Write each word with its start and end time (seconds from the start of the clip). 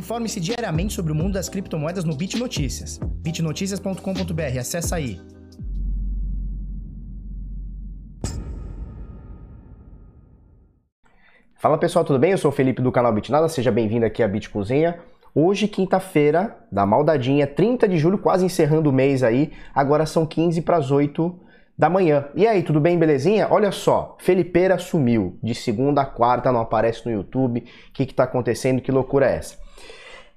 Informe-se 0.00 0.40
diariamente 0.40 0.94
sobre 0.94 1.12
o 1.12 1.14
mundo 1.14 1.34
das 1.34 1.50
criptomoedas 1.50 2.04
no 2.04 2.16
Bit 2.16 2.38
Notícias. 2.38 2.98
bitnoticias.com.br, 3.22 4.58
acessa 4.58 4.96
aí. 4.96 5.20
Fala 11.54 11.76
pessoal, 11.76 12.02
tudo 12.02 12.18
bem? 12.18 12.30
Eu 12.30 12.38
sou 12.38 12.50
o 12.50 12.54
Felipe 12.54 12.80
do 12.80 12.90
canal 12.90 13.12
Bitnada, 13.12 13.46
seja 13.46 13.70
bem-vindo 13.70 14.06
aqui 14.06 14.22
à 14.22 14.28
Bit 14.28 14.48
Cozinha. 14.48 14.98
Hoje, 15.34 15.68
quinta-feira, 15.68 16.56
da 16.72 16.86
maldadinha, 16.86 17.46
30 17.46 17.86
de 17.86 17.98
julho, 17.98 18.16
quase 18.16 18.46
encerrando 18.46 18.88
o 18.88 18.92
mês 18.94 19.22
aí. 19.22 19.52
Agora 19.74 20.06
são 20.06 20.24
15 20.24 20.62
para 20.62 20.78
as 20.78 20.90
8 20.90 21.38
da 21.76 21.90
manhã. 21.90 22.24
E 22.34 22.46
aí, 22.46 22.62
tudo 22.62 22.80
bem, 22.80 22.98
belezinha? 22.98 23.48
Olha 23.50 23.70
só, 23.70 24.16
Felipeira 24.18 24.78
sumiu. 24.78 25.38
De 25.42 25.54
segunda 25.54 26.00
a 26.00 26.06
quarta, 26.06 26.50
não 26.50 26.60
aparece 26.62 27.04
no 27.04 27.12
YouTube. 27.12 27.60
O 27.60 27.92
que 27.92 28.04
está 28.04 28.24
acontecendo? 28.24 28.80
Que 28.80 28.90
loucura 28.90 29.26
é 29.26 29.36
essa? 29.36 29.60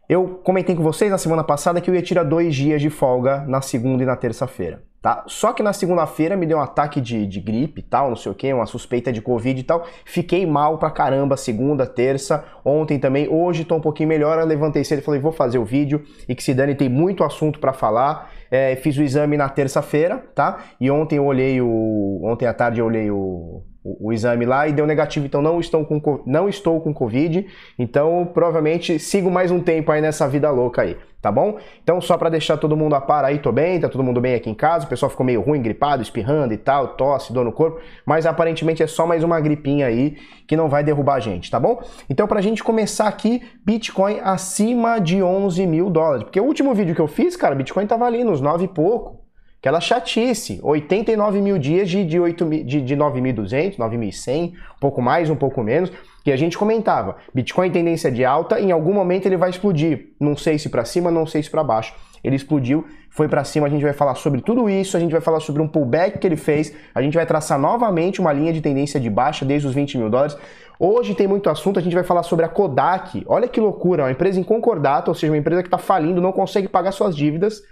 Eu 0.09 0.41
comentei 0.43 0.75
com 0.75 0.83
vocês 0.83 1.09
na 1.09 1.17
semana 1.17 1.45
passada 1.45 1.79
que 1.79 1.89
eu 1.89 1.95
ia 1.95 2.01
tirar 2.01 2.23
dois 2.23 2.53
dias 2.53 2.81
de 2.81 2.89
folga 2.89 3.45
na 3.47 3.61
segunda 3.61 4.03
e 4.03 4.05
na 4.05 4.17
terça-feira, 4.17 4.83
tá? 5.01 5.23
Só 5.27 5.53
que 5.53 5.63
na 5.63 5.71
segunda-feira 5.71 6.35
me 6.35 6.45
deu 6.45 6.57
um 6.57 6.61
ataque 6.61 6.99
de, 6.99 7.25
de 7.25 7.39
gripe 7.39 7.79
e 7.79 7.83
tal, 7.83 8.09
não 8.09 8.15
sei 8.17 8.29
o 8.29 8.35
que, 8.35 8.51
uma 8.51 8.65
suspeita 8.65 9.13
de 9.13 9.21
Covid 9.21 9.57
e 9.57 9.63
tal. 9.63 9.87
Fiquei 10.03 10.45
mal 10.45 10.77
pra 10.77 10.91
caramba 10.91 11.37
segunda, 11.37 11.87
terça, 11.87 12.43
ontem 12.65 12.99
também. 12.99 13.29
Hoje 13.29 13.63
tô 13.63 13.75
um 13.75 13.81
pouquinho 13.81 14.09
melhor, 14.09 14.37
eu 14.39 14.45
levantei 14.45 14.83
cedo 14.83 14.99
e 14.99 15.01
falei, 15.01 15.21
vou 15.21 15.31
fazer 15.31 15.57
o 15.57 15.63
vídeo 15.63 16.03
e 16.27 16.35
que 16.35 16.43
se 16.43 16.53
dane, 16.53 16.75
tem 16.75 16.89
muito 16.89 17.23
assunto 17.23 17.57
para 17.57 17.71
falar. 17.71 18.29
É, 18.51 18.75
fiz 18.75 18.97
o 18.97 19.01
exame 19.01 19.37
na 19.37 19.47
terça-feira, 19.47 20.21
tá? 20.35 20.59
E 20.81 20.91
ontem 20.91 21.15
eu 21.15 21.25
olhei 21.25 21.61
o... 21.61 22.19
Ontem 22.23 22.45
à 22.45 22.53
tarde 22.53 22.81
eu 22.81 22.85
olhei 22.85 23.09
o 23.09 23.63
o, 23.83 24.13
exame 24.13 24.45
lá 24.45 24.67
e 24.67 24.71
deu 24.71 24.87
negativo, 24.87 25.25
então 25.25 25.41
não 25.41 25.59
estou 25.59 25.85
com, 25.85 26.21
não 26.25 26.47
estou 26.47 26.79
com 26.79 26.93
Covid, 26.93 27.45
então 27.77 28.29
provavelmente 28.33 28.97
sigo 28.97 29.29
mais 29.29 29.51
um 29.51 29.59
tempo 29.59 29.91
aí 29.91 30.01
nessa 30.01 30.27
vida 30.27 30.49
louca 30.49 30.83
aí, 30.83 30.97
tá 31.21 31.29
bom? 31.29 31.57
Então 31.83 31.99
só 31.99 32.17
para 32.17 32.29
deixar 32.29 32.55
todo 32.55 32.77
mundo 32.77 32.95
a 32.95 33.01
par 33.01 33.25
aí, 33.25 33.39
tô 33.39 33.51
bem, 33.51 33.79
tá 33.79 33.89
todo 33.89 34.03
mundo 34.03 34.21
bem 34.21 34.35
aqui 34.35 34.49
em 34.49 34.53
casa, 34.53 34.85
o 34.85 34.89
pessoal 34.89 35.09
ficou 35.09 35.25
meio 35.25 35.41
ruim, 35.41 35.61
gripado, 35.61 36.01
espirrando 36.01 36.53
e 36.53 36.57
tal, 36.57 36.89
tosse, 36.89 37.33
dor 37.33 37.43
no 37.43 37.51
corpo, 37.51 37.81
mas 38.05 38.25
aparentemente 38.25 38.81
é 38.81 38.87
só 38.87 39.05
mais 39.05 39.21
uma 39.21 39.39
gripinha 39.41 39.87
aí 39.87 40.15
que 40.47 40.55
não 40.55 40.69
vai 40.69 40.83
derrubar 40.83 41.15
a 41.15 41.19
gente, 41.19 41.51
tá 41.51 41.59
bom? 41.59 41.81
Então 42.09 42.25
pra 42.25 42.39
gente 42.39 42.63
começar 42.63 43.07
aqui, 43.09 43.41
Bitcoin 43.65 44.19
acima 44.23 44.99
de 44.99 45.21
11 45.21 45.67
mil 45.67 45.89
dólares, 45.89 46.23
porque 46.23 46.39
o 46.39 46.45
último 46.45 46.73
vídeo 46.73 46.95
que 46.95 47.01
eu 47.01 47.07
fiz, 47.07 47.35
cara, 47.35 47.53
Bitcoin 47.53 47.85
tava 47.85 48.05
ali 48.05 48.23
nos 48.23 48.39
9 48.39 48.63
e 48.63 48.67
pouco, 48.69 49.22
Aquela 49.63 49.79
chatice, 49.79 50.59
89 50.61 51.39
mil 51.39 51.57
dias 51.57 51.89
de, 51.89 52.03
de, 52.03 52.19
8, 52.19 52.49
de, 52.65 52.81
de 52.81 52.97
9.200, 52.97 53.77
9.100, 53.77 54.51
um 54.51 54.53
pouco 54.77 55.01
mais, 55.01 55.29
um 55.29 55.37
pouco 55.37 55.63
menos, 55.63 55.89
que 56.21 56.33
a 56.33 56.35
gente 56.35 56.57
comentava. 56.57 57.15
Bitcoin 57.33 57.71
tendência 57.71 58.11
de 58.11 58.25
alta, 58.25 58.59
em 58.59 58.73
algum 58.73 58.91
momento 58.91 59.25
ele 59.25 59.37
vai 59.37 59.49
explodir. 59.49 60.07
Não 60.19 60.35
sei 60.35 60.59
se 60.59 60.67
para 60.67 60.83
cima, 60.83 61.09
não 61.09 61.25
sei 61.25 61.41
se 61.41 61.49
para 61.49 61.63
baixo. 61.63 61.95
Ele 62.21 62.35
explodiu, 62.35 62.85
foi 63.09 63.29
para 63.29 63.45
cima, 63.45 63.67
a 63.67 63.69
gente 63.69 63.83
vai 63.83 63.93
falar 63.93 64.15
sobre 64.15 64.41
tudo 64.41 64.69
isso, 64.69 64.97
a 64.97 64.99
gente 64.99 65.13
vai 65.13 65.21
falar 65.21 65.39
sobre 65.39 65.61
um 65.61 65.67
pullback 65.69 66.19
que 66.19 66.27
ele 66.27 66.35
fez, 66.35 66.75
a 66.93 67.01
gente 67.01 67.13
vai 67.13 67.25
traçar 67.25 67.57
novamente 67.57 68.19
uma 68.19 68.33
linha 68.33 68.51
de 68.51 68.59
tendência 68.59 68.99
de 68.99 69.09
baixa 69.09 69.45
desde 69.45 69.65
os 69.65 69.73
20 69.73 69.97
mil 69.97 70.09
dólares. 70.09 70.35
Hoje 70.77 71.15
tem 71.15 71.25
muito 71.25 71.49
assunto, 71.49 71.79
a 71.79 71.81
gente 71.81 71.95
vai 71.95 72.03
falar 72.03 72.23
sobre 72.23 72.43
a 72.43 72.49
Kodak. 72.49 73.23
Olha 73.27 73.47
que 73.47 73.61
loucura, 73.61 74.03
uma 74.03 74.11
empresa 74.11 74.37
em 74.37 74.43
concordata, 74.43 75.09
ou 75.09 75.15
seja, 75.15 75.31
uma 75.31 75.37
empresa 75.37 75.61
que 75.61 75.67
está 75.67 75.77
falindo, 75.77 76.19
não 76.19 76.33
consegue 76.33 76.67
pagar 76.67 76.91
suas 76.91 77.15
dívidas 77.15 77.63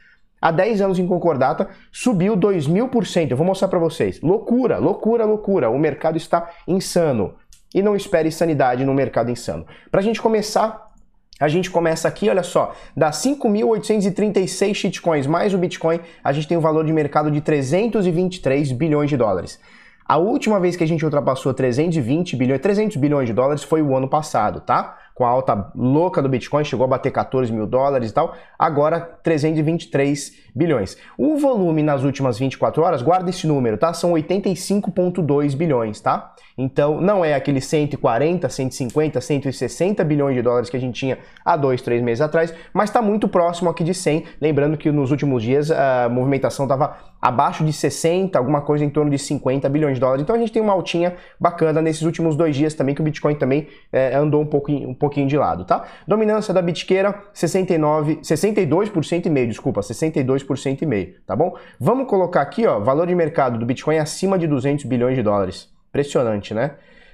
há 0.42 0.52
10 0.52 0.81
anos 0.81 1.00
em 1.00 1.06
concordata, 1.06 1.70
subiu 1.92 2.36
2 2.36 2.67
mil 2.67 2.88
por 2.88 3.06
cento. 3.06 3.31
Eu 3.31 3.38
vou 3.38 3.45
mostrar 3.45 3.67
para 3.67 3.80
vocês. 3.80 4.20
Loucura, 4.22 4.80
loucura, 4.80 5.23
loucura. 5.25 5.70
O 5.70 5.78
mercado 5.78 6.17
está 6.17 6.50
insano. 6.67 7.36
E 7.73 7.81
não 7.81 7.95
espere 7.95 8.31
sanidade 8.31 8.84
no 8.84 8.94
mercado 8.94 9.30
insano. 9.30 9.66
Para 9.89 10.02
a 10.02 10.03
gente 10.03 10.22
começar, 10.22 10.92
a 11.39 11.47
gente 11.47 11.72
começa 11.72 12.08
aqui, 12.08 12.30
olha 12.30 12.44
só, 12.44 12.73
das 12.95 13.16
5.836 13.23 14.75
shitcoins 14.75 15.25
mais 15.25 15.53
o 15.53 15.58
Bitcoin, 15.58 16.00
a 16.23 16.31
gente 16.31 16.47
tem 16.47 16.58
um 16.58 16.62
valor 16.62 16.86
de 16.86 16.94
mercado 16.94 17.31
de 17.31 17.42
323 17.42 18.72
bilhões 18.73 19.09
de 19.09 19.17
dólares. 19.17 19.59
A 20.06 20.18
última 20.18 20.59
vez 20.59 20.75
que 20.75 20.84
a 20.84 20.88
gente 20.88 21.03
ultrapassou 21.03 21.53
320 21.53 22.35
bilhões, 22.35 22.62
300 22.62 22.97
bilhões 22.97 23.28
de 23.28 23.34
dólares 23.34 23.63
foi 23.63 23.81
o 23.81 23.96
ano 23.96 24.08
passado, 24.08 24.59
tá? 24.59 24.97
Com 25.22 25.26
a 25.26 25.30
alta 25.30 25.72
louca 25.76 26.20
do 26.20 26.28
Bitcoin, 26.28 26.64
chegou 26.64 26.84
a 26.84 26.88
bater 26.88 27.12
14 27.12 27.54
mil 27.54 27.68
dólares 27.68 28.09
e 28.09 28.12
tal, 28.12 28.34
agora 28.58 29.00
323 29.00 30.32
bilhões. 30.56 30.98
O 31.16 31.38
volume 31.38 31.84
nas 31.84 32.04
últimas 32.04 32.40
24 32.40 32.82
horas, 32.82 33.04
guarda 33.04 33.30
esse 33.30 33.46
número, 33.46 33.78
tá? 33.78 33.94
São 33.94 34.14
85,2 34.14 35.56
bilhões, 35.56 36.02
tá? 36.02 36.34
Então 36.58 37.00
não 37.00 37.24
é 37.24 37.36
aquele 37.36 37.62
140, 37.62 38.50
150, 38.50 39.22
160 39.22 40.04
bilhões 40.04 40.36
de 40.36 40.42
dólares 40.42 40.72
que 40.72 40.78
a 40.78 40.80
gente 40.80 41.00
tinha 41.00 41.20
há 41.46 41.56
dois, 41.56 41.84
três 41.84 42.02
meses 42.02 42.22
atrás, 42.22 42.52
mas 42.74 42.90
está 42.90 43.00
muito 43.00 43.28
próximo 43.28 43.70
aqui 43.70 43.84
de 43.84 43.94
100. 43.94 44.24
Lembrando 44.42 44.76
que 44.76 44.92
nos 44.92 45.12
últimos 45.12 45.44
dias 45.44 45.70
a 45.70 46.09
movimentação 46.09 46.66
estava 46.66 46.98
abaixo 47.22 47.64
de 47.64 47.72
60, 47.72 48.38
alguma 48.38 48.62
coisa 48.62 48.84
em 48.84 48.90
torno 48.90 49.12
de 49.12 49.20
50 49.20 49.70
bilhões 49.70 49.96
de 49.96 50.00
dólares. 50.00 50.24
Então 50.24 50.36
a 50.36 50.40
gente 50.40 50.52
tem 50.52 50.62
uma 50.62 50.74
altinha 50.74 51.16
bacana 51.40 51.82
nesses 51.82 52.02
últimos 52.02 52.36
dois 52.36 52.56
dias 52.56 52.74
também, 52.74 52.96
que 52.96 53.02
o 53.02 53.04
Bitcoin 53.04 53.36
também 53.36 53.68
é, 53.92 54.16
andou 54.16 54.42
um 54.42 54.46
pouquinho, 54.46 54.90
um 54.90 54.94
pouquinho 54.94 55.28
de 55.28 55.38
lado, 55.38 55.64
tá? 55.66 55.86
Dominância 56.08 56.54
da 56.54 56.62
Bitqueira, 56.62 57.14
69, 57.34 58.18
62% 58.18 59.26
e 59.26 59.30
meio, 59.30 59.48
desculpa, 59.48 59.82
62% 59.82 60.82
e 60.82 60.86
meio, 60.86 61.16
tá 61.28 61.36
bom? 61.36 61.56
Vamos 61.80 62.08
colocar 62.08 62.42
aqui, 62.42 62.66
ó, 62.66 62.80
valor 62.80 63.06
de 63.06 63.14
mercado 63.14 63.59
do 63.59 63.66
Bitcoin 63.66 63.98
acima 63.98 64.38
de 64.38 64.48
200 64.48 64.86
bilhões 64.86 65.16
de 65.16 65.22
dólares. 65.22 65.70
Impressionante, 65.90 66.53
né? 66.53 66.72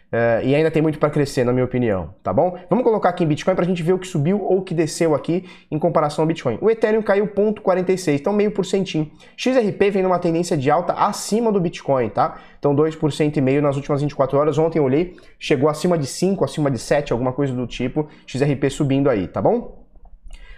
Uh, 0.07 0.39
e 0.41 0.55
ainda 0.55 0.71
tem 0.71 0.81
muito 0.81 0.97
para 0.99 1.09
crescer, 1.09 1.43
na 1.43 1.51
minha 1.51 1.65
opinião, 1.65 2.13
tá 2.23 2.31
bom? 2.31 2.57
Vamos 2.69 2.85
colocar 2.85 3.09
aqui 3.09 3.25
em 3.25 3.27
Bitcoin 3.27 3.55
para 3.55 3.65
a 3.65 3.67
gente 3.67 3.83
ver 3.83 3.91
o 3.91 3.99
que 3.99 4.07
subiu 4.07 4.41
ou 4.41 4.59
o 4.59 4.61
que 4.61 4.73
desceu 4.73 5.13
aqui 5.13 5.43
em 5.69 5.77
comparação 5.77 6.23
ao 6.23 6.27
Bitcoin. 6.27 6.57
O 6.61 6.69
Ethereum 6.69 7.01
caiu 7.01 7.27
0,46, 7.27 8.15
então 8.15 8.31
meio 8.31 8.51
por 8.51 8.65
centinho. 8.65 9.11
XRP 9.35 9.91
vem 9.91 10.03
numa 10.03 10.17
tendência 10.17 10.55
de 10.55 10.71
alta 10.71 10.93
acima 10.93 11.51
do 11.51 11.59
Bitcoin, 11.59 12.07
tá? 12.07 12.39
Então 12.57 12.73
2% 12.73 13.35
e 13.35 13.41
meio 13.41 13.61
nas 13.61 13.75
últimas 13.75 14.01
24 14.01 14.37
horas. 14.37 14.57
Ontem 14.57 14.79
eu 14.79 14.85
olhei, 14.85 15.17
chegou 15.37 15.69
acima 15.69 15.97
de 15.97 16.07
5, 16.07 16.45
acima 16.45 16.71
de 16.71 16.79
7, 16.79 17.11
alguma 17.11 17.33
coisa 17.33 17.51
do 17.53 17.67
tipo. 17.67 18.07
XRP 18.25 18.69
subindo 18.69 19.09
aí, 19.09 19.27
tá 19.27 19.41
bom? 19.41 19.85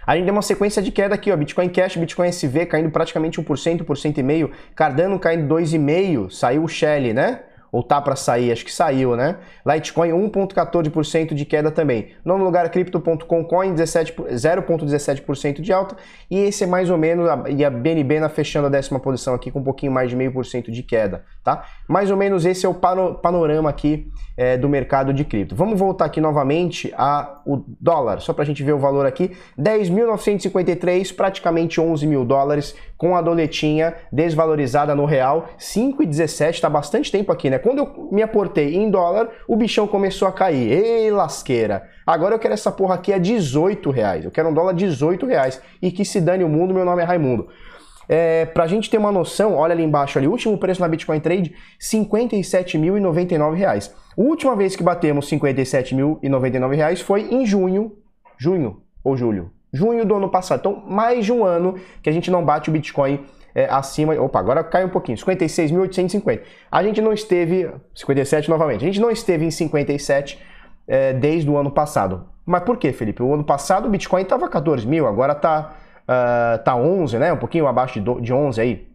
A 0.06 0.14
gente 0.14 0.24
tem 0.24 0.32
uma 0.32 0.42
sequência 0.42 0.80
de 0.80 0.92
queda 0.92 1.16
aqui, 1.16 1.30
ó, 1.30 1.36
Bitcoin 1.36 1.68
Cash, 1.68 1.96
Bitcoin 1.96 2.28
SV 2.28 2.66
caindo 2.66 2.90
praticamente 2.90 3.40
1%, 3.40 3.84
1%,5%, 3.84 4.50
Cardano 4.76 5.18
caindo 5.18 5.52
2,5%, 5.52 6.30
saiu 6.30 6.64
o 6.64 6.68
Shell, 6.68 7.12
né? 7.12 7.40
Ou 7.72 7.82
tá 7.82 8.00
para 8.00 8.16
sair, 8.16 8.52
acho 8.52 8.64
que 8.64 8.72
saiu, 8.72 9.16
né? 9.16 9.36
Litecoin 9.66 10.10
1.14% 10.10 11.34
de 11.34 11.44
queda 11.44 11.70
também. 11.70 12.08
Nono 12.24 12.44
lugar 12.44 12.68
Crypto.com 12.70 13.44
Coin 13.44 13.74
0.17% 13.74 15.60
de 15.60 15.72
alta 15.72 15.96
e 16.30 16.38
esse 16.38 16.64
é 16.64 16.66
mais 16.66 16.90
ou 16.90 16.98
menos 16.98 17.28
e 17.48 17.64
a 17.64 17.70
BNB 17.70 18.20
na 18.20 18.28
fechando 18.28 18.66
a 18.66 18.70
décima 18.70 18.98
posição 18.98 19.34
aqui 19.34 19.50
com 19.50 19.60
um 19.60 19.64
pouquinho 19.64 19.92
mais 19.92 20.10
de 20.10 20.16
meio 20.16 20.32
por 20.32 20.44
cento 20.44 20.70
de 20.70 20.82
queda, 20.82 21.24
tá? 21.44 21.64
Mais 21.88 22.10
ou 22.10 22.16
menos 22.16 22.44
esse 22.44 22.66
é 22.66 22.68
o 22.68 22.74
panorama 22.74 23.70
aqui 23.70 24.10
é, 24.36 24.56
do 24.56 24.68
mercado 24.68 25.12
de 25.12 25.24
cripto. 25.24 25.54
Vamos 25.54 25.78
voltar 25.78 26.06
aqui 26.06 26.20
novamente 26.20 26.92
a 26.96 27.40
o 27.46 27.62
dólar, 27.80 28.20
só 28.20 28.32
para 28.32 28.42
a 28.42 28.46
gente 28.46 28.62
ver 28.62 28.72
o 28.72 28.78
valor 28.78 29.06
aqui, 29.06 29.36
10.953, 29.58 31.14
praticamente 31.14 31.80
11 31.80 32.06
mil 32.06 32.24
dólares 32.24 32.74
com 32.96 33.16
a 33.16 33.22
doletinha 33.22 33.94
desvalorizada 34.12 34.94
no 34.94 35.04
real, 35.04 35.48
5,17, 35.58 36.50
está 36.50 36.68
bastante 36.68 37.10
tempo 37.10 37.32
aqui, 37.32 37.50
né? 37.50 37.58
Quando 37.62 37.78
eu 37.78 38.08
me 38.10 38.22
aportei 38.22 38.76
em 38.76 38.90
dólar, 38.90 39.28
o 39.46 39.56
bichão 39.56 39.86
começou 39.86 40.26
a 40.26 40.32
cair. 40.32 40.72
Ei, 40.72 41.10
lasqueira! 41.10 41.88
Agora 42.06 42.34
eu 42.34 42.38
quero 42.38 42.54
essa 42.54 42.72
porra 42.72 42.96
aqui 42.96 43.12
a 43.12 43.18
18 43.18 43.90
reais. 43.90 44.24
Eu 44.24 44.30
quero 44.30 44.48
um 44.48 44.54
dólar 44.54 44.74
18 44.74 45.26
reais. 45.26 45.62
E 45.80 45.92
que 45.92 46.04
se 46.04 46.20
dane 46.20 46.42
o 46.42 46.48
mundo, 46.48 46.74
meu 46.74 46.84
nome 46.84 47.02
é 47.02 47.04
Raimundo. 47.04 47.48
É, 48.12 48.44
pra 48.46 48.66
gente 48.66 48.90
ter 48.90 48.98
uma 48.98 49.12
noção, 49.12 49.54
olha 49.54 49.72
ali 49.72 49.84
embaixo 49.84 50.18
ali, 50.18 50.26
último 50.26 50.58
preço 50.58 50.80
na 50.80 50.88
Bitcoin 50.88 51.20
Trade, 51.20 51.50
R$ 51.50 51.56
57.099. 51.78 53.92
A 53.92 54.20
última 54.20 54.56
vez 54.56 54.74
que 54.74 54.82
batemos 54.82 55.30
R$ 55.30 55.38
57.099 55.38 57.04
foi 57.04 57.32
em 57.32 57.46
junho, 57.46 57.92
junho 58.36 58.82
ou 59.04 59.16
julho, 59.16 59.52
junho 59.72 60.04
do 60.04 60.16
ano 60.16 60.28
passado. 60.28 60.58
Então, 60.58 60.82
mais 60.88 61.24
de 61.24 61.32
um 61.32 61.44
ano 61.44 61.76
que 62.02 62.10
a 62.10 62.12
gente 62.12 62.32
não 62.32 62.44
bate 62.44 62.68
o 62.68 62.72
Bitcoin 62.72 63.24
é, 63.54 63.66
acima. 63.70 64.14
Opa, 64.14 64.38
agora 64.38 64.62
cai 64.64 64.84
um 64.84 64.88
pouquinho, 64.88 65.18
56.850. 65.18 66.40
A 66.70 66.82
gente 66.82 67.00
não 67.00 67.12
esteve. 67.12 67.70
57 67.94 68.48
novamente. 68.48 68.84
A 68.84 68.86
gente 68.86 69.00
não 69.00 69.10
esteve 69.10 69.44
em 69.44 69.50
57 69.50 70.38
é, 70.86 71.12
desde 71.12 71.48
o 71.50 71.56
ano 71.56 71.70
passado. 71.70 72.26
Mas 72.44 72.62
por 72.64 72.76
que, 72.76 72.92
Felipe? 72.92 73.22
O 73.22 73.32
ano 73.32 73.44
passado 73.44 73.86
o 73.86 73.90
Bitcoin 73.90 74.22
estava 74.22 74.48
14 74.48 74.86
mil, 74.86 75.06
agora 75.06 75.32
está 75.32 75.72
uh, 76.02 76.64
tá 76.64 76.74
11, 76.74 77.18
né? 77.18 77.32
Um 77.32 77.36
pouquinho 77.36 77.66
abaixo 77.66 78.00
de, 78.00 78.20
de 78.20 78.32
11 78.32 78.60
aí. 78.60 78.90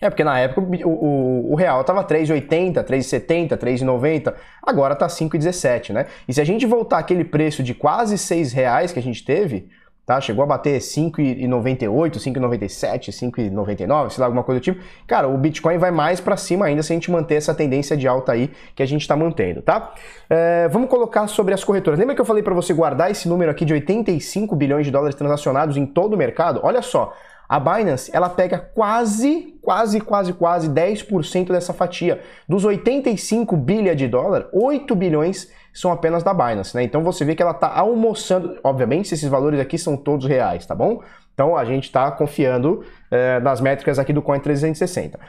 É, 0.00 0.08
porque 0.08 0.22
na 0.22 0.38
época 0.38 0.60
o, 0.60 0.88
o, 0.88 1.52
o 1.52 1.54
real 1.56 1.80
estava 1.80 2.04
3,80, 2.04 2.84
3,70, 2.84 3.56
3,90, 3.56 4.34
agora 4.62 4.92
está 4.92 5.08
5,17, 5.08 5.92
né? 5.92 6.06
E 6.28 6.32
se 6.32 6.40
a 6.40 6.44
gente 6.44 6.66
voltar 6.66 6.98
aquele 6.98 7.24
preço 7.24 7.62
de 7.62 7.74
quase 7.74 8.16
6 8.16 8.52
reais 8.52 8.92
que 8.92 8.98
a 8.98 9.02
gente 9.02 9.24
teve, 9.24 9.68
tá? 10.08 10.18
Chegou 10.22 10.42
a 10.42 10.46
bater 10.46 10.80
5,98, 10.80 12.16
5,97, 12.16 13.10
5,99, 13.10 14.08
sei 14.08 14.20
lá, 14.20 14.26
alguma 14.26 14.42
coisa 14.42 14.58
do 14.58 14.64
tipo. 14.64 14.82
Cara, 15.06 15.28
o 15.28 15.36
Bitcoin 15.36 15.76
vai 15.76 15.90
mais 15.90 16.18
para 16.18 16.34
cima 16.34 16.64
ainda 16.64 16.82
se 16.82 16.90
a 16.90 16.96
gente 16.96 17.10
manter 17.10 17.34
essa 17.34 17.52
tendência 17.52 17.94
de 17.94 18.08
alta 18.08 18.32
aí 18.32 18.50
que 18.74 18.82
a 18.82 18.86
gente 18.86 19.02
está 19.02 19.14
mantendo, 19.14 19.60
tá? 19.60 19.92
É, 20.30 20.66
vamos 20.68 20.88
colocar 20.88 21.26
sobre 21.26 21.52
as 21.52 21.62
corretoras. 21.62 22.00
Lembra 22.00 22.14
que 22.14 22.22
eu 22.22 22.24
falei 22.24 22.42
para 22.42 22.54
você 22.54 22.72
guardar 22.72 23.10
esse 23.10 23.28
número 23.28 23.50
aqui 23.50 23.66
de 23.66 23.74
85 23.74 24.56
bilhões 24.56 24.86
de 24.86 24.90
dólares 24.90 25.14
transacionados 25.14 25.76
em 25.76 25.84
todo 25.84 26.14
o 26.14 26.16
mercado? 26.16 26.60
Olha 26.62 26.80
só, 26.80 27.12
a 27.46 27.60
Binance, 27.60 28.10
ela 28.14 28.30
pega 28.30 28.58
quase, 28.58 29.58
quase, 29.60 30.00
quase, 30.00 30.32
quase 30.32 30.70
10% 30.70 31.48
dessa 31.48 31.74
fatia. 31.74 32.22
Dos 32.48 32.64
85 32.64 33.54
bilhões 33.58 33.98
de 33.98 34.08
dólar, 34.08 34.48
8 34.54 34.94
bilhões 34.94 35.50
são 35.78 35.92
apenas 35.92 36.22
da 36.22 36.34
Binance, 36.34 36.74
né? 36.74 36.82
Então 36.82 37.02
você 37.02 37.24
vê 37.24 37.34
que 37.34 37.42
ela 37.42 37.52
está 37.52 37.72
almoçando. 37.72 38.58
Obviamente, 38.64 39.14
esses 39.14 39.28
valores 39.28 39.60
aqui 39.60 39.78
são 39.78 39.96
todos 39.96 40.26
reais, 40.26 40.66
tá 40.66 40.74
bom? 40.74 41.02
Então 41.32 41.56
a 41.56 41.64
gente 41.64 41.84
está 41.84 42.10
confiando 42.10 42.84
é, 43.10 43.38
nas 43.38 43.60
métricas 43.60 43.98
aqui 43.98 44.12
do 44.12 44.20
Coin 44.20 44.40
360. 44.40 45.20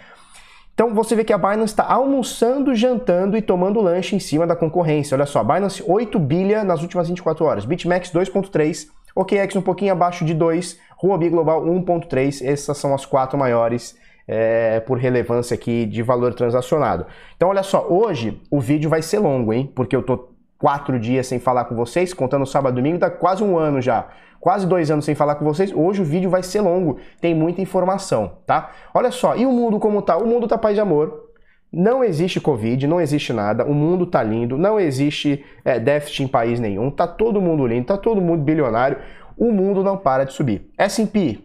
Então 0.73 0.95
você 0.95 1.15
vê 1.15 1.23
que 1.23 1.33
a 1.33 1.37
Binance 1.37 1.73
está 1.73 1.85
almoçando, 1.85 2.73
jantando 2.73 3.37
e 3.37 3.41
tomando 3.41 3.79
lanche 3.79 4.15
em 4.15 4.19
cima 4.19 4.47
da 4.47 4.55
concorrência. 4.55 5.13
Olha 5.13 5.25
só, 5.25 5.43
Binance 5.43 5.83
8 5.85 6.17
bilha 6.17 6.63
nas 6.63 6.81
últimas 6.81 7.09
24 7.09 7.45
horas, 7.45 7.65
BitMEX 7.65 8.11
2.3, 8.11 8.87
OKEx 9.13 9.55
um 9.55 9.61
pouquinho 9.61 9.91
abaixo 9.91 10.25
de 10.25 10.33
2, 10.33 10.79
Huobi 11.03 11.29
Global 11.29 11.63
1.3, 11.63 12.43
essas 12.43 12.77
são 12.77 12.95
as 12.95 13.05
quatro 13.05 13.37
maiores 13.37 13.95
é, 14.25 14.79
por 14.79 14.97
relevância 14.97 15.53
aqui 15.53 15.85
de 15.85 16.01
valor 16.01 16.33
transacionado. 16.33 17.05
Então 17.35 17.49
olha 17.49 17.61
só, 17.61 17.85
hoje 17.87 18.41
o 18.49 18.59
vídeo 18.59 18.89
vai 18.89 19.01
ser 19.01 19.19
longo, 19.19 19.51
hein? 19.51 19.71
Porque 19.75 19.95
eu 19.95 20.01
tô 20.01 20.29
quatro 20.59 20.99
dias 20.99 21.25
sem 21.25 21.39
falar 21.39 21.65
com 21.65 21.75
vocês, 21.75 22.13
contando 22.13 22.45
sábado 22.45 22.73
e 22.73 22.81
domingo, 22.81 22.99
tá 22.99 23.09
quase 23.09 23.43
um 23.43 23.57
ano 23.57 23.81
já. 23.81 24.09
Quase 24.39 24.67
dois 24.67 24.91
anos 24.91 25.05
sem 25.05 25.15
falar 25.15 25.35
com 25.35 25.45
vocês. 25.45 25.71
Hoje 25.73 26.01
o 26.01 26.05
vídeo 26.05 26.29
vai 26.29 26.43
ser 26.43 26.61
longo, 26.61 26.97
tem 27.19 27.33
muita 27.33 27.61
informação, 27.61 28.33
tá? 28.45 28.71
Olha 28.93 29.11
só, 29.11 29.35
e 29.35 29.45
o 29.45 29.51
mundo 29.51 29.79
como 29.79 30.01
tá? 30.01 30.17
O 30.17 30.27
mundo 30.27 30.47
tá 30.47 30.57
paz 30.57 30.75
de 30.75 30.81
amor. 30.81 31.27
Não 31.71 32.03
existe 32.03 32.39
Covid, 32.41 32.87
não 32.87 32.99
existe 32.99 33.31
nada, 33.31 33.63
o 33.63 33.73
mundo 33.73 34.05
tá 34.05 34.23
lindo, 34.23 34.57
não 34.57 34.79
existe 34.79 35.45
é, 35.63 35.79
déficit 35.79 36.23
em 36.23 36.27
país 36.27 36.59
nenhum, 36.59 36.89
tá 36.89 37.05
todo 37.05 37.39
mundo 37.39 37.65
lindo, 37.67 37.85
tá 37.85 37.97
todo 37.97 38.19
mundo 38.19 38.43
bilionário, 38.43 38.97
o 39.37 39.51
mundo 39.51 39.83
não 39.83 39.95
para 39.95 40.23
de 40.23 40.33
subir. 40.33 40.71
S&P, 40.75 41.39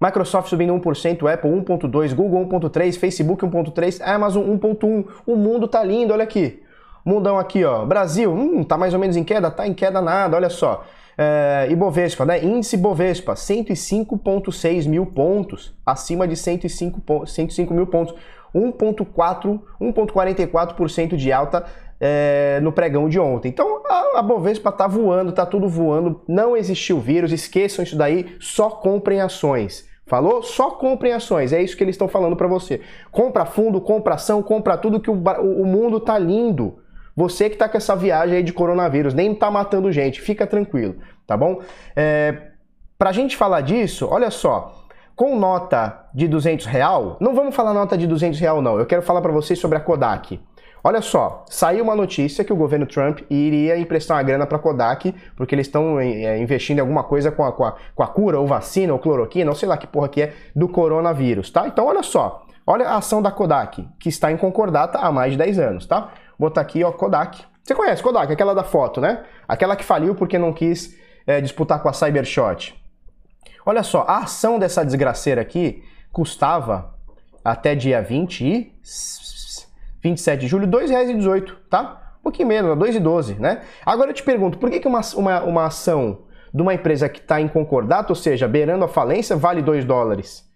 Microsoft 0.00 0.48
subindo 0.48 0.74
1%, 0.74 1.32
Apple 1.32 1.50
1.2%, 1.50 2.14
Google 2.14 2.46
1.3%, 2.46 2.98
Facebook 2.98 3.46
1.3%, 3.46 4.02
Amazon 4.02 4.44
1.1%, 4.58 5.06
o 5.26 5.36
mundo 5.36 5.66
tá 5.66 5.82
lindo, 5.82 6.12
olha 6.12 6.24
aqui. 6.24 6.62
Mundão 7.08 7.38
aqui, 7.38 7.64
ó. 7.64 7.86
Brasil, 7.86 8.30
hum, 8.30 8.62
tá 8.62 8.76
mais 8.76 8.92
ou 8.92 9.00
menos 9.00 9.16
em 9.16 9.24
queda? 9.24 9.50
Tá 9.50 9.66
em 9.66 9.72
queda 9.72 10.02
nada, 10.02 10.36
olha 10.36 10.50
só. 10.50 10.84
É, 11.16 11.66
Ibovespa, 11.70 12.26
né? 12.26 12.44
Índice 12.44 12.76
Bovespa, 12.76 13.32
105,6 13.32 14.86
mil 14.86 15.06
pontos, 15.06 15.74
acima 15.84 16.28
de 16.28 16.36
105, 16.36 17.26
105 17.26 17.72
mil 17.72 17.86
pontos. 17.86 18.14
1,4, 18.54 19.60
1,44% 19.80 21.16
de 21.16 21.32
alta 21.32 21.64
é, 21.98 22.60
no 22.62 22.72
pregão 22.72 23.08
de 23.08 23.18
ontem. 23.18 23.48
Então 23.48 23.82
a, 23.86 24.18
a 24.18 24.22
Bovespa 24.22 24.70
tá 24.70 24.86
voando, 24.86 25.32
tá 25.32 25.46
tudo 25.46 25.68
voando, 25.68 26.20
não 26.28 26.56
existiu 26.56 27.00
vírus, 27.00 27.32
esqueçam 27.32 27.82
isso 27.82 27.96
daí, 27.96 28.36
só 28.38 28.68
comprem 28.70 29.20
ações. 29.20 29.88
Falou? 30.06 30.42
Só 30.42 30.70
comprem 30.70 31.12
ações, 31.12 31.52
é 31.52 31.62
isso 31.62 31.76
que 31.76 31.84
eles 31.84 31.94
estão 31.94 32.08
falando 32.08 32.36
para 32.36 32.48
você. 32.48 32.80
Compra 33.10 33.44
fundo, 33.44 33.80
compra 33.80 34.14
ação, 34.14 34.42
compra 34.42 34.78
tudo 34.78 35.00
que 35.00 35.10
o, 35.10 35.14
o 35.14 35.66
mundo 35.66 36.00
tá 36.00 36.18
lindo. 36.18 36.78
Você 37.18 37.48
que 37.48 37.56
está 37.56 37.68
com 37.68 37.76
essa 37.76 37.96
viagem 37.96 38.36
aí 38.36 38.42
de 38.44 38.52
coronavírus, 38.52 39.12
nem 39.12 39.32
está 39.32 39.50
matando 39.50 39.90
gente, 39.90 40.20
fica 40.20 40.46
tranquilo, 40.46 40.94
tá 41.26 41.36
bom? 41.36 41.60
É, 41.96 42.42
Para 42.96 43.10
a 43.10 43.12
gente 43.12 43.36
falar 43.36 43.60
disso, 43.60 44.06
olha 44.08 44.30
só, 44.30 44.84
com 45.16 45.36
nota 45.36 46.08
de 46.14 46.28
200 46.28 46.66
real, 46.66 47.16
não 47.20 47.34
vamos 47.34 47.56
falar 47.56 47.74
nota 47.74 47.98
de 47.98 48.06
200 48.06 48.38
real 48.38 48.62
não, 48.62 48.78
eu 48.78 48.86
quero 48.86 49.02
falar 49.02 49.20
para 49.20 49.32
vocês 49.32 49.58
sobre 49.58 49.76
a 49.76 49.80
Kodak. 49.80 50.40
Olha 50.84 51.02
só, 51.02 51.44
saiu 51.48 51.82
uma 51.82 51.96
notícia 51.96 52.44
que 52.44 52.52
o 52.52 52.56
governo 52.56 52.86
Trump 52.86 53.18
iria 53.28 53.76
emprestar 53.76 54.16
uma 54.16 54.22
grana 54.22 54.46
para 54.46 54.56
a 54.56 54.60
Kodak, 54.60 55.12
porque 55.36 55.56
eles 55.56 55.66
estão 55.66 55.98
é, 55.98 56.38
investindo 56.38 56.78
em 56.78 56.82
alguma 56.82 57.02
coisa 57.02 57.32
com 57.32 57.44
a, 57.44 57.50
com, 57.50 57.64
a, 57.64 57.74
com 57.96 58.02
a 58.04 58.06
cura, 58.06 58.38
ou 58.38 58.46
vacina, 58.46 58.92
ou 58.92 59.00
cloroquina, 59.00 59.50
ou 59.50 59.56
sei 59.56 59.68
lá 59.68 59.76
que 59.76 59.88
porra 59.88 60.08
que 60.08 60.22
é, 60.22 60.34
do 60.54 60.68
coronavírus, 60.68 61.50
tá? 61.50 61.66
Então 61.66 61.84
olha 61.84 62.04
só, 62.04 62.46
olha 62.64 62.86
a 62.86 62.98
ação 62.98 63.20
da 63.20 63.32
Kodak, 63.32 63.88
que 63.98 64.08
está 64.08 64.30
em 64.30 64.36
concordata 64.36 64.98
há 65.00 65.10
mais 65.10 65.32
de 65.32 65.38
10 65.38 65.58
anos, 65.58 65.84
tá? 65.84 66.12
Botar 66.38 66.60
aqui, 66.60 66.84
ó, 66.84 66.92
Kodak. 66.92 67.44
Você 67.62 67.74
conhece 67.74 68.02
Kodak, 68.02 68.32
aquela 68.32 68.54
da 68.54 68.64
foto, 68.64 69.00
né? 69.00 69.24
Aquela 69.46 69.76
que 69.76 69.84
faliu 69.84 70.14
porque 70.14 70.38
não 70.38 70.52
quis 70.52 70.96
é, 71.26 71.40
disputar 71.40 71.82
com 71.82 71.88
a 71.88 71.92
Cybershot. 71.92 72.74
Olha 73.66 73.82
só, 73.82 74.04
a 74.08 74.18
ação 74.18 74.58
dessa 74.58 74.84
desgraceira 74.84 75.42
aqui 75.42 75.84
custava 76.10 76.94
até 77.44 77.74
dia 77.74 78.00
20 78.00 78.40
e 78.44 78.72
27 80.02 80.40
de 80.40 80.48
julho, 80.48 80.64
R$ 80.64 80.86
2,18, 80.86 81.54
tá? 81.68 82.14
Um 82.20 82.22
pouquinho 82.22 82.48
menos, 82.48 82.70
R$ 82.70 82.92
2,12, 82.92 83.38
né? 83.38 83.62
Agora 83.84 84.10
eu 84.10 84.14
te 84.14 84.22
pergunto, 84.22 84.58
por 84.58 84.70
que, 84.70 84.80
que 84.80 84.88
uma, 84.88 85.00
uma, 85.16 85.42
uma 85.42 85.66
ação 85.66 86.22
de 86.52 86.62
uma 86.62 86.72
empresa 86.72 87.08
que 87.08 87.20
está 87.20 87.40
em 87.40 87.48
concordato, 87.48 88.12
ou 88.12 88.16
seja, 88.16 88.48
beirando 88.48 88.84
a 88.84 88.88
falência, 88.88 89.36
vale 89.36 89.60
2 89.60 89.84
dólares? 89.84 90.48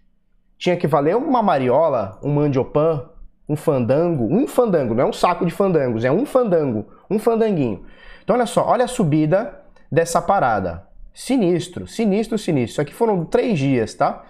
Tinha 0.57 0.77
que 0.77 0.87
valer 0.87 1.15
uma 1.15 1.43
mariola, 1.43 2.19
um 2.23 2.33
mandiopan, 2.33 3.09
um 3.47 3.55
fandango, 3.55 4.25
um 4.25 4.47
fandango, 4.47 4.93
não 4.93 5.03
é 5.03 5.07
um 5.07 5.13
saco 5.13 5.45
de 5.45 5.51
fandangos, 5.51 6.05
é 6.05 6.11
um 6.11 6.25
fandango, 6.25 6.85
um 7.09 7.19
fandanguinho. 7.19 7.85
Então 8.23 8.35
olha 8.35 8.45
só, 8.45 8.65
olha 8.65 8.85
a 8.85 8.87
subida 8.87 9.59
dessa 9.91 10.21
parada. 10.21 10.87
Sinistro, 11.13 11.85
sinistro, 11.85 12.37
sinistro. 12.37 12.71
Isso 12.71 12.81
aqui 12.81 12.93
foram 12.93 13.25
três 13.25 13.59
dias, 13.59 13.93
tá? 13.93 14.23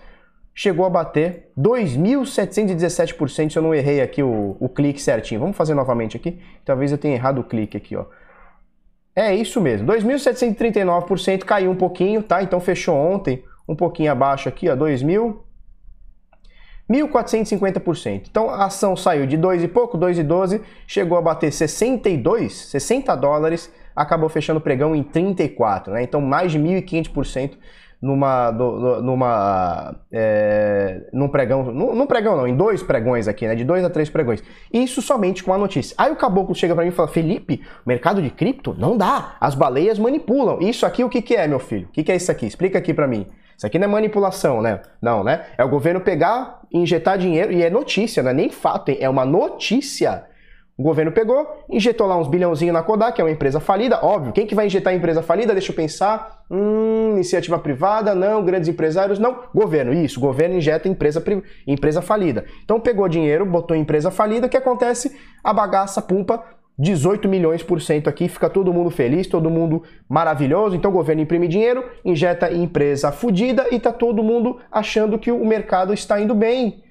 Chegou 0.54 0.86
a 0.86 0.89
bater 0.89 1.50
2.717%, 1.57 3.51
se 3.51 3.57
eu 3.57 3.63
não 3.63 3.74
errei 3.74 4.01
aqui 4.01 4.21
o, 4.21 4.57
o 4.60 4.68
clique 4.68 5.01
certinho. 5.01 5.39
Vamos 5.39 5.56
fazer 5.56 5.74
novamente 5.74 6.18
aqui. 6.18 6.39
Talvez 6.65 6.92
eu 6.92 6.98
tenha 6.98 7.15
errado 7.15 7.39
o 7.39 7.44
clique 7.44 7.77
aqui, 7.77 7.95
ó. 7.95 8.06
É 9.15 9.33
isso 9.33 9.62
mesmo, 9.62 9.88
2.739% 9.88 11.44
caiu 11.44 11.69
um 11.69 11.75
pouquinho, 11.75 12.24
tá? 12.24 12.42
Então 12.42 12.60
fechou 12.60 12.95
ontem 12.95 13.44
um 13.68 13.75
pouquinho 13.75 14.12
abaixo 14.12 14.50
aqui, 14.50 14.68
ó, 14.68 14.75
2.000 14.75 15.38
1.450%. 16.89 18.24
Então 18.30 18.50
a 18.50 18.65
ação 18.65 18.95
saiu 18.95 19.25
de 19.25 19.38
2 19.38 19.63
e 19.63 19.68
pouco, 19.68 19.97
2 19.97 20.19
e 20.19 20.24
12, 20.24 20.62
chegou 20.85 21.18
a 21.18 21.21
bater 21.21 21.51
62, 21.51 22.53
60 22.53 23.15
dólares, 23.15 23.71
acabou 23.95 24.30
fechando 24.30 24.59
o 24.59 24.62
pregão 24.62 24.95
em 24.95 25.03
34, 25.03 25.94
né? 25.94 26.03
Então 26.03 26.19
mais 26.19 26.51
de 26.51 26.59
1.500% 26.59 27.53
numa, 28.03 28.51
numa 28.51 29.95
é, 30.11 31.07
num 31.13 31.29
pregão, 31.29 31.63
num, 31.63 31.95
num, 31.95 32.05
pregão 32.05 32.35
não, 32.35 32.45
em 32.45 32.53
dois 32.53 32.83
pregões 32.83 33.29
aqui, 33.29 33.47
né? 33.47 33.55
De 33.55 33.63
dois 33.63 33.81
a 33.81 33.89
três 33.89 34.09
pregões. 34.09 34.44
Isso 34.73 35.01
somente 35.01 35.41
com 35.41 35.53
a 35.53 35.57
notícia. 35.57 35.95
Aí 35.97 36.11
o 36.11 36.15
caboclo 36.17 36.53
chega 36.53 36.75
para 36.75 36.83
mim 36.83 36.89
e 36.89 36.94
fala: 36.94 37.07
Felipe, 37.07 37.61
mercado 37.85 38.21
de 38.21 38.29
cripto 38.29 38.75
não 38.77 38.97
dá. 38.97 39.38
As 39.39 39.55
baleias 39.55 39.97
manipulam. 39.97 40.59
Isso 40.59 40.85
aqui 40.85 41.01
o 41.01 41.09
que, 41.09 41.21
que 41.21 41.33
é, 41.33 41.47
meu 41.47 41.59
filho? 41.59 41.88
O 41.88 41.91
que, 41.94 42.03
que 42.03 42.11
é 42.11 42.17
isso 42.17 42.29
aqui? 42.29 42.45
Explica 42.45 42.77
aqui 42.77 42.94
para 42.94 43.07
mim. 43.07 43.25
Isso 43.55 43.65
aqui 43.65 43.79
não 43.79 43.86
é 43.86 43.88
manipulação, 43.88 44.62
né? 44.62 44.81
Não, 45.01 45.24
né? 45.24 45.45
É 45.57 45.63
o 45.63 45.69
governo 45.69 46.01
pegar, 46.01 46.60
injetar 46.74 47.17
dinheiro, 47.17 47.53
e 47.53 47.63
é 47.63 47.69
notícia, 47.69 48.22
não 48.22 48.31
é 48.31 48.33
nem 48.33 48.50
fato, 48.50 48.91
é 49.00 49.07
uma 49.07 49.24
notícia. 49.24 50.25
O 50.75 50.82
governo 50.82 51.12
pegou, 51.12 51.65
injetou 51.70 52.08
lá 52.08 52.18
uns 52.18 52.27
bilhãozinhos 52.27 52.74
na 52.74 52.82
Kodak, 52.82 53.13
que 53.13 53.22
é 53.22 53.24
uma 53.24 53.30
empresa 53.30 53.60
falida, 53.60 54.03
óbvio. 54.03 54.34
Quem 54.34 54.48
que 54.48 54.56
vai 54.56 54.65
injetar 54.65 54.92
em 54.92 54.98
empresa 54.98 55.22
falida? 55.22 55.53
Deixa 55.53 55.72
eu 55.72 55.75
pensar. 55.75 56.44
Hum, 56.50 57.12
iniciativa 57.13 57.60
privada, 57.60 58.15
não. 58.15 58.44
Grandes 58.44 58.68
empresários, 58.68 59.20
não. 59.20 59.38
Governo, 59.53 59.94
isso. 59.94 60.20
Governo 60.20 60.56
injeta 60.56 60.88
em 60.88 60.92
empresa, 60.92 61.24
empresa 61.68 62.01
falida. 62.01 62.46
Então 62.63 62.80
pegou 62.80 63.08
dinheiro, 63.08 63.46
botou 63.46 63.77
em 63.77 63.82
empresa 63.82 64.10
falida, 64.10 64.48
o 64.48 64.50
que 64.50 64.58
acontece? 64.58 65.15
A 65.44 65.53
bagaça 65.53 66.01
pumpa 66.01 66.44
18 66.77 67.30
milhões 67.30 67.62
por 67.62 67.80
cento 67.80 68.10
aqui, 68.10 68.27
fica 68.27 68.50
todo 68.50 68.74
mundo 68.74 68.89
feliz, 68.89 69.27
todo 69.27 69.51
mundo 69.51 69.84
maravilhoso. 70.10 70.75
Então 70.75 70.89
o 70.89 70.94
governo 70.94 71.22
imprime 71.22 71.48
dinheiro, 71.48 71.88
injeta 72.03 72.51
em 72.51 72.63
empresa 72.63 73.12
fudida 73.12 73.68
e 73.72 73.80
tá 73.80 73.92
todo 73.92 74.24
mundo 74.24 74.60
achando 74.72 75.20
que 75.20 75.32
o 75.32 75.46
mercado 75.46 75.94
está 75.94 76.20
indo 76.20 76.34
bem. 76.34 76.82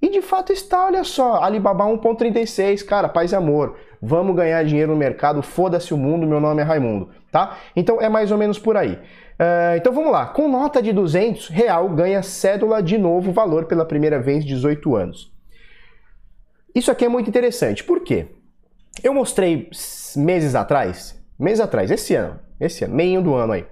E 0.00 0.08
de 0.08 0.22
fato 0.22 0.52
está, 0.52 0.86
olha 0.86 1.02
só, 1.02 1.42
Alibaba 1.42 1.84
1.36, 1.84 2.84
cara, 2.84 3.08
paz 3.08 3.32
e 3.32 3.36
amor. 3.36 3.76
Vamos 4.00 4.36
ganhar 4.36 4.64
dinheiro 4.64 4.92
no 4.92 4.98
mercado, 4.98 5.42
foda-se 5.42 5.92
o 5.92 5.96
mundo, 5.96 6.26
meu 6.26 6.38
nome 6.38 6.62
é 6.62 6.64
Raimundo, 6.64 7.10
tá? 7.32 7.58
Então 7.74 8.00
é 8.00 8.08
mais 8.08 8.30
ou 8.30 8.38
menos 8.38 8.58
por 8.58 8.76
aí. 8.76 8.92
Uh, 8.92 9.76
então 9.76 9.92
vamos 9.92 10.12
lá, 10.12 10.26
com 10.26 10.48
nota 10.48 10.80
de 10.80 10.92
200, 10.92 11.48
real 11.48 11.88
ganha 11.90 12.22
cédula 12.22 12.82
de 12.82 12.96
novo 12.96 13.32
valor 13.32 13.66
pela 13.66 13.84
primeira 13.84 14.20
vez 14.20 14.44
18 14.44 14.94
anos. 14.94 15.32
Isso 16.72 16.92
aqui 16.92 17.04
é 17.04 17.08
muito 17.08 17.28
interessante, 17.28 17.82
por 17.82 18.00
quê? 18.00 18.26
Eu 19.02 19.12
mostrei 19.12 19.68
meses 20.16 20.54
atrás, 20.54 21.20
meses 21.38 21.60
atrás, 21.60 21.90
esse 21.90 22.14
ano, 22.14 22.38
esse 22.60 22.84
ano, 22.84 22.94
meio 22.94 23.20
do 23.20 23.34
ano 23.34 23.52
aí, 23.52 23.66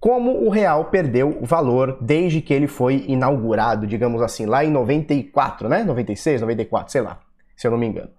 como 0.00 0.46
o 0.46 0.48
real 0.48 0.86
perdeu 0.86 1.38
valor 1.42 1.98
desde 2.00 2.40
que 2.40 2.54
ele 2.54 2.66
foi 2.66 3.04
inaugurado, 3.06 3.86
digamos 3.86 4.22
assim, 4.22 4.46
lá 4.46 4.64
em 4.64 4.70
94, 4.70 5.68
né? 5.68 5.84
96, 5.84 6.40
94, 6.40 6.90
sei 6.90 7.02
lá, 7.02 7.20
se 7.54 7.66
eu 7.66 7.70
não 7.70 7.78
me 7.78 7.86
engano. 7.86 8.10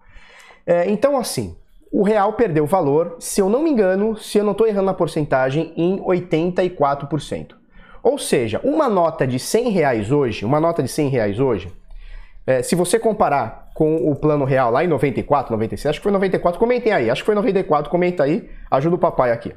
É, 0.65 0.88
então, 0.89 1.17
assim, 1.17 1.55
o 1.91 2.03
real 2.03 2.33
perdeu 2.33 2.67
valor, 2.67 3.17
se 3.19 3.41
eu 3.41 3.50
não 3.50 3.63
me 3.63 3.71
engano, 3.71 4.15
se 4.15 4.38
eu 4.38 4.43
não 4.43 4.51
estou 4.51 4.67
errando 4.67 4.85
na 4.85 4.93
porcentagem, 4.93 5.73
em 5.75 5.97
84%. 6.00 7.55
Ou 8.03 8.17
seja, 8.19 8.61
uma 8.63 8.88
nota 8.88 9.25
de 9.25 9.39
100 9.39 9.69
reais 9.69 10.11
hoje, 10.11 10.45
uma 10.45 10.59
nota 10.59 10.83
de 10.83 10.89
100 10.89 11.09
reais 11.09 11.39
hoje, 11.39 11.73
é, 12.45 12.61
se 12.61 12.75
você 12.75 13.00
comparar 13.00 13.69
com 13.73 13.95
o 14.09 14.15
plano 14.15 14.45
real 14.45 14.71
lá 14.71 14.83
em 14.83 14.88
94, 14.88 15.51
96, 15.51 15.89
acho 15.89 16.00
que 16.00 16.03
foi 16.03 16.11
94, 16.11 16.59
comentem 16.59 16.93
aí, 16.93 17.09
acho 17.09 17.23
que 17.23 17.25
foi 17.25 17.35
94, 17.35 17.89
comenta 17.89 18.23
aí, 18.23 18.50
ajuda 18.69 18.95
o 18.95 19.00
papai 19.00 19.31
aqui. 19.31 19.53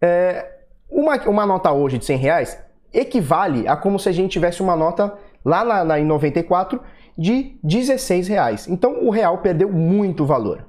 É, 0.00 0.54
uma, 0.94 1.16
uma 1.28 1.44
nota 1.44 1.72
hoje 1.72 1.98
de 1.98 2.04
100 2.04 2.16
reais 2.16 2.64
equivale 2.92 3.66
a 3.66 3.76
como 3.76 3.98
se 3.98 4.08
a 4.08 4.12
gente 4.12 4.30
tivesse 4.30 4.62
uma 4.62 4.76
nota 4.76 5.12
lá 5.44 5.64
na, 5.64 5.84
na, 5.84 5.98
em 5.98 6.04
94 6.04 6.80
de 7.18 7.56
16 7.62 8.28
reais. 8.28 8.68
Então 8.68 9.04
o 9.04 9.10
real 9.10 9.38
perdeu 9.38 9.70
muito 9.70 10.24
valor. 10.24 10.64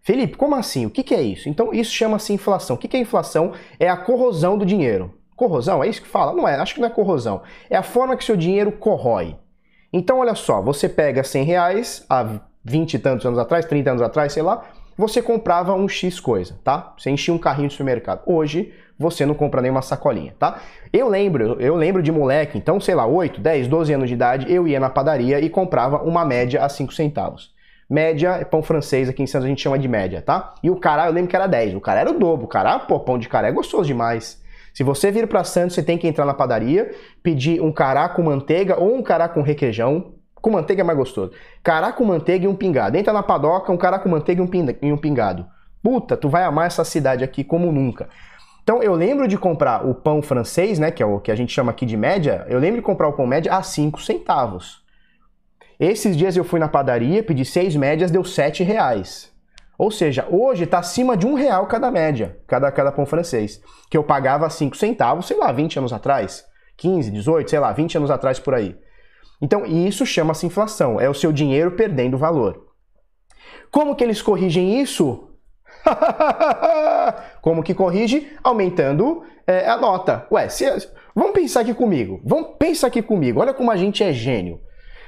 Felipe, 0.00 0.36
como 0.36 0.54
assim? 0.54 0.86
O 0.86 0.90
que, 0.90 1.02
que 1.02 1.14
é 1.14 1.22
isso? 1.22 1.48
Então 1.48 1.72
isso 1.72 1.90
chama-se 1.90 2.32
inflação. 2.32 2.76
O 2.76 2.78
que, 2.78 2.86
que 2.86 2.96
é 2.96 3.00
inflação? 3.00 3.52
É 3.80 3.88
a 3.88 3.96
corrosão 3.96 4.56
do 4.56 4.64
dinheiro. 4.64 5.12
Corrosão, 5.34 5.82
é 5.82 5.88
isso 5.88 6.02
que 6.02 6.08
fala? 6.08 6.32
Não 6.32 6.46
é, 6.46 6.54
acho 6.54 6.74
que 6.74 6.80
não 6.80 6.86
é 6.86 6.90
corrosão. 6.90 7.42
É 7.68 7.76
a 7.76 7.82
forma 7.82 8.16
que 8.16 8.24
seu 8.24 8.36
dinheiro 8.36 8.70
corrói. 8.70 9.36
Então 9.92 10.18
olha 10.18 10.34
só, 10.34 10.62
você 10.62 10.88
pega 10.88 11.24
100 11.24 11.44
reais 11.44 12.06
há 12.08 12.40
20 12.64 12.94
e 12.94 12.98
tantos 12.98 13.26
anos 13.26 13.38
atrás, 13.38 13.64
30 13.64 13.90
anos 13.90 14.02
atrás, 14.02 14.32
sei 14.32 14.42
lá, 14.42 14.64
você 14.96 15.20
comprava 15.20 15.74
um 15.74 15.88
X 15.88 16.20
coisa, 16.20 16.58
tá? 16.62 16.94
Você 16.98 17.10
enchia 17.10 17.34
um 17.34 17.38
carrinho 17.38 17.68
de 17.68 17.74
supermercado. 17.74 18.22
Hoje, 18.26 18.72
você 18.98 19.26
não 19.26 19.34
compra 19.34 19.60
nenhuma 19.60 19.82
sacolinha, 19.82 20.34
tá? 20.38 20.60
Eu 20.92 21.08
lembro, 21.08 21.56
eu 21.60 21.74
lembro 21.74 22.02
de 22.02 22.12
moleque, 22.12 22.56
então, 22.56 22.80
sei 22.80 22.94
lá, 22.94 23.06
8, 23.06 23.40
10, 23.40 23.66
12 23.66 23.92
anos 23.92 24.08
de 24.08 24.14
idade, 24.14 24.52
eu 24.52 24.68
ia 24.68 24.78
na 24.78 24.88
padaria 24.88 25.40
e 25.40 25.50
comprava 25.50 26.02
uma 26.02 26.24
média 26.24 26.64
a 26.64 26.68
5 26.68 26.92
centavos. 26.94 27.52
Média 27.88 28.38
é 28.40 28.44
pão 28.44 28.62
francês, 28.62 29.08
aqui 29.08 29.22
em 29.22 29.26
Santos 29.26 29.44
a 29.44 29.48
gente 29.48 29.60
chama 29.60 29.78
de 29.78 29.86
média, 29.86 30.22
tá? 30.22 30.54
E 30.62 30.70
o 30.70 30.76
cará, 30.76 31.06
eu 31.06 31.12
lembro 31.12 31.28
que 31.28 31.36
era 31.36 31.46
10. 31.46 31.74
O 31.74 31.80
cara 31.80 32.00
era 32.00 32.10
o 32.10 32.18
dobro. 32.18 32.46
O 32.46 32.48
cará, 32.48 32.78
pô, 32.78 32.98
pão 33.00 33.18
de 33.18 33.28
cará 33.28 33.48
é 33.48 33.52
gostoso 33.52 33.86
demais. 33.86 34.42
Se 34.72 34.82
você 34.82 35.10
vir 35.10 35.28
para 35.28 35.44
Santos, 35.44 35.74
você 35.74 35.82
tem 35.82 35.98
que 35.98 36.08
entrar 36.08 36.24
na 36.24 36.34
padaria, 36.34 36.90
pedir 37.22 37.60
um 37.60 37.70
cará 37.70 38.08
com 38.08 38.22
manteiga 38.22 38.80
ou 38.80 38.94
um 38.94 39.02
cará 39.02 39.28
com 39.28 39.42
requeijão. 39.42 40.13
Com 40.44 40.50
manteiga 40.50 40.82
é 40.82 40.84
mais 40.84 40.98
gostoso. 40.98 41.32
Cará 41.62 41.90
com 41.90 42.04
manteiga 42.04 42.44
e 42.44 42.48
um 42.48 42.54
pingado. 42.54 42.98
Entra 42.98 43.14
na 43.14 43.22
padoca, 43.22 43.72
um 43.72 43.78
cará 43.78 43.98
com 43.98 44.10
manteiga 44.10 44.46
e 44.82 44.92
um 44.92 44.98
pingado. 44.98 45.46
Puta, 45.82 46.18
tu 46.18 46.28
vai 46.28 46.44
amar 46.44 46.66
essa 46.66 46.84
cidade 46.84 47.24
aqui 47.24 47.42
como 47.42 47.72
nunca. 47.72 48.10
Então 48.62 48.82
eu 48.82 48.94
lembro 48.94 49.26
de 49.26 49.38
comprar 49.38 49.86
o 49.86 49.94
pão 49.94 50.20
francês, 50.20 50.78
né, 50.78 50.90
que 50.90 51.02
é 51.02 51.06
o 51.06 51.18
que 51.18 51.30
a 51.30 51.34
gente 51.34 51.50
chama 51.50 51.70
aqui 51.70 51.86
de 51.86 51.96
média, 51.96 52.44
eu 52.46 52.58
lembro 52.58 52.76
de 52.76 52.82
comprar 52.82 53.08
o 53.08 53.14
pão 53.14 53.26
média 53.26 53.54
a 53.54 53.62
5 53.62 54.02
centavos. 54.02 54.84
Esses 55.80 56.14
dias 56.14 56.36
eu 56.36 56.44
fui 56.44 56.60
na 56.60 56.68
padaria, 56.68 57.22
pedi 57.22 57.42
seis 57.42 57.74
médias, 57.74 58.10
deu 58.10 58.22
7 58.22 58.62
reais. 58.62 59.32
Ou 59.78 59.90
seja, 59.90 60.26
hoje 60.30 60.64
está 60.64 60.80
acima 60.80 61.16
de 61.16 61.26
um 61.26 61.32
real 61.32 61.66
cada 61.68 61.90
média, 61.90 62.38
cada, 62.46 62.70
cada 62.70 62.92
pão 62.92 63.06
francês. 63.06 63.62
Que 63.88 63.96
eu 63.96 64.04
pagava 64.04 64.50
5 64.50 64.76
centavos, 64.76 65.26
sei 65.26 65.38
lá, 65.38 65.50
20 65.50 65.78
anos 65.78 65.92
atrás. 65.94 66.44
15, 66.76 67.10
18, 67.10 67.48
sei 67.48 67.58
lá, 67.58 67.72
20 67.72 67.96
anos 67.96 68.10
atrás 68.10 68.38
por 68.38 68.52
aí. 68.52 68.76
Então, 69.44 69.66
isso 69.66 70.06
chama-se 70.06 70.46
inflação. 70.46 70.98
É 70.98 71.06
o 71.06 71.12
seu 71.12 71.30
dinheiro 71.30 71.72
perdendo 71.72 72.16
valor. 72.16 72.64
Como 73.70 73.94
que 73.94 74.02
eles 74.02 74.22
corrigem 74.22 74.80
isso? 74.80 75.28
Como 77.42 77.62
que 77.62 77.74
corrige? 77.74 78.26
Aumentando 78.42 79.22
é, 79.46 79.68
a 79.68 79.76
nota. 79.76 80.26
Ué, 80.32 80.48
se, 80.48 80.64
vamos 81.14 81.32
pensar 81.32 81.60
aqui 81.60 81.74
comigo. 81.74 82.22
Vamos 82.24 82.56
pensar 82.58 82.86
aqui 82.86 83.02
comigo. 83.02 83.38
Olha 83.38 83.52
como 83.52 83.70
a 83.70 83.76
gente 83.76 84.02
é 84.02 84.14
gênio. 84.14 84.60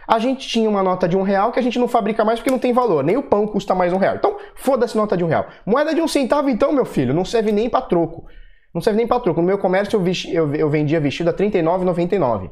A 0.07 0.19
gente 0.19 0.47
tinha 0.47 0.69
uma 0.69 0.83
nota 0.83 1.09
de 1.09 1.16
um 1.16 1.23
real 1.23 1.50
que 1.50 1.59
a 1.59 1.62
gente 1.62 1.78
não 1.78 1.88
fabrica 1.88 2.23
mais 2.23 2.38
porque 2.38 2.50
não 2.50 2.59
tem 2.59 2.75
valor. 2.75 3.02
Nem 3.02 3.16
o 3.16 3.23
pão 3.23 3.47
custa 3.47 3.75
mais 3.75 3.90
um 3.90 3.97
real. 3.97 4.16
Então, 4.16 4.37
foda-se 4.55 4.99
nota 4.99 5.16
de 5.16 5.25
um 5.25 5.28
real. 5.28 5.47
Moeda 5.64 5.95
de 5.95 6.02
um 6.02 6.09
centavo, 6.09 6.50
então, 6.50 6.73
meu 6.73 6.85
filho, 6.85 7.14
não 7.14 7.25
serve 7.25 7.52
nem 7.52 7.71
para 7.71 7.81
troco. 7.81 8.26
Não 8.75 8.83
serve 8.83 8.99
nem 8.99 9.07
para 9.07 9.19
troco. 9.19 9.40
No 9.40 9.47
meu 9.47 9.57
comércio, 9.57 9.97
eu, 9.97 10.02
vesti, 10.02 10.35
eu, 10.35 10.55
eu 10.55 10.69
vendia 10.69 11.00
vestido 11.00 11.31
a 11.31 11.33
R$39,99. 11.33 12.50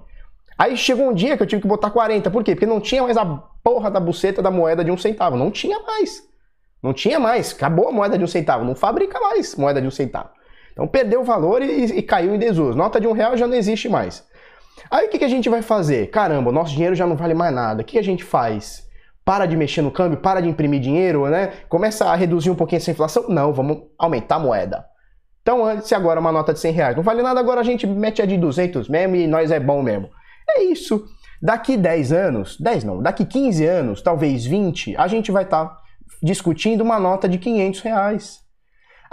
Aí 0.56 0.76
chegou 0.76 1.08
um 1.08 1.14
dia 1.14 1.36
que 1.36 1.42
eu 1.42 1.46
tive 1.46 1.62
que 1.62 1.68
botar 1.68 1.90
40. 1.90 2.30
Por 2.30 2.44
quê? 2.44 2.54
Porque 2.54 2.66
não 2.66 2.80
tinha 2.80 3.02
mais 3.02 3.16
a 3.16 3.24
porra 3.24 3.90
da 3.90 3.98
buceta 3.98 4.40
da 4.40 4.50
moeda 4.50 4.84
de 4.84 4.90
um 4.90 4.96
centavo. 4.96 5.36
Não 5.36 5.50
tinha 5.50 5.80
mais. 5.80 6.22
Não 6.82 6.92
tinha 6.92 7.18
mais. 7.18 7.52
Acabou 7.52 7.88
a 7.88 7.92
moeda 7.92 8.16
de 8.16 8.24
um 8.24 8.28
centavo. 8.28 8.64
Não 8.64 8.74
fabrica 8.74 9.18
mais 9.18 9.56
moeda 9.56 9.80
de 9.80 9.86
um 9.86 9.90
centavo. 9.90 10.28
Então 10.72 10.86
perdeu 10.86 11.20
o 11.20 11.24
valor 11.24 11.62
e, 11.62 11.84
e 11.84 12.02
caiu 12.02 12.34
em 12.34 12.38
desuso. 12.38 12.76
Nota 12.76 13.00
de 13.00 13.06
um 13.06 13.12
real 13.12 13.36
já 13.36 13.46
não 13.46 13.54
existe 13.54 13.88
mais. 13.88 14.24
Aí 14.90 15.06
o 15.06 15.10
que, 15.10 15.18
que 15.18 15.24
a 15.24 15.28
gente 15.28 15.48
vai 15.48 15.62
fazer? 15.62 16.08
Caramba, 16.10 16.52
nosso 16.52 16.72
dinheiro 16.72 16.94
já 16.94 17.06
não 17.06 17.16
vale 17.16 17.34
mais 17.34 17.54
nada. 17.54 17.82
O 17.82 17.84
que, 17.84 17.92
que 17.92 17.98
a 17.98 18.02
gente 18.02 18.22
faz? 18.22 18.84
Para 19.24 19.46
de 19.46 19.56
mexer 19.56 19.82
no 19.82 19.90
câmbio, 19.90 20.18
para 20.18 20.40
de 20.40 20.48
imprimir 20.48 20.80
dinheiro, 20.80 21.26
né? 21.28 21.52
Começa 21.68 22.06
a 22.06 22.14
reduzir 22.14 22.50
um 22.50 22.54
pouquinho 22.54 22.78
essa 22.78 22.90
inflação? 22.90 23.24
Não, 23.28 23.52
vamos 23.52 23.84
aumentar 23.98 24.36
a 24.36 24.38
moeda. 24.40 24.84
Então, 25.40 25.80
se 25.80 25.94
agora 25.94 26.20
uma 26.20 26.32
nota 26.32 26.52
de 26.52 26.60
100 26.60 26.72
reais 26.72 26.96
não 26.96 27.02
vale 27.02 27.22
nada, 27.22 27.38
agora 27.38 27.60
a 27.60 27.64
gente 27.64 27.86
mete 27.86 28.20
a 28.20 28.26
de 28.26 28.36
200 28.36 28.88
mesmo 28.88 29.16
e 29.16 29.26
nós 29.26 29.50
é 29.50 29.60
bom 29.60 29.82
mesmo. 29.82 30.10
É 30.48 30.64
isso. 30.64 31.04
Daqui 31.42 31.76
10 31.76 32.12
anos, 32.12 32.56
10 32.58 32.84
não, 32.84 33.02
daqui 33.02 33.24
15 33.24 33.66
anos, 33.66 34.02
talvez 34.02 34.46
20, 34.46 34.96
a 34.96 35.06
gente 35.06 35.30
vai 35.30 35.44
estar 35.44 35.66
tá 35.66 35.78
discutindo 36.22 36.80
uma 36.80 36.98
nota 36.98 37.28
de 37.28 37.38
500 37.38 37.80
reais 37.80 38.44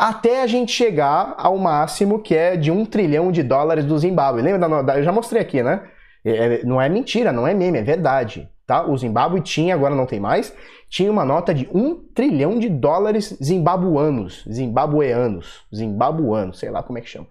até 0.01 0.41
a 0.41 0.47
gente 0.47 0.71
chegar 0.71 1.35
ao 1.37 1.59
máximo 1.59 2.17
que 2.17 2.35
é 2.35 2.57
de 2.57 2.71
um 2.71 2.85
trilhão 2.85 3.31
de 3.31 3.43
dólares 3.43 3.85
do 3.85 3.95
Zimbábue. 3.99 4.41
Lembra 4.41 4.81
da, 4.81 4.97
eu 4.97 5.03
já 5.03 5.11
mostrei 5.11 5.43
aqui, 5.43 5.61
né? 5.61 5.83
É, 6.25 6.31
é, 6.31 6.63
não 6.63 6.81
é 6.81 6.89
mentira, 6.89 7.31
não 7.31 7.47
é 7.47 7.53
meme, 7.53 7.77
é 7.77 7.83
verdade. 7.83 8.49
Tá? 8.65 8.83
O 8.83 8.97
Zimbábue 8.97 9.41
tinha, 9.41 9.75
agora 9.75 9.93
não 9.93 10.07
tem 10.07 10.19
mais, 10.19 10.55
tinha 10.89 11.11
uma 11.11 11.23
nota 11.23 11.53
de 11.53 11.69
um 11.71 11.95
trilhão 12.15 12.57
de 12.57 12.67
dólares 12.67 13.37
zimbabuanos, 13.43 14.43
zimbabueanos, 14.51 15.67
zimbabuanos, 15.71 16.57
sei 16.57 16.71
lá 16.71 16.81
como 16.81 16.97
é 16.97 17.01
que 17.01 17.09
chama. 17.09 17.27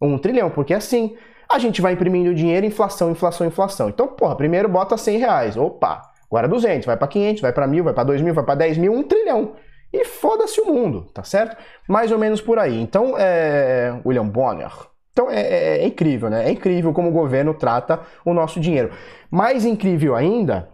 Um 0.00 0.16
trilhão, 0.16 0.48
porque 0.48 0.72
assim, 0.72 1.14
a 1.54 1.58
gente 1.58 1.80
vai 1.80 1.92
imprimindo 1.92 2.34
dinheiro, 2.34 2.66
inflação, 2.66 3.10
inflação, 3.10 3.46
inflação. 3.46 3.88
Então, 3.88 4.08
porra, 4.08 4.34
primeiro 4.34 4.68
bota 4.68 4.96
100 4.96 5.18
reais, 5.18 5.56
opa, 5.56 6.02
agora 6.28 6.48
200, 6.48 6.84
vai 6.84 6.96
para 6.96 7.06
500, 7.06 7.42
vai 7.42 7.52
para 7.52 7.66
mil, 7.66 7.84
vai 7.84 7.94
para 7.94 8.04
2 8.04 8.20
mil, 8.22 8.34
vai 8.34 8.44
para 8.44 8.56
10 8.56 8.78
mil, 8.78 8.92
um 8.92 9.02
trilhão 9.04 9.52
e 9.92 10.04
foda-se 10.04 10.60
o 10.60 10.66
mundo, 10.66 11.06
tá 11.14 11.22
certo? 11.22 11.56
Mais 11.88 12.10
ou 12.10 12.18
menos 12.18 12.40
por 12.40 12.58
aí. 12.58 12.80
Então, 12.80 13.14
é... 13.16 13.94
William 14.04 14.26
Bonner. 14.26 14.72
Então 15.12 15.30
é, 15.30 15.40
é, 15.40 15.78
é, 15.78 15.86
incrível, 15.86 16.28
né? 16.28 16.48
É 16.48 16.50
incrível 16.50 16.92
como 16.92 17.08
o 17.08 17.12
governo 17.12 17.54
trata 17.54 18.00
o 18.24 18.34
nosso 18.34 18.58
dinheiro. 18.58 18.90
Mais 19.30 19.64
incrível 19.64 20.16
ainda 20.16 20.68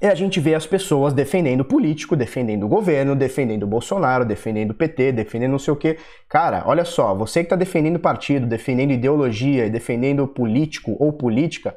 é 0.00 0.08
a 0.08 0.14
gente 0.14 0.40
ver 0.40 0.54
as 0.54 0.66
pessoas 0.66 1.12
defendendo 1.12 1.64
político, 1.64 2.16
defendendo 2.16 2.64
o 2.64 2.68
governo, 2.68 3.14
defendendo 3.14 3.64
o 3.64 3.66
Bolsonaro, 3.66 4.24
defendendo 4.24 4.70
o 4.70 4.74
PT, 4.74 5.12
defendendo 5.12 5.50
não 5.50 5.58
sei 5.58 5.72
o 5.74 5.76
quê. 5.76 5.98
Cara, 6.28 6.62
olha 6.66 6.84
só, 6.84 7.14
você 7.14 7.40
que 7.40 7.46
está 7.46 7.56
defendendo 7.56 7.98
partido, 7.98 8.46
defendendo 8.46 8.92
ideologia 8.92 9.68
defendendo 9.70 10.26
político 10.26 10.96
ou 10.98 11.12
política, 11.12 11.76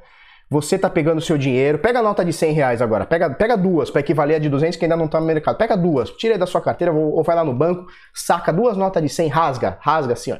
você 0.49 0.77
tá 0.77 0.89
pegando 0.89 1.19
seu 1.19 1.37
dinheiro, 1.37 1.79
pega 1.79 1.99
a 1.99 2.03
nota 2.03 2.23
de 2.23 2.31
100 2.31 2.53
reais 2.53 2.81
agora, 2.81 3.05
pega, 3.05 3.29
pega 3.29 3.57
duas 3.57 3.89
para 3.89 4.01
equivaler 4.01 4.37
a 4.37 4.39
de 4.39 4.49
200 4.49 4.77
que 4.77 4.85
ainda 4.85 4.95
não 4.95 5.07
tá 5.07 5.19
no 5.19 5.25
mercado. 5.25 5.57
Pega 5.57 5.75
duas, 5.75 6.11
tira 6.11 6.35
aí 6.35 6.39
da 6.39 6.45
sua 6.45 6.61
carteira 6.61 6.93
ou 6.93 7.23
vai 7.23 7.35
lá 7.35 7.43
no 7.43 7.53
banco, 7.53 7.87
saca 8.13 8.53
duas 8.53 8.77
notas 8.77 9.01
de 9.01 9.09
100, 9.09 9.29
rasga, 9.29 9.77
rasga 9.81 10.13
assim, 10.13 10.31
ó, 10.31 10.37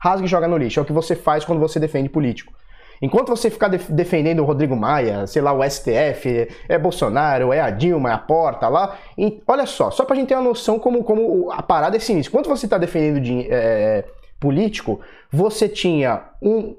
rasga 0.00 0.24
e 0.24 0.28
joga 0.28 0.48
no 0.48 0.56
lixo. 0.56 0.80
É 0.80 0.82
o 0.82 0.86
que 0.86 0.92
você 0.92 1.14
faz 1.14 1.44
quando 1.44 1.60
você 1.60 1.78
defende 1.78 2.08
político. 2.08 2.55
Enquanto 3.00 3.28
você 3.28 3.50
ficar 3.50 3.68
def 3.68 3.90
defendendo 3.90 4.40
o 4.40 4.44
Rodrigo 4.44 4.76
Maia, 4.76 5.26
sei 5.26 5.42
lá, 5.42 5.52
o 5.52 5.62
STF, 5.62 6.48
é 6.68 6.78
Bolsonaro, 6.78 7.52
é 7.52 7.60
a 7.60 7.70
Dilma, 7.70 8.10
é 8.10 8.12
a 8.12 8.18
Porta 8.18 8.68
lá, 8.68 8.96
e, 9.16 9.42
olha 9.46 9.66
só, 9.66 9.90
só 9.90 10.04
pra 10.04 10.16
gente 10.16 10.28
ter 10.28 10.34
uma 10.34 10.42
noção 10.42 10.78
como, 10.78 11.04
como 11.04 11.50
a 11.52 11.62
parada 11.62 11.96
é 11.96 12.00
sinistra. 12.00 12.30
Enquanto 12.30 12.48
você 12.48 12.66
tá 12.66 12.78
defendendo 12.78 13.20
de, 13.20 13.46
é, 13.50 14.04
político, 14.40 15.00
você 15.30 15.68
tinha 15.68 16.30
um 16.42 16.76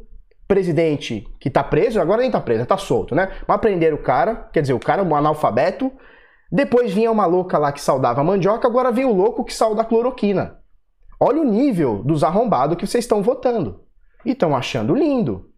presidente 0.48 1.28
que 1.40 1.50
tá 1.50 1.64
preso, 1.64 2.00
agora 2.00 2.22
nem 2.22 2.32
tá 2.32 2.40
preso, 2.40 2.66
tá 2.66 2.78
solto, 2.78 3.14
né? 3.14 3.30
Mas 3.46 3.60
prenderam 3.60 3.98
o 3.98 4.02
cara, 4.02 4.48
quer 4.54 4.62
dizer, 4.62 4.74
o 4.74 4.80
cara 4.80 5.02
é 5.02 5.06
um 5.06 5.16
analfabeto. 5.16 5.92
Depois 6.50 6.94
vinha 6.94 7.12
uma 7.12 7.26
louca 7.26 7.58
lá 7.58 7.72
que 7.74 7.82
saudava 7.82 8.22
a 8.22 8.24
mandioca, 8.24 8.68
agora 8.68 8.92
vem 8.92 9.04
o 9.04 9.14
louco 9.14 9.44
que 9.44 9.54
sauda 9.54 9.82
a 9.82 9.86
cloroquina. 9.86 10.60
Olha 11.20 11.42
o 11.42 11.44
nível 11.44 12.02
dos 12.04 12.24
arrombados 12.24 12.78
que 12.78 12.88
vocês 12.88 13.04
estão 13.04 13.22
votando. 13.22 13.82
E 14.26 14.32
estão 14.32 14.56
achando 14.56 14.96
lindo. 14.96 15.50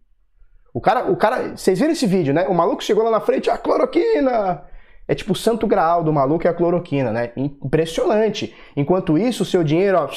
O 0.72 0.80
cara, 0.80 1.10
o 1.10 1.16
cara, 1.16 1.56
vocês 1.56 1.78
viram 1.78 1.92
esse 1.92 2.06
vídeo, 2.06 2.32
né? 2.32 2.46
O 2.48 2.54
maluco 2.54 2.82
chegou 2.82 3.04
lá 3.04 3.10
na 3.10 3.20
frente, 3.20 3.50
a 3.50 3.58
cloroquina! 3.58 4.62
É 5.10 5.14
tipo 5.14 5.32
o 5.32 5.36
santo 5.36 5.66
graal 5.66 6.04
do 6.04 6.12
maluco 6.12 6.46
é 6.46 6.50
a 6.50 6.54
cloroquina, 6.54 7.10
né? 7.10 7.32
Impressionante. 7.36 8.54
Enquanto 8.76 9.18
isso, 9.18 9.42
o 9.42 9.46
seu 9.46 9.64
dinheiro, 9.64 9.98
ó, 9.98 10.08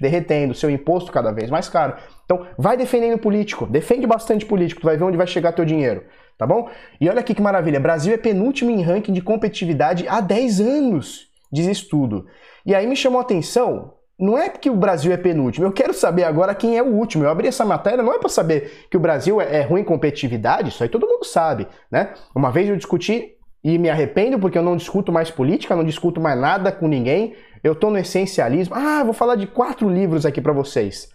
derretendo, 0.00 0.54
seu 0.54 0.70
imposto 0.70 1.10
cada 1.10 1.32
vez 1.32 1.50
mais 1.50 1.68
caro. 1.68 1.96
Então, 2.24 2.46
vai 2.56 2.76
defendendo 2.76 3.18
político, 3.18 3.66
defende 3.66 4.06
bastante 4.06 4.46
político, 4.46 4.80
tu 4.80 4.84
vai 4.84 4.96
ver 4.96 5.02
onde 5.02 5.16
vai 5.16 5.26
chegar 5.26 5.50
teu 5.50 5.64
dinheiro, 5.64 6.04
tá 6.38 6.46
bom? 6.46 6.70
E 7.00 7.08
olha 7.08 7.18
aqui 7.18 7.34
que 7.34 7.42
maravilha, 7.42 7.80
Brasil 7.80 8.14
é 8.14 8.16
penúltimo 8.16 8.70
em 8.70 8.80
ranking 8.80 9.12
de 9.12 9.20
competitividade 9.20 10.06
há 10.06 10.20
10 10.20 10.60
anos, 10.60 11.26
diz 11.50 11.66
estudo. 11.66 12.26
E 12.64 12.76
aí 12.76 12.86
me 12.86 12.94
chamou 12.94 13.18
a 13.18 13.22
atenção, 13.22 13.94
não 14.18 14.36
é 14.36 14.48
que 14.48 14.68
o 14.68 14.74
Brasil 14.74 15.12
é 15.12 15.16
penúltimo, 15.16 15.66
eu 15.66 15.72
quero 15.72 15.94
saber 15.94 16.24
agora 16.24 16.54
quem 16.54 16.76
é 16.76 16.82
o 16.82 16.92
último. 16.92 17.24
Eu 17.24 17.30
abri 17.30 17.46
essa 17.46 17.64
matéria 17.64 18.02
não 18.02 18.12
é 18.12 18.18
para 18.18 18.28
saber 18.28 18.86
que 18.90 18.96
o 18.96 19.00
Brasil 19.00 19.40
é, 19.40 19.58
é 19.58 19.62
ruim 19.62 19.82
em 19.82 19.84
competitividade, 19.84 20.70
isso 20.70 20.82
aí 20.82 20.88
todo 20.88 21.06
mundo 21.06 21.24
sabe, 21.24 21.68
né? 21.90 22.14
Uma 22.34 22.50
vez 22.50 22.68
eu 22.68 22.76
discuti 22.76 23.36
e 23.62 23.78
me 23.78 23.88
arrependo 23.88 24.38
porque 24.38 24.58
eu 24.58 24.62
não 24.62 24.76
discuto 24.76 25.12
mais 25.12 25.30
política, 25.30 25.76
não 25.76 25.84
discuto 25.84 26.20
mais 26.20 26.38
nada 26.38 26.72
com 26.72 26.88
ninguém. 26.88 27.34
Eu 27.62 27.74
tô 27.74 27.90
no 27.90 27.98
essencialismo. 27.98 28.74
Ah, 28.74 29.02
vou 29.02 29.12
falar 29.12 29.34
de 29.34 29.46
quatro 29.46 29.88
livros 29.88 30.24
aqui 30.24 30.40
para 30.40 30.52
vocês. 30.52 31.10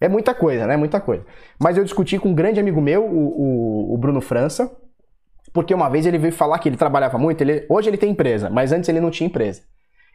É 0.00 0.08
muita 0.08 0.34
coisa, 0.34 0.66
né? 0.66 0.76
Muita 0.76 1.00
coisa. 1.00 1.24
Mas 1.58 1.76
eu 1.76 1.84
discuti 1.84 2.18
com 2.18 2.28
um 2.28 2.34
grande 2.34 2.60
amigo 2.60 2.80
meu, 2.80 3.04
o, 3.04 3.90
o, 3.90 3.94
o 3.94 3.98
Bruno 3.98 4.20
França, 4.20 4.70
porque 5.52 5.74
uma 5.74 5.88
vez 5.88 6.06
ele 6.06 6.18
veio 6.18 6.32
falar 6.32 6.58
que 6.58 6.68
ele 6.68 6.76
trabalhava 6.76 7.18
muito. 7.18 7.40
Ele, 7.40 7.66
hoje 7.68 7.88
ele 7.88 7.96
tem 7.96 8.10
empresa, 8.10 8.48
mas 8.48 8.70
antes 8.70 8.88
ele 8.88 9.00
não 9.00 9.10
tinha 9.10 9.26
empresa. 9.26 9.62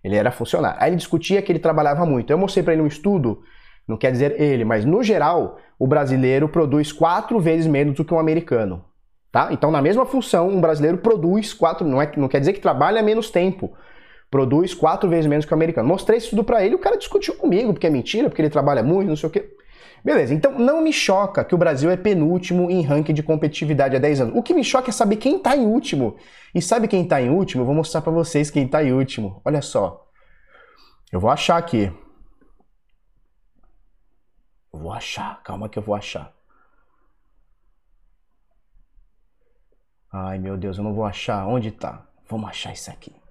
Ele 0.04 0.16
era 0.16 0.32
funcionário. 0.32 0.78
Aí 0.82 0.90
ele 0.90 0.98
discutia 0.98 1.42
que 1.42 1.52
ele 1.52 1.60
trabalhava 1.60 2.06
muito. 2.06 2.30
Eu 2.30 2.38
mostrei 2.38 2.64
para 2.64 2.74
ele 2.74 2.82
um 2.82 2.88
estudo, 2.88 3.42
não 3.88 3.98
quer 3.98 4.12
dizer 4.12 4.40
ele, 4.40 4.66
mas 4.66 4.84
no 4.84 5.02
geral, 5.02 5.58
o 5.80 5.88
brasileiro 5.88 6.50
produz 6.50 6.92
quatro 6.92 7.40
vezes 7.40 7.68
menos 7.68 7.96
do 7.96 8.04
que 8.04 8.14
um 8.14 8.20
americano. 8.20 8.84
Tá? 9.32 9.50
Então, 9.52 9.72
na 9.72 9.82
mesma 9.82 10.06
função, 10.06 10.48
um 10.48 10.62
brasileiro 10.62 11.00
produz 11.00 11.54
quatro, 11.54 11.88
não, 11.88 12.02
é, 12.02 12.12
não 12.18 12.28
quer 12.28 12.40
dizer 12.40 12.54
que 12.54 12.60
trabalha 12.60 13.02
menos 13.02 13.32
tempo, 13.32 13.74
produz 14.30 14.74
quatro 14.76 15.10
vezes 15.10 15.26
menos 15.26 15.46
que 15.46 15.52
o 15.52 15.56
americano. 15.56 15.88
Mostrei 15.88 16.20
isso 16.20 16.32
tudo 16.32 16.44
para 16.44 16.64
ele, 16.64 16.76
o 16.76 16.80
cara 16.80 16.98
discutiu 16.98 17.34
comigo, 17.36 17.74
porque 17.74 17.88
é 17.88 17.90
mentira, 17.90 18.30
porque 18.30 18.42
ele 18.42 18.50
trabalha 18.50 18.84
muito, 18.84 19.10
não 19.10 19.16
sei 19.16 19.30
o 19.30 19.32
quê. 19.32 19.50
Beleza, 20.04 20.34
então 20.34 20.60
não 20.60 20.82
me 20.82 20.92
choca 20.92 21.46
que 21.46 21.56
o 21.56 21.58
Brasil 21.58 21.90
é 21.90 21.96
penúltimo 21.96 22.70
em 22.70 22.82
ranking 22.82 23.14
de 23.14 23.24
competitividade 23.24 23.96
há 23.96 24.00
10 24.00 24.22
anos. 24.22 24.36
O 24.36 24.44
que 24.44 24.54
me 24.54 24.64
choca 24.64 24.90
é 24.90 24.92
saber 24.92 25.16
quem 25.16 25.38
está 25.38 25.56
em 25.56 25.66
último. 25.66 26.18
E 26.54 26.62
sabe 26.62 26.90
quem 26.90 27.04
está 27.04 27.22
em 27.22 27.30
último? 27.30 27.62
Eu 27.62 27.66
vou 27.66 27.74
mostrar 27.74 28.02
para 28.02 28.12
vocês 28.12 28.52
quem 28.52 28.66
está 28.66 28.84
em 28.84 28.92
último. 28.92 29.42
Olha 29.46 29.62
só. 29.62 30.06
Eu 31.10 31.22
vou 31.22 31.30
achar 31.30 31.58
aqui. 31.58 31.86
Eu 34.74 34.80
vou 34.80 34.92
achar, 34.92 35.42
calma 35.42 35.70
que 35.70 35.80
eu 35.80 35.84
vou 35.84 35.96
achar. 35.96 36.34
Ai 40.12 40.38
meu 40.38 40.58
Deus, 40.58 40.78
eu 40.78 40.84
não 40.84 40.94
vou 40.94 41.06
achar. 41.06 41.48
Onde 41.48 41.70
está? 41.70 42.06
Vamos 42.28 42.50
achar 42.50 42.74
isso 42.74 42.92
aqui. 42.92 43.23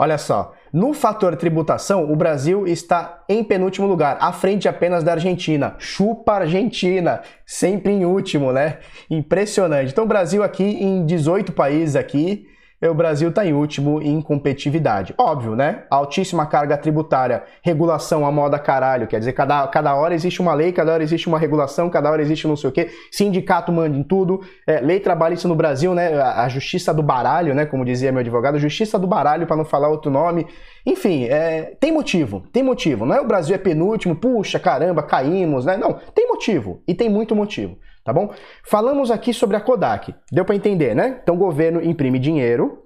Olha 0.00 0.16
só, 0.16 0.54
no 0.72 0.94
fator 0.94 1.34
tributação, 1.34 2.12
o 2.12 2.14
Brasil 2.14 2.68
está 2.68 3.24
em 3.28 3.42
penúltimo 3.42 3.84
lugar, 3.84 4.16
à 4.20 4.32
frente 4.32 4.68
apenas 4.68 5.02
da 5.02 5.12
Argentina. 5.12 5.74
Chupa 5.78 6.34
Argentina, 6.34 7.20
sempre 7.44 7.92
em 7.92 8.04
último, 8.04 8.52
né? 8.52 8.78
Impressionante. 9.10 9.90
Então 9.90 10.04
o 10.04 10.08
Brasil 10.08 10.42
aqui 10.44 10.62
em 10.62 11.04
18 11.04 11.50
países 11.52 11.96
aqui, 11.96 12.46
o 12.86 12.94
Brasil 12.94 13.30
está 13.30 13.44
em 13.44 13.52
último 13.52 14.00
em 14.00 14.20
competitividade. 14.20 15.12
Óbvio, 15.18 15.56
né? 15.56 15.84
Altíssima 15.90 16.46
carga 16.46 16.76
tributária, 16.78 17.42
regulação 17.60 18.24
a 18.24 18.30
moda 18.30 18.58
caralho, 18.58 19.08
quer 19.08 19.18
dizer, 19.18 19.32
cada, 19.32 19.66
cada 19.66 19.96
hora 19.96 20.14
existe 20.14 20.40
uma 20.40 20.54
lei, 20.54 20.70
cada 20.70 20.92
hora 20.92 21.02
existe 21.02 21.26
uma 21.26 21.38
regulação, 21.38 21.90
cada 21.90 22.08
hora 22.10 22.22
existe 22.22 22.46
não 22.46 22.56
sei 22.56 22.70
o 22.70 22.72
quê, 22.72 22.88
sindicato 23.10 23.72
manda 23.72 23.96
em 23.96 24.02
tudo, 24.04 24.40
é, 24.66 24.80
lei 24.80 25.00
trabalhista 25.00 25.48
no 25.48 25.56
Brasil, 25.56 25.92
né? 25.92 26.14
A, 26.20 26.44
a, 26.44 26.48
justiça 26.48 26.94
do 26.94 27.02
baralho, 27.02 27.54
né? 27.54 27.66
Como 27.66 27.84
dizia 27.84 28.12
meu 28.12 28.20
advogado, 28.20 28.58
justiça 28.58 28.96
do 28.96 29.06
baralho, 29.06 29.46
para 29.46 29.56
não 29.56 29.64
falar 29.64 29.88
outro 29.88 30.10
nome. 30.10 30.46
Enfim, 30.86 31.24
é, 31.24 31.76
tem 31.80 31.90
motivo, 31.90 32.44
tem 32.52 32.62
motivo. 32.62 33.04
Não 33.04 33.16
é 33.16 33.20
o 33.20 33.26
Brasil 33.26 33.54
é 33.54 33.58
penúltimo, 33.58 34.14
puxa, 34.14 34.58
caramba, 34.60 35.02
caímos, 35.02 35.64
né? 35.64 35.76
Não, 35.76 35.94
tem 36.14 36.28
motivo, 36.28 36.80
e 36.86 36.94
tem 36.94 37.08
muito 37.08 37.34
motivo 37.34 37.76
tá 38.08 38.12
bom? 38.12 38.32
Falamos 38.64 39.10
aqui 39.10 39.34
sobre 39.34 39.54
a 39.54 39.60
Kodak, 39.60 40.14
deu 40.32 40.42
para 40.42 40.56
entender, 40.56 40.94
né? 40.94 41.20
Então 41.22 41.34
o 41.34 41.38
governo 41.38 41.84
imprime 41.84 42.18
dinheiro, 42.18 42.84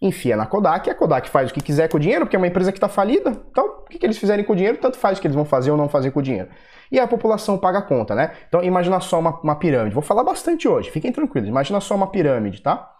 enfia 0.00 0.38
na 0.38 0.46
Kodak, 0.46 0.88
a 0.88 0.94
Kodak 0.94 1.28
faz 1.28 1.50
o 1.50 1.54
que 1.54 1.60
quiser 1.60 1.86
com 1.90 1.98
o 1.98 2.00
dinheiro, 2.00 2.24
porque 2.24 2.34
é 2.34 2.38
uma 2.38 2.46
empresa 2.46 2.72
que 2.72 2.78
está 2.78 2.88
falida, 2.88 3.30
então 3.50 3.66
o 3.66 3.84
que, 3.84 3.98
que 3.98 4.06
eles 4.06 4.16
fizerem 4.16 4.42
com 4.42 4.54
o 4.54 4.56
dinheiro, 4.56 4.78
tanto 4.78 4.96
faz 4.96 5.18
o 5.18 5.20
que 5.20 5.26
eles 5.26 5.34
vão 5.34 5.44
fazer 5.44 5.70
ou 5.70 5.76
não 5.76 5.86
fazer 5.86 6.12
com 6.12 6.20
o 6.20 6.22
dinheiro. 6.22 6.48
E 6.90 6.98
a 6.98 7.06
população 7.06 7.58
paga 7.58 7.80
a 7.80 7.82
conta, 7.82 8.14
né? 8.14 8.32
Então 8.48 8.62
imagina 8.62 8.98
só 9.00 9.18
uma, 9.18 9.38
uma 9.40 9.56
pirâmide, 9.56 9.94
vou 9.94 10.02
falar 10.02 10.24
bastante 10.24 10.66
hoje, 10.66 10.90
fiquem 10.90 11.12
tranquilos, 11.12 11.46
imagina 11.46 11.78
só 11.78 11.94
uma 11.94 12.06
pirâmide, 12.06 12.62
tá? 12.62 12.90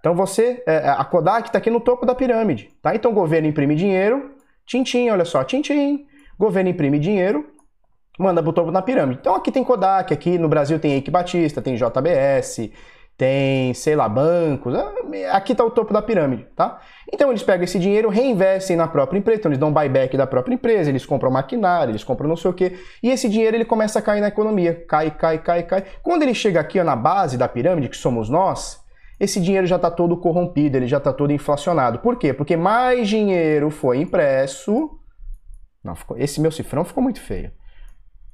Então 0.00 0.14
você, 0.14 0.62
é, 0.66 0.88
a 0.88 1.04
Kodak 1.04 1.48
está 1.48 1.58
aqui 1.58 1.68
no 1.68 1.78
topo 1.78 2.06
da 2.06 2.14
pirâmide, 2.14 2.70
tá? 2.80 2.94
Então 2.94 3.10
o 3.10 3.14
governo 3.14 3.46
imprime 3.48 3.74
dinheiro, 3.74 4.30
tintim, 4.64 5.10
olha 5.10 5.26
só, 5.26 5.44
tintim, 5.44 6.06
governo 6.38 6.70
imprime 6.70 6.98
dinheiro, 6.98 7.46
manda 8.18 8.42
topo 8.42 8.70
da 8.70 8.82
pirâmide. 8.82 9.20
Então 9.20 9.34
aqui 9.34 9.50
tem 9.50 9.64
Kodak, 9.64 10.12
aqui 10.12 10.38
no 10.38 10.48
Brasil 10.48 10.78
tem 10.78 10.92
Eike 10.92 11.10
Batista, 11.10 11.62
tem 11.62 11.74
JBS, 11.74 12.70
tem, 13.16 13.72
sei 13.74 13.94
lá, 13.94 14.08
bancos. 14.08 14.74
Aqui 15.30 15.52
está 15.52 15.64
o 15.64 15.70
topo 15.70 15.92
da 15.92 16.02
pirâmide, 16.02 16.46
tá? 16.56 16.80
Então 17.12 17.30
eles 17.30 17.42
pegam 17.42 17.64
esse 17.64 17.78
dinheiro, 17.78 18.08
reinvestem 18.08 18.76
na 18.76 18.88
própria 18.88 19.18
empresa, 19.18 19.40
então 19.40 19.50
eles 19.50 19.58
dão 19.58 19.72
buyback 19.72 20.16
da 20.16 20.26
própria 20.26 20.54
empresa, 20.54 20.90
eles 20.90 21.06
compram 21.06 21.30
maquinário, 21.30 21.92
eles 21.92 22.04
compram 22.04 22.28
não 22.28 22.36
sei 22.36 22.50
o 22.50 22.54
quê, 22.54 22.78
e 23.02 23.10
esse 23.10 23.28
dinheiro 23.28 23.56
ele 23.56 23.64
começa 23.64 23.98
a 23.98 24.02
cair 24.02 24.20
na 24.20 24.28
economia, 24.28 24.84
cai, 24.88 25.10
cai, 25.10 25.38
cai, 25.38 25.62
cai. 25.62 25.84
Quando 26.02 26.22
ele 26.22 26.34
chega 26.34 26.60
aqui 26.60 26.80
ó, 26.80 26.84
na 26.84 26.96
base 26.96 27.36
da 27.36 27.48
pirâmide, 27.48 27.88
que 27.88 27.96
somos 27.96 28.28
nós, 28.28 28.82
esse 29.20 29.40
dinheiro 29.40 29.66
já 29.68 29.76
está 29.76 29.90
todo 29.90 30.16
corrompido, 30.16 30.76
ele 30.76 30.88
já 30.88 30.98
está 30.98 31.12
todo 31.12 31.32
inflacionado. 31.32 32.00
Por 32.00 32.16
quê? 32.16 32.32
Porque 32.32 32.56
mais 32.56 33.08
dinheiro 33.08 33.70
foi 33.70 33.98
impresso. 33.98 34.90
Não, 35.84 35.94
ficou... 35.94 36.18
esse 36.18 36.40
meu 36.40 36.50
cifrão 36.50 36.84
ficou 36.84 37.02
muito 37.02 37.20
feio. 37.20 37.52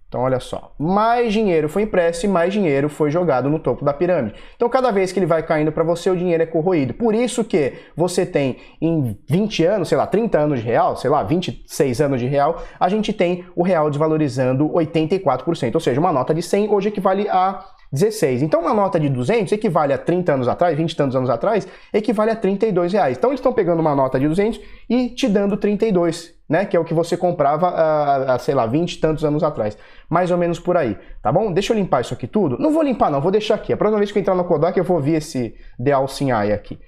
Então, 0.09 0.23
olha 0.23 0.40
só, 0.40 0.73
mais 0.79 1.35
dinheiro 1.35 1.68
foi 1.68 1.83
impresso 1.83 2.25
e 2.25 2.29
mais 2.29 2.51
dinheiro 2.51 2.88
foi 2.88 3.11
jogado 3.11 3.51
no 3.51 3.59
topo 3.59 3.85
da 3.85 3.92
pirâmide. 3.92 4.37
Então, 4.57 4.66
cada 4.66 4.90
vez 4.90 5.12
que 5.12 5.18
ele 5.18 5.27
vai 5.27 5.42
caindo 5.42 5.71
para 5.71 5.85
você, 5.85 6.09
o 6.09 6.16
dinheiro 6.16 6.42
é 6.42 6.47
corroído. 6.47 6.94
Por 6.94 7.14
isso 7.14 7.44
que 7.44 7.75
você 7.94 8.25
tem 8.25 8.57
em 8.81 9.18
20 9.29 9.64
anos, 9.64 9.88
sei 9.88 9.99
lá, 9.99 10.07
30 10.07 10.38
anos 10.38 10.61
de 10.61 10.64
real, 10.64 10.97
sei 10.97 11.11
lá, 11.11 11.23
26 11.23 12.01
anos 12.01 12.21
de 12.21 12.27
real, 12.27 12.62
a 12.81 12.88
gente 12.88 13.12
tem 13.12 13.44
o 13.55 13.62
real 13.62 13.90
desvalorizando 13.90 14.66
84%. 14.71 15.75
Ou 15.75 15.81
seja, 15.81 16.01
uma 16.01 16.12
nota 16.12 16.33
de 16.33 16.40
100 16.40 16.71
hoje 16.71 16.88
equivale 16.88 17.29
a 17.29 17.62
16. 17.92 18.42
Então, 18.42 18.61
uma 18.61 18.74
nota 18.74 18.98
de 18.98 19.09
200 19.09 19.53
equivale 19.53 19.92
a 19.92 19.98
30 19.98 20.35
anos 20.35 20.48
atrás, 20.48 20.77
20 20.77 20.96
tantos 20.96 21.16
anos 21.16 21.31
atrás, 21.31 21.66
equivale 21.92 22.31
a 22.31 22.37
32 22.37 22.92
reais. 22.92 23.16
Então, 23.16 23.31
eles 23.31 23.40
estão 23.40 23.53
pegando 23.53 23.81
uma 23.81 23.94
nota 23.94 24.18
de 24.18 24.29
200 24.29 24.61
e 24.88 25.11
te 25.11 25.29
dando 25.29 25.57
32 25.57 26.38
né? 26.48 26.64
Que 26.64 26.77
é 26.77 26.81
o 26.81 26.85
que 26.85 26.94
você 26.94 27.16
comprava 27.16 27.68
há, 27.68 28.38
sei 28.38 28.55
lá, 28.55 28.66
20 28.66 28.94
e 28.94 28.98
tantos 28.98 29.24
anos 29.24 29.42
atrás. 29.42 29.77
Mais 30.09 30.31
ou 30.31 30.38
menos 30.38 30.59
por 30.59 30.77
aí, 30.77 30.96
tá 31.22 31.31
bom? 31.31 31.53
Deixa 31.53 31.72
eu 31.72 31.77
limpar 31.77 32.01
isso 32.01 32.14
aqui 32.14 32.27
tudo. 32.27 32.57
Não 32.59 32.72
vou 32.72 32.83
limpar 32.83 33.11
não, 33.11 33.20
vou 33.20 33.31
deixar 33.31 33.57
aqui. 33.57 33.72
A 33.72 33.77
próxima 33.77 33.98
vez 33.98 34.11
que 34.11 34.18
eu 34.18 34.20
entrar 34.20 34.35
no 34.35 34.44
Kodak 34.44 34.79
eu 34.79 34.85
vou 34.85 34.96
ouvir 34.96 35.14
esse 35.14 35.55
Deal 35.79 36.09
Sinai 36.09 36.53
aqui. 36.53 36.79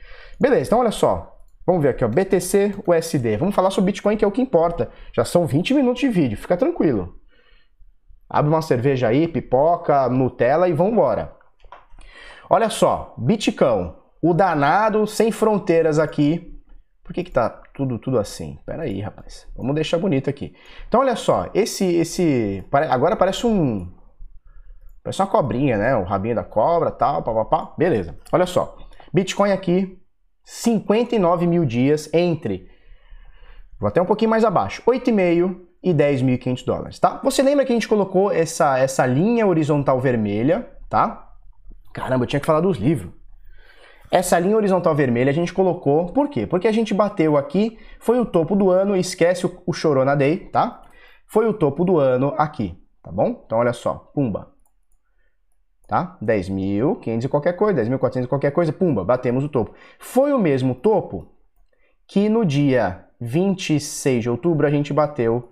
Beleza, 0.41 0.69
então 0.69 0.79
olha 0.79 0.91
só. 0.91 1.37
Vamos 1.67 1.83
ver 1.83 1.91
aqui, 1.91 2.05
ó, 2.05 2.09
BTC 2.09 2.75
USD. 2.87 3.37
Vamos 3.37 3.55
falar 3.55 3.71
sobre 3.71 3.93
Bitcoin, 3.93 4.17
que 4.17 4.25
é 4.25 4.29
o 4.29 4.33
que 4.33 4.41
importa. 4.41 4.89
Já 5.15 5.25
são 5.25 5.47
20 5.47 5.75
minutos 5.75 6.01
de 6.01 6.09
vídeo, 6.09 6.39
fica 6.39 6.57
tranquilo. 6.57 7.20
Abre 8.31 8.49
uma 8.49 8.63
cerveja 8.63 9.09
aí, 9.09 9.27
pipoca, 9.27 10.09
Nutella 10.09 10.69
e 10.69 10.73
vamos 10.73 10.93
embora. 10.93 11.33
Olha 12.49 12.71
só, 12.71 13.13
Bitcoin, 13.19 13.93
o 14.23 14.33
danado 14.33 15.05
sem 15.05 15.33
fronteiras 15.33 15.99
aqui. 15.99 16.57
Por 17.03 17.13
que 17.13 17.25
que 17.25 17.33
tá 17.33 17.51
tudo, 17.75 17.99
tudo 17.99 18.21
assim. 18.21 18.57
Pera 18.65 18.85
aí, 18.85 19.01
rapaz. 19.01 19.49
Vamos 19.57 19.75
deixar 19.75 19.99
bonito 19.99 20.31
aqui. 20.31 20.55
Então, 20.87 21.01
olha 21.01 21.17
só. 21.17 21.51
Esse, 21.53 21.85
esse... 21.85 22.65
Agora 22.89 23.17
parece 23.17 23.47
um... 23.47 23.93
Parece 25.03 25.21
uma 25.21 25.27
cobrinha, 25.29 25.77
né? 25.77 25.97
O 25.97 26.05
rabinho 26.05 26.37
da 26.37 26.45
cobra, 26.45 26.93
tal, 26.93 27.25
papapá. 27.25 27.75
Beleza. 27.77 28.17
Olha 28.31 28.47
só. 28.47 28.77
Bitcoin 29.13 29.51
aqui, 29.51 29.99
59 30.45 31.49
mil 31.49 31.65
dias 31.65 32.09
entre... 32.15 32.71
Vou 33.81 33.89
até 33.89 34.01
um 34.01 34.07
pouquinho 34.07 34.31
mais 34.31 34.45
abaixo. 34.45 34.83
8,5 34.83 35.70
e 35.83 35.95
10.500 35.95 36.65
dólares, 36.65 36.99
tá? 36.99 37.21
Você 37.25 37.43
lembra 37.43 37.65
que 37.65 37.73
a 37.73 37.75
gente 37.75 37.89
colocou 37.89 38.31
essa, 38.31 38.79
essa 38.79 39.07
linha 39.07 39.47
horizontal 39.47 39.99
vermelha, 39.99 40.69
tá? 40.89 41.29
Caramba, 41.93 42.25
eu 42.25 42.29
tinha 42.29 42.41
que 42.41 42.47
falar 42.47 42.61
dos 42.61 42.77
livros. 42.77 43.13
Essa 44.11 44.39
linha 44.39 44.57
horizontal 44.57 44.95
vermelha 44.95 45.31
a 45.31 45.35
gente 45.35 45.53
colocou, 45.53 46.07
por 46.07 46.29
quê? 46.29 46.47
Porque 46.47 46.67
a 46.67 46.73
gente 46.73 46.93
bateu 46.93 47.37
aqui, 47.37 47.79
foi 48.01 48.19
o 48.19 48.27
topo 48.27 48.57
do 48.57 48.69
ano, 48.69 48.97
esquece 48.97 49.47
o, 49.47 49.63
o 49.65 49.73
Chorona 49.73 50.17
Day, 50.17 50.37
tá? 50.37 50.83
Foi 51.27 51.47
o 51.47 51.55
topo 51.55 51.85
do 51.85 51.99
ano 51.99 52.35
aqui, 52.37 52.77
tá 53.03 53.11
bom? 53.13 53.43
Então 53.47 53.59
olha 53.59 53.73
só, 53.73 53.95
pumba. 54.13 54.51
Tá? 55.87 56.19
10.500 56.23 57.25
e 57.25 57.29
qualquer 57.29 57.55
coisa, 57.55 57.83
10.400 57.83 58.25
e 58.25 58.27
qualquer 58.27 58.51
coisa, 58.51 58.73
pumba, 58.73 59.05
batemos 59.05 59.45
o 59.45 59.49
topo. 59.49 59.75
Foi 59.99 60.33
o 60.33 60.39
mesmo 60.39 60.75
topo 60.75 61.33
que 62.07 62.29
no 62.29 62.45
dia 62.45 63.07
26 63.21 64.23
de 64.23 64.31
outubro 64.31 64.67
a 64.67 64.71
gente 64.71 64.93
bateu 64.93 65.49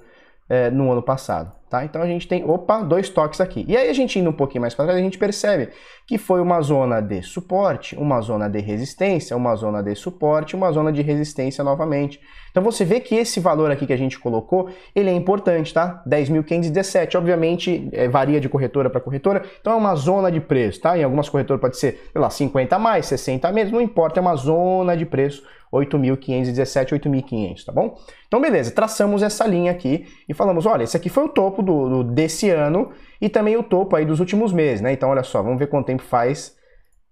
é, 0.49 0.71
no 0.71 0.91
ano 0.91 1.03
passado. 1.03 1.53
Tá? 1.69 1.85
Então 1.85 2.01
a 2.01 2.07
gente 2.07 2.27
tem, 2.27 2.43
opa, 2.49 2.81
dois 2.81 3.11
toques 3.11 3.43
aqui. 3.43 3.63
E 3.69 3.77
aí 3.77 3.91
a 3.91 3.93
gente 3.93 4.19
indo 4.19 4.31
um 4.31 4.33
pouquinho 4.33 4.63
mais 4.63 4.75
para 4.75 4.87
trás, 4.87 4.99
a 4.99 5.03
gente 5.03 5.19
percebe 5.19 5.69
que 6.07 6.17
foi 6.17 6.41
uma 6.41 6.63
zona 6.63 7.03
de 7.03 7.23
suporte, 7.23 7.95
uma 7.95 8.23
zona 8.23 8.49
de 8.49 8.59
resistência, 8.59 9.37
uma 9.37 9.55
zona 9.55 9.83
de 9.83 9.95
suporte, 9.95 10.57
uma 10.57 10.73
zona 10.73 10.91
de 10.91 11.03
resistência 11.03 11.63
novamente. 11.63 12.19
Então 12.51 12.63
você 12.63 12.87
vê 12.87 13.01
que 13.01 13.15
esse 13.15 13.39
valor 13.39 13.71
aqui 13.71 13.87
que 13.87 13.93
a 13.93 13.99
gente 13.99 14.19
colocou, 14.19 14.71
ele 14.95 15.11
é 15.11 15.13
importante, 15.13 15.75
tá? 15.75 16.03
10.517, 16.09 17.17
obviamente 17.19 17.91
é, 17.93 18.09
varia 18.09 18.41
de 18.41 18.49
corretora 18.49 18.89
para 18.89 19.03
corretora, 19.03 19.45
então 19.61 19.75
é 19.75 19.77
uma 19.77 19.95
zona 19.95 20.33
de 20.33 20.41
preço, 20.41 20.81
tá? 20.81 20.97
Em 20.97 21.05
algumas 21.05 21.29
corretoras 21.29 21.61
pode 21.61 21.77
ser, 21.77 22.09
sei 22.11 22.21
lá, 22.21 22.31
50 22.31 22.75
a 22.75 22.79
mais, 22.79 23.05
60 23.05 23.47
a 23.47 23.53
menos, 23.53 23.71
não 23.71 23.81
importa, 23.83 24.19
é 24.19 24.23
uma 24.23 24.37
zona 24.37 24.97
de 24.97 25.05
preço 25.05 25.45
8.517, 25.73 26.99
8.500, 26.99 27.65
tá 27.65 27.73
bom? 27.73 27.99
Então, 28.27 28.41
beleza, 28.41 28.71
traçamos 28.71 29.23
essa 29.23 29.47
linha 29.47 29.71
aqui 29.71 30.07
e 30.29 30.35
falamos, 30.35 30.67
olha, 30.67 30.83
esse 30.83 30.97
aqui 30.97 31.09
foi 31.09 31.25
o 31.25 31.29
topo 31.29 31.63
do, 31.63 31.89
do, 31.89 32.05
desse 32.05 32.51
ano 32.51 32.91
e 33.21 33.29
também 33.29 33.57
o 33.57 33.63
topo 33.63 33.97
aí 33.97 34.05
dos 34.05 34.21
últimos 34.21 34.53
meses, 34.53 34.81
né? 34.81 34.93
Então, 34.93 35.11
olha 35.11 35.23
só, 35.23 35.43
vamos 35.43 35.59
ver 35.59 35.69
quanto 35.69 35.87
tempo 35.87 36.03
faz 36.03 36.57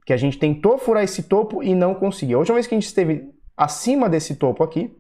que 0.05 0.13
a 0.13 0.17
gente 0.17 0.39
tentou 0.39 0.79
furar 0.79 1.03
esse 1.03 1.25
topo 1.25 1.63
e 1.63 1.75
não 1.75 1.95
conseguiu. 1.95 2.39
A 2.39 2.41
última 2.41 2.55
vez 2.55 2.67
que 2.67 2.75
a 2.75 2.79
gente 2.79 2.87
esteve 2.87 3.29
acima 3.57 4.09
desse 4.09 4.37
topo 4.37 4.63
aqui 4.63 4.97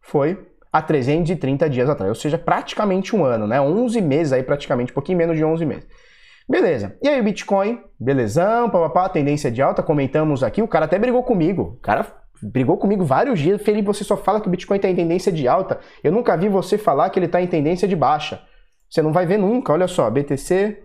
foi 0.00 0.36
há 0.72 0.82
330 0.82 1.70
dias 1.70 1.88
atrás, 1.88 2.08
ou 2.08 2.14
seja, 2.14 2.36
praticamente 2.36 3.14
um 3.14 3.24
ano, 3.24 3.46
né? 3.46 3.60
11 3.60 4.00
meses 4.00 4.32
aí, 4.32 4.42
praticamente, 4.42 4.90
um 4.90 4.94
pouquinho 4.94 5.18
menos 5.18 5.36
de 5.36 5.44
11 5.44 5.64
meses. 5.64 5.86
Beleza. 6.48 6.96
E 7.02 7.08
aí 7.08 7.20
o 7.20 7.24
Bitcoin, 7.24 7.80
belezão, 7.98 8.70
papapá, 8.70 9.08
tendência 9.08 9.50
de 9.50 9.60
alta, 9.60 9.82
comentamos 9.82 10.44
aqui, 10.44 10.62
o 10.62 10.68
cara 10.68 10.84
até 10.84 10.98
brigou 10.98 11.22
comigo. 11.24 11.76
O 11.76 11.80
cara 11.80 12.06
brigou 12.42 12.76
comigo 12.76 13.04
vários 13.04 13.38
dias. 13.40 13.62
Felipe, 13.62 13.86
você 13.86 14.04
só 14.04 14.16
fala 14.16 14.40
que 14.40 14.48
o 14.48 14.50
Bitcoin 14.50 14.76
está 14.76 14.88
em 14.88 14.96
tendência 14.96 15.32
de 15.32 15.46
alta. 15.48 15.80
Eu 16.02 16.12
nunca 16.12 16.36
vi 16.36 16.48
você 16.48 16.78
falar 16.78 17.10
que 17.10 17.18
ele 17.18 17.26
está 17.26 17.40
em 17.40 17.46
tendência 17.46 17.86
de 17.86 17.96
baixa. 17.96 18.42
Você 18.88 19.02
não 19.02 19.12
vai 19.12 19.26
ver 19.26 19.38
nunca. 19.38 19.72
Olha 19.72 19.88
só, 19.88 20.10
BTC. 20.10 20.82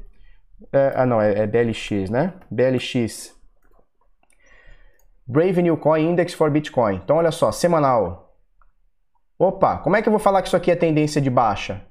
É, 0.71 0.93
ah, 0.95 1.05
não, 1.05 1.21
é, 1.21 1.39
é, 1.39 1.47
BLX, 1.47 2.09
né? 2.09 2.33
BLX. 2.49 3.35
Brave 5.25 5.61
New 5.61 5.77
Coin 5.77 6.11
Index 6.11 6.33
for 6.33 6.49
Bitcoin. 6.49 6.95
Então, 6.95 7.17
olha 7.17 7.31
só, 7.31 7.51
semanal. 7.51 8.35
Opa, 9.37 9.77
como 9.77 9.95
é 9.95 10.01
que 10.01 10.07
eu 10.07 10.11
vou 10.11 10.19
falar 10.19 10.41
que 10.41 10.47
isso 10.47 10.57
aqui 10.57 10.69
é 10.69 10.75
tendência 10.75 11.21
de 11.21 11.29
baixa? 11.29 11.81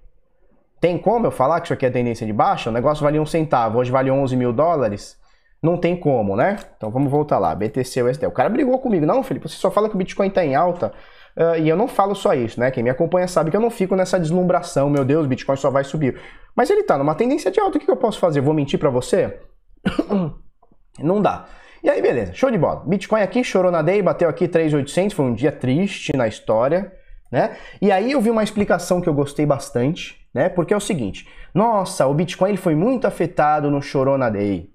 Tem 0.81 0.97
como 0.97 1.27
eu 1.27 1.31
falar 1.31 1.61
que 1.61 1.67
isso 1.67 1.75
aqui 1.75 1.85
é 1.85 1.91
tendência 1.91 2.27
de 2.27 2.33
baixa? 2.33 2.71
O 2.71 2.73
negócio 2.73 3.03
valia 3.03 3.21
um 3.21 3.27
centavo, 3.27 3.79
hoje 3.79 3.91
vale 3.91 4.11
11 4.11 4.37
mil 4.37 4.53
dólares. 4.53 5.20
Não 5.63 5.77
tem 5.77 5.95
como, 5.95 6.37
né? 6.37 6.57
Então 6.77 6.91
vamos 6.91 7.11
voltar 7.11 7.39
lá. 7.39 7.55
BTC 7.55 8.03
USD. 8.03 8.27
O 8.27 8.31
cara 8.31 8.49
brigou 8.49 8.79
comigo. 8.79 9.05
Não, 9.05 9.23
Felipe, 9.23 9.49
você 9.49 9.57
só 9.57 9.71
fala 9.71 9.89
que 9.89 9.95
o 9.95 9.99
Bitcoin 9.99 10.29
está 10.29 10.45
em 10.45 10.55
alta. 10.55 10.93
Uh, 11.37 11.57
e 11.61 11.69
eu 11.69 11.77
não 11.77 11.87
falo 11.87 12.15
só 12.15 12.35
isso, 12.35 12.59
né? 12.59 12.71
Quem 12.71 12.83
me 12.83 12.91
acompanha 12.91 13.29
sabe 13.29 13.51
que 13.51 13.57
eu 13.57 13.61
não 13.61 13.71
fico 13.71 13.95
nessa 13.95 14.19
deslumbração. 14.19 14.89
Meu 14.89 15.05
Deus, 15.05 15.27
o 15.27 15.29
Bitcoin 15.29 15.57
só 15.57 15.71
vai 15.71 15.85
subir. 15.85 16.19
Mas 16.57 16.71
ele 16.71 16.81
está 16.81 16.97
numa 16.97 17.15
tendência 17.15 17.51
de 17.51 17.61
alta. 17.61 17.77
O 17.77 17.81
que 17.81 17.91
eu 17.91 17.97
posso 17.97 18.19
fazer? 18.19 18.41
Vou 18.41 18.55
mentir 18.55 18.79
para 18.79 18.91
você? 18.91 19.39
não 20.99 21.21
dá. 21.21 21.47
E 21.83 21.89
aí, 21.89 22.01
beleza. 22.01 22.33
Show 22.33 22.51
de 22.51 22.59
bola. 22.59 22.83
Bitcoin 22.87 23.21
aqui 23.21 23.45
chorou 23.45 23.71
na 23.71 23.83
day, 23.83 24.03
bateu 24.03 24.29
aqui 24.29 24.49
3.800. 24.49 25.13
Foi 25.13 25.27
um 25.27 25.35
dia 25.35 25.53
triste 25.53 26.17
na 26.17 26.27
história, 26.27 26.93
né? 27.31 27.57
E 27.81 27.93
aí 27.93 28.13
eu 28.13 28.21
vi 28.21 28.31
uma 28.31 28.43
explicação 28.43 29.01
que 29.01 29.09
eu 29.09 29.15
gostei 29.15 29.45
bastante, 29.45 30.17
né? 30.35 30.49
Porque 30.49 30.75
é 30.75 30.77
o 30.77 30.81
seguinte. 30.81 31.29
Nossa, 31.55 32.07
o 32.07 32.15
Bitcoin 32.15 32.51
ele 32.51 32.59
foi 32.59 32.75
muito 32.75 33.07
afetado 33.07 33.71
no 33.71 33.81
Chorona 33.81 34.31
Day. 34.31 34.70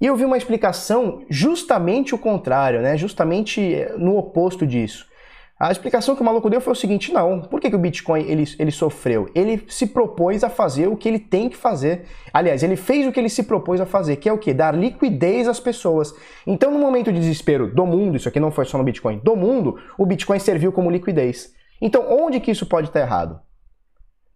E 0.00 0.06
eu 0.06 0.16
vi 0.16 0.24
uma 0.24 0.36
explicação 0.36 1.24
justamente 1.30 2.14
o 2.14 2.18
contrário, 2.18 2.82
né? 2.82 2.96
Justamente 2.96 3.74
eh, 3.74 3.94
no 3.96 4.16
oposto 4.16 4.66
disso. 4.66 5.06
A 5.58 5.72
explicação 5.72 6.14
que 6.14 6.20
o 6.20 6.24
maluco 6.24 6.50
deu 6.50 6.60
foi 6.60 6.74
o 6.74 6.76
seguinte: 6.76 7.10
não, 7.10 7.40
por 7.40 7.60
que, 7.60 7.70
que 7.70 7.76
o 7.76 7.78
Bitcoin 7.78 8.20
ele, 8.28 8.44
ele 8.58 8.70
sofreu? 8.70 9.30
Ele 9.34 9.64
se 9.68 9.86
propôs 9.86 10.44
a 10.44 10.50
fazer 10.50 10.86
o 10.86 10.96
que 10.96 11.08
ele 11.08 11.18
tem 11.18 11.48
que 11.48 11.56
fazer. 11.56 12.04
Aliás, 12.30 12.62
ele 12.62 12.76
fez 12.76 13.06
o 13.06 13.12
que 13.12 13.18
ele 13.18 13.30
se 13.30 13.42
propôs 13.42 13.80
a 13.80 13.86
fazer, 13.86 14.16
que 14.16 14.28
é 14.28 14.32
o 14.32 14.36
que? 14.36 14.52
Dar 14.52 14.74
liquidez 14.74 15.48
às 15.48 15.58
pessoas. 15.58 16.14
Então, 16.46 16.70
no 16.70 16.78
momento 16.78 17.10
de 17.10 17.18
desespero 17.18 17.74
do 17.74 17.86
mundo, 17.86 18.18
isso 18.18 18.28
aqui 18.28 18.38
não 18.38 18.50
foi 18.50 18.66
só 18.66 18.76
no 18.76 18.84
Bitcoin, 18.84 19.18
do 19.24 19.34
mundo, 19.34 19.78
o 19.96 20.04
Bitcoin 20.04 20.38
serviu 20.38 20.70
como 20.72 20.90
liquidez. 20.90 21.54
Então, 21.80 22.04
onde 22.06 22.38
que 22.38 22.50
isso 22.50 22.66
pode 22.66 22.88
estar 22.88 23.00
errado? 23.00 23.40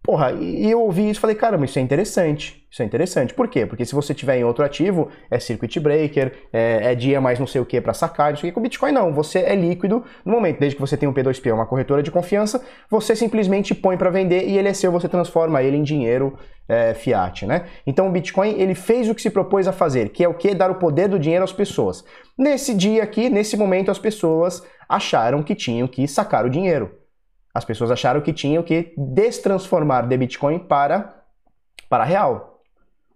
Porra, 0.03 0.31
e 0.31 0.69
eu 0.69 0.81
ouvi 0.81 1.09
isso 1.09 1.19
e 1.19 1.21
falei, 1.21 1.35
caramba, 1.35 1.65
isso 1.65 1.77
é 1.77 1.81
interessante. 1.81 2.65
Isso 2.71 2.81
é 2.81 2.85
interessante. 2.85 3.35
Por 3.35 3.47
quê? 3.47 3.67
Porque 3.67 3.85
se 3.85 3.93
você 3.93 4.15
tiver 4.15 4.37
em 4.37 4.43
outro 4.43 4.65
ativo, 4.65 5.09
é 5.29 5.39
circuit 5.39 5.79
breaker, 5.79 6.31
é, 6.51 6.91
é 6.91 6.95
dia 6.95 7.21
mais 7.21 7.37
não 7.37 7.45
sei 7.45 7.61
o 7.61 7.65
que 7.65 7.79
para 7.79 7.93
sacar, 7.93 8.33
isso 8.33 8.43
aqui. 8.43 8.51
Com 8.51 8.61
o 8.61 8.63
Bitcoin 8.63 8.91
não, 8.91 9.13
você 9.13 9.39
é 9.39 9.53
líquido 9.53 10.03
no 10.25 10.31
momento, 10.31 10.59
desde 10.59 10.75
que 10.75 10.81
você 10.81 10.97
tem 10.97 11.07
um 11.07 11.13
P2P, 11.13 11.53
uma 11.53 11.67
corretora 11.67 12.01
de 12.01 12.09
confiança, 12.09 12.63
você 12.89 13.15
simplesmente 13.15 13.75
põe 13.75 13.95
para 13.95 14.09
vender 14.09 14.47
e 14.47 14.57
ele 14.57 14.69
é 14.69 14.73
seu, 14.73 14.91
você 14.91 15.07
transforma 15.07 15.61
ele 15.61 15.77
em 15.77 15.83
dinheiro 15.83 16.35
é, 16.67 16.95
fiat, 16.95 17.45
né? 17.45 17.65
Então 17.85 18.07
o 18.07 18.11
Bitcoin, 18.11 18.59
ele 18.59 18.73
fez 18.73 19.07
o 19.07 19.13
que 19.13 19.21
se 19.21 19.29
propôs 19.29 19.67
a 19.67 19.73
fazer, 19.73 20.09
que 20.09 20.23
é 20.23 20.27
o 20.27 20.33
que? 20.33 20.55
Dar 20.55 20.71
o 20.71 20.75
poder 20.75 21.09
do 21.09 21.19
dinheiro 21.19 21.43
às 21.43 21.53
pessoas. 21.53 22.03
Nesse 22.35 22.73
dia 22.73 23.03
aqui, 23.03 23.29
nesse 23.29 23.55
momento, 23.55 23.91
as 23.91 23.99
pessoas 23.99 24.63
acharam 24.89 25.43
que 25.43 25.53
tinham 25.53 25.87
que 25.87 26.07
sacar 26.07 26.45
o 26.45 26.49
dinheiro. 26.49 27.00
As 27.53 27.65
pessoas 27.65 27.91
acharam 27.91 28.21
que 28.21 28.33
tinham 28.33 28.63
que 28.63 28.93
destransformar 28.97 30.07
de 30.07 30.17
Bitcoin 30.17 30.59
para, 30.59 31.23
para 31.89 32.03
real, 32.03 32.61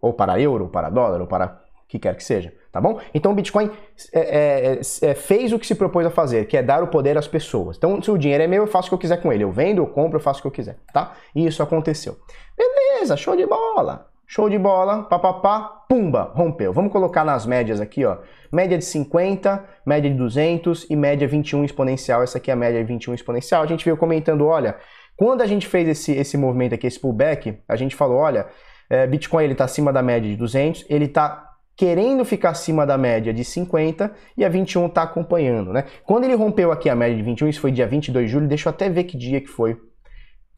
ou 0.02 0.14
para 0.14 0.40
euro, 0.40 0.68
para 0.68 0.90
dólar, 0.90 1.22
ou 1.22 1.28
para 1.28 1.62
o 1.84 1.88
que 1.88 2.00
quer 2.00 2.16
que 2.16 2.24
seja, 2.24 2.54
tá 2.72 2.82
bom? 2.82 3.00
Então 3.14 3.32
o 3.32 3.36
Bitcoin 3.36 3.72
é, 4.12 4.20
é, 4.20 4.80
é, 5.02 5.14
fez 5.14 5.54
o 5.54 5.60
que 5.60 5.66
se 5.66 5.76
propôs 5.76 6.06
a 6.06 6.10
fazer, 6.10 6.46
que 6.46 6.58
é 6.58 6.64
dar 6.64 6.84
o 6.84 6.88
poder 6.88 7.18
às 7.18 7.28
pessoas. 7.28 7.78
Então, 7.78 8.02
se 8.02 8.12
o 8.12 8.18
dinheiro 8.18 8.44
é 8.44 8.48
meu, 8.48 8.64
eu 8.64 8.68
faço 8.68 8.88
o 8.88 8.90
que 8.90 8.96
eu 8.96 9.00
quiser 9.00 9.22
com 9.22 9.32
ele. 9.32 9.44
Eu 9.44 9.52
vendo, 9.52 9.82
eu 9.82 9.88
compro, 9.88 10.18
eu 10.18 10.22
faço 10.22 10.40
o 10.40 10.42
que 10.42 10.48
eu 10.48 10.52
quiser, 10.52 10.78
tá? 10.92 11.14
E 11.34 11.46
isso 11.46 11.62
aconteceu. 11.64 12.18
Beleza, 12.58 13.16
show 13.16 13.36
de 13.36 13.46
bola. 13.46 14.10
Show 14.28 14.50
de 14.50 14.58
bola, 14.58 15.04
papapá, 15.04 15.84
pumba, 15.88 16.32
rompeu. 16.34 16.74
Vamos 16.74 16.92
colocar 16.92 17.24
nas 17.24 17.46
médias 17.46 17.80
aqui, 17.80 18.04
ó. 18.06 18.18
Média 18.52 18.78
de 18.78 18.86
50, 18.86 19.64
média 19.86 20.10
de 20.10 20.18
200 20.18 20.90
e 20.90 20.96
média 20.96 21.28
21 21.28 21.64
exponencial. 21.64 22.24
Essa 22.24 22.40
aqui 22.40 22.50
é 22.50 22.54
a 22.54 22.58
média 22.58 22.82
de 22.82 22.88
21 22.88 23.14
exponencial. 23.14 23.62
A 23.62 23.68
gente 23.68 23.86
veio 23.86 23.96
comentando, 23.96 24.46
olha, 24.46 24.78
quando 25.16 25.42
a 25.42 25.46
gente 25.46 25.68
fez 25.68 25.88
esse, 25.88 26.12
esse 26.12 26.38
movimento 26.38 26.74
aqui, 26.74 26.88
esse 26.88 27.00
pullback, 27.00 27.60
a 27.68 27.76
gente 27.76 27.96
falou, 27.96 28.18
olha, 28.18 28.48
é, 28.90 29.06
Bitcoin 29.06 29.44
ele 29.44 29.54
está 29.54 29.66
acima 29.66 29.94
da 29.94 30.02
média 30.02 30.30
de 30.30 30.36
200, 30.36 30.86
ele 30.90 31.06
está 31.06 31.52
querendo 31.76 32.24
ficar 32.24 32.52
acima 32.52 32.86
da 32.86 32.98
média 32.98 33.34
de 33.34 33.44
50 33.44 34.12
e 34.38 34.46
a 34.46 34.50
21 34.50 34.88
está 34.88 35.04
acompanhando, 35.04 35.74
né? 35.74 35.84
Quando 36.06 36.24
ele 36.24 36.34
rompeu 36.34 36.72
aqui 36.72 36.90
a 36.90 36.96
média 36.96 37.16
de 37.16 37.24
21, 37.24 37.50
isso 37.50 37.60
foi 37.60 37.72
dia 37.72 37.86
22 37.86 38.26
de 38.26 38.32
julho, 38.32 38.48
deixa 38.48 38.70
eu 38.70 38.72
até 38.72 38.90
ver 38.90 39.04
que 39.04 39.18
dia 39.18 39.42
que 39.42 39.48
foi 39.48 39.78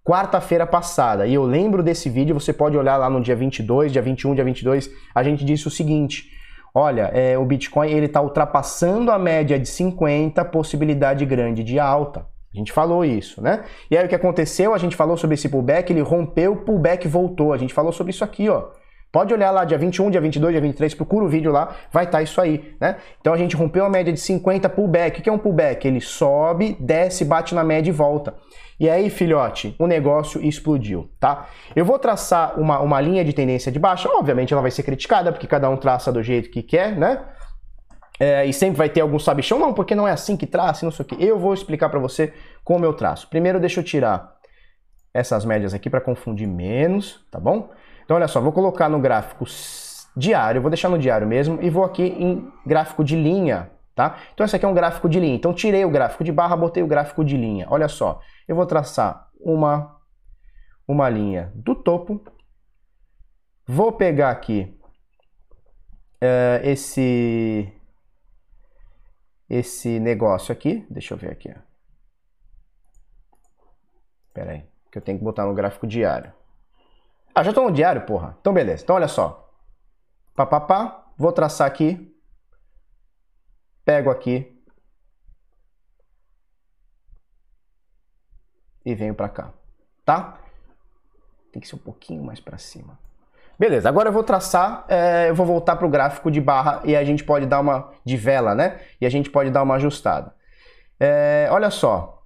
quarta-feira 0.07 0.65
passada. 0.65 1.27
E 1.27 1.33
eu 1.33 1.43
lembro 1.43 1.83
desse 1.83 2.09
vídeo, 2.09 2.33
você 2.33 2.53
pode 2.53 2.77
olhar 2.77 2.95
lá 2.95 3.09
no 3.09 3.19
dia 3.19 3.35
22, 3.35 3.91
dia 3.91 4.01
21, 4.01 4.35
dia 4.35 4.43
22, 4.45 4.89
a 5.13 5.21
gente 5.21 5.43
disse 5.43 5.67
o 5.67 5.71
seguinte: 5.71 6.31
olha, 6.73 7.11
é, 7.13 7.37
o 7.37 7.43
Bitcoin 7.43 7.91
ele 7.91 8.05
está 8.05 8.21
ultrapassando 8.21 9.11
a 9.11 9.19
média 9.19 9.59
de 9.59 9.67
50, 9.67 10.45
possibilidade 10.45 11.25
grande 11.25 11.61
de 11.61 11.77
alta. 11.77 12.25
A 12.53 12.57
gente 12.57 12.71
falou 12.71 13.03
isso, 13.03 13.41
né? 13.41 13.65
E 13.91 13.97
aí 13.97 14.05
o 14.05 14.07
que 14.07 14.15
aconteceu? 14.15 14.73
A 14.73 14.77
gente 14.77 14.95
falou 14.95 15.17
sobre 15.17 15.33
esse 15.33 15.49
pullback, 15.49 15.91
ele 15.91 15.99
rompeu, 15.99 16.53
o 16.53 16.63
pullback 16.63 17.05
voltou. 17.05 17.51
A 17.51 17.57
gente 17.57 17.73
falou 17.73 17.91
sobre 17.91 18.11
isso 18.11 18.23
aqui, 18.23 18.47
ó. 18.47 18.69
Pode 19.11 19.33
olhar 19.33 19.51
lá 19.51 19.63
dia 19.63 19.77
21, 19.77 20.11
dia 20.11 20.21
22, 20.21 20.51
dia 20.51 20.61
23, 20.61 20.93
procura 20.93 21.25
o 21.25 21.27
vídeo 21.27 21.51
lá, 21.51 21.75
vai 21.91 22.03
estar 22.03 22.17
tá 22.17 22.21
isso 22.21 22.39
aí, 22.41 22.75
né? 22.79 22.97
Então 23.19 23.33
a 23.33 23.37
gente 23.37 23.55
rompeu 23.55 23.85
a 23.85 23.89
média 23.89 24.11
de 24.11 24.19
50 24.19 24.67
pullback. 24.69 25.19
O 25.19 25.23
que 25.23 25.29
é 25.29 25.31
um 25.31 25.37
pullback? 25.37 25.87
Ele 25.87 26.01
sobe, 26.01 26.75
desce, 26.79 27.23
bate 27.23 27.55
na 27.55 27.63
média 27.63 27.89
e 27.89 27.93
volta. 27.93 28.35
E 28.79 28.87
aí, 28.89 29.09
filhote, 29.09 29.75
o 29.79 29.87
negócio 29.87 30.45
explodiu, 30.45 31.09
tá? 31.19 31.47
Eu 31.75 31.83
vou 31.83 31.97
traçar 31.97 32.59
uma, 32.59 32.79
uma 32.79 33.01
linha 33.01 33.25
de 33.25 33.33
tendência 33.33 33.71
de 33.71 33.79
baixa, 33.79 34.07
obviamente 34.09 34.53
ela 34.53 34.61
vai 34.61 34.69
ser 34.69 34.83
criticada, 34.83 35.31
porque 35.31 35.47
cada 35.47 35.67
um 35.69 35.77
traça 35.77 36.11
do 36.11 36.21
jeito 36.21 36.51
que 36.51 36.61
quer, 36.61 36.95
né? 36.95 37.25
É, 38.19 38.45
e 38.45 38.53
sempre 38.53 38.77
vai 38.77 38.89
ter 38.89 39.01
algum 39.01 39.17
sabichão, 39.17 39.59
não, 39.59 39.73
porque 39.73 39.95
não 39.95 40.07
é 40.07 40.11
assim 40.11 40.35
que 40.35 40.45
traça, 40.45 40.85
não 40.85 40.91
sei 40.91 41.05
o 41.05 41.07
que. 41.07 41.23
Eu 41.23 41.39
vou 41.39 41.53
explicar 41.53 41.89
para 41.89 41.99
você 41.99 42.33
como 42.63 42.85
eu 42.85 42.93
traço. 42.93 43.27
Primeiro, 43.29 43.59
deixa 43.59 43.79
eu 43.79 43.83
tirar 43.83 44.35
essas 45.13 45.45
médias 45.45 45.73
aqui 45.73 45.89
para 45.89 46.01
confundir 46.01 46.47
menos, 46.47 47.25
tá 47.31 47.39
bom? 47.39 47.69
Então, 48.07 48.15
olha 48.15 48.27
só, 48.29 48.39
vou 48.39 48.53
colocar 48.53 48.87
no 48.87 49.01
gráfico 49.01 49.43
diário, 50.15 50.61
vou 50.61 50.69
deixar 50.69 50.87
no 50.87 50.97
diário 50.97 51.27
mesmo, 51.27 51.61
e 51.61 51.69
vou 51.69 51.83
aqui 51.83 52.03
em 52.03 52.49
gráfico 52.65 53.03
de 53.03 53.17
linha, 53.17 53.69
tá? 53.93 54.17
Então, 54.33 54.45
esse 54.45 54.55
aqui 54.55 54.63
é 54.63 54.67
um 54.69 54.73
gráfico 54.73 55.09
de 55.09 55.19
linha. 55.19 55.35
Então, 55.35 55.53
tirei 55.53 55.83
o 55.83 55.89
gráfico 55.89 56.23
de 56.23 56.31
barra, 56.31 56.55
botei 56.55 56.81
o 56.81 56.87
gráfico 56.87 57.25
de 57.25 57.35
linha. 57.35 57.67
Olha 57.69 57.89
só, 57.89 58.21
eu 58.47 58.55
vou 58.55 58.65
traçar 58.65 59.29
uma, 59.37 59.99
uma 60.87 61.09
linha 61.09 61.51
do 61.53 61.75
topo, 61.75 62.23
vou 63.67 63.91
pegar 63.91 64.29
aqui 64.29 64.73
uh, 66.23 66.63
esse, 66.63 67.69
esse 69.49 69.99
negócio 69.99 70.53
aqui, 70.53 70.87
deixa 70.89 71.13
eu 71.13 71.17
ver 71.17 71.31
aqui, 71.31 71.53
Espera 74.29 74.51
aí, 74.51 74.63
que 74.89 74.97
eu 74.97 75.01
tenho 75.01 75.17
que 75.17 75.25
botar 75.25 75.45
no 75.45 75.53
gráfico 75.53 75.85
diário. 75.85 76.36
Ah, 77.37 77.43
já 77.43 77.51
estou 77.51 77.65
no 77.65 77.71
diário, 77.71 78.01
porra. 78.01 78.35
Então, 78.41 78.51
beleza. 78.51 78.81
Então, 78.81 78.95
olha 78.95 79.07
só. 79.07 79.47
Pá, 80.35 80.43
pá, 80.43 80.59
pá. 80.59 81.05
Vou 81.15 81.31
traçar 81.31 81.67
aqui. 81.67 82.11
Pego 83.85 84.09
aqui. 84.09 84.59
E 88.83 88.95
venho 88.95 89.13
para 89.13 89.29
cá. 89.29 89.53
Tá? 90.03 90.39
Tem 91.51 91.61
que 91.61 91.67
ser 91.67 91.75
um 91.75 91.79
pouquinho 91.79 92.23
mais 92.23 92.39
para 92.39 92.57
cima. 92.57 92.97
Beleza, 93.59 93.87
agora 93.87 94.09
eu 94.09 94.13
vou 94.13 94.23
traçar, 94.23 94.85
é, 94.89 95.29
eu 95.29 95.35
vou 95.35 95.45
voltar 95.45 95.75
para 95.75 95.85
o 95.85 95.89
gráfico 95.91 96.31
de 96.31 96.41
barra 96.41 96.81
e 96.85 96.95
a 96.95 97.03
gente 97.03 97.23
pode 97.23 97.45
dar 97.45 97.59
uma 97.59 97.91
de 98.03 98.17
vela, 98.17 98.55
né? 98.55 98.81
E 98.99 99.05
a 99.05 99.09
gente 99.09 99.29
pode 99.29 99.51
dar 99.51 99.61
uma 99.61 99.75
ajustada. 99.75 100.33
É, 100.99 101.47
olha 101.51 101.69
só, 101.69 102.16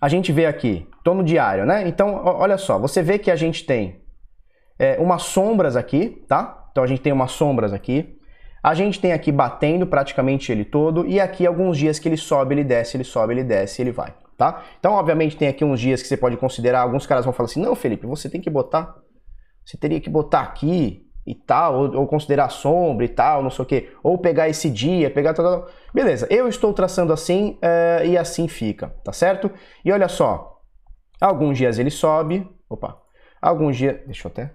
a 0.00 0.08
gente 0.08 0.32
vê 0.32 0.46
aqui, 0.46 0.88
estou 0.96 1.14
no 1.14 1.22
diário, 1.22 1.66
né? 1.66 1.86
Então, 1.86 2.22
olha 2.24 2.56
só, 2.56 2.78
você 2.78 3.02
vê 3.02 3.18
que 3.18 3.30
a 3.30 3.36
gente 3.36 3.64
tem 3.64 4.00
é, 4.78 4.96
umas 4.98 5.22
sombras 5.22 5.76
aqui, 5.76 6.24
tá? 6.26 6.68
Então 6.70 6.82
a 6.82 6.86
gente 6.86 7.02
tem 7.02 7.12
umas 7.12 7.32
sombras 7.32 7.72
aqui. 7.72 8.16
A 8.62 8.74
gente 8.74 9.00
tem 9.00 9.12
aqui 9.12 9.32
batendo 9.32 9.86
praticamente 9.86 10.52
ele 10.52 10.64
todo 10.64 11.06
e 11.06 11.18
aqui 11.18 11.46
alguns 11.46 11.78
dias 11.78 11.98
que 11.98 12.08
ele 12.08 12.16
sobe, 12.16 12.54
ele 12.54 12.64
desce, 12.64 12.96
ele 12.96 13.04
sobe, 13.04 13.32
ele 13.32 13.44
desce, 13.44 13.80
ele 13.80 13.90
vai, 13.90 14.12
tá? 14.36 14.62
Então, 14.78 14.92
obviamente, 14.92 15.36
tem 15.36 15.48
aqui 15.48 15.64
uns 15.64 15.80
dias 15.80 16.02
que 16.02 16.08
você 16.08 16.16
pode 16.16 16.36
considerar, 16.36 16.80
alguns 16.80 17.06
caras 17.06 17.24
vão 17.24 17.32
falar 17.32 17.48
assim: 17.48 17.60
"Não, 17.60 17.74
Felipe, 17.74 18.06
você 18.06 18.28
tem 18.28 18.40
que 18.40 18.50
botar 18.50 18.94
você 19.64 19.76
teria 19.76 20.00
que 20.00 20.10
botar 20.10 20.40
aqui 20.40 21.06
e 21.26 21.34
tal, 21.34 21.74
ou, 21.74 21.96
ou, 21.98 22.06
considerar 22.06 22.48
sombra 22.48 23.04
e 23.04 23.08
tal, 23.08 23.42
não 23.42 23.50
sei 23.50 23.62
o 23.62 23.66
que, 23.66 23.90
ou 24.02 24.18
pegar 24.18 24.48
esse 24.48 24.70
dia, 24.70 25.10
pegar. 25.10 25.34
Beleza, 25.92 26.26
eu 26.30 26.48
estou 26.48 26.72
traçando 26.72 27.12
assim 27.12 27.58
uh, 27.62 28.04
e 28.04 28.16
assim 28.16 28.48
fica, 28.48 28.88
tá 29.04 29.12
certo? 29.12 29.50
E 29.84 29.92
olha 29.92 30.08
só, 30.08 30.60
alguns 31.20 31.58
dias 31.58 31.78
ele 31.78 31.90
sobe, 31.90 32.48
opa, 32.68 33.00
alguns 33.40 33.76
dias, 33.76 34.00
deixa 34.06 34.26
eu 34.26 34.30
até, 34.30 34.50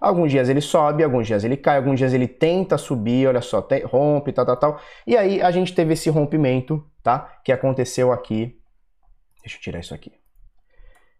alguns 0.00 0.30
dias 0.30 0.48
ele 0.48 0.60
sobe, 0.60 1.04
alguns 1.04 1.26
dias 1.26 1.44
ele 1.44 1.56
cai, 1.56 1.76
alguns 1.76 1.98
dias 1.98 2.14
ele 2.14 2.26
tenta 2.26 2.78
subir, 2.78 3.28
olha 3.28 3.42
só, 3.42 3.60
te, 3.60 3.80
rompe, 3.84 4.32
tal, 4.32 4.46
tal, 4.46 4.56
tal. 4.56 4.80
E 5.06 5.16
aí 5.16 5.42
a 5.42 5.50
gente 5.50 5.74
teve 5.74 5.92
esse 5.92 6.08
rompimento, 6.08 6.84
tá? 7.02 7.38
Que 7.44 7.52
aconteceu 7.52 8.10
aqui, 8.10 8.58
deixa 9.42 9.58
eu 9.58 9.60
tirar 9.60 9.80
isso 9.80 9.94
aqui 9.94 10.23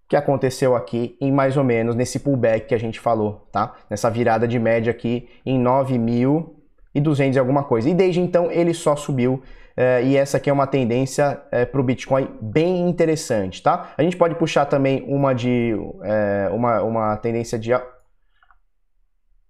que 0.08 0.16
aconteceu 0.16 0.76
aqui 0.76 1.16
em 1.20 1.32
mais 1.32 1.56
ou 1.56 1.64
menos 1.64 1.94
nesse 1.94 2.20
pullback 2.20 2.66
que 2.66 2.74
a 2.74 2.78
gente 2.78 3.00
falou, 3.00 3.46
tá? 3.50 3.74
Nessa 3.88 4.10
virada 4.10 4.46
de 4.46 4.58
média 4.58 4.90
aqui 4.90 5.28
em 5.44 5.62
9.200 5.62 7.34
e 7.34 7.38
alguma 7.38 7.64
coisa. 7.64 7.88
E 7.88 7.94
desde 7.94 8.20
então 8.20 8.50
ele 8.50 8.74
só 8.74 8.94
subiu 8.96 9.42
é, 9.76 10.04
e 10.04 10.16
essa 10.16 10.36
aqui 10.36 10.48
é 10.48 10.52
uma 10.52 10.66
tendência 10.66 11.42
é, 11.50 11.64
para 11.64 11.80
o 11.80 11.84
Bitcoin 11.84 12.28
bem 12.40 12.88
interessante, 12.88 13.62
tá? 13.62 13.92
A 13.96 14.02
gente 14.02 14.16
pode 14.16 14.36
puxar 14.36 14.66
também 14.66 15.04
uma 15.08 15.34
de 15.34 15.74
é, 16.02 16.48
uma, 16.52 16.82
uma 16.82 17.16
tendência 17.16 17.58
de 17.58 17.72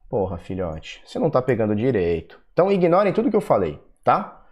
Porra, 0.08 0.38
filhote, 0.38 1.02
você 1.04 1.18
não 1.18 1.28
tá 1.28 1.42
pegando 1.42 1.74
direito. 1.74 2.38
Então 2.52 2.70
ignorem 2.70 3.12
tudo 3.12 3.30
que 3.30 3.36
eu 3.36 3.40
falei, 3.40 3.80
tá? 4.04 4.42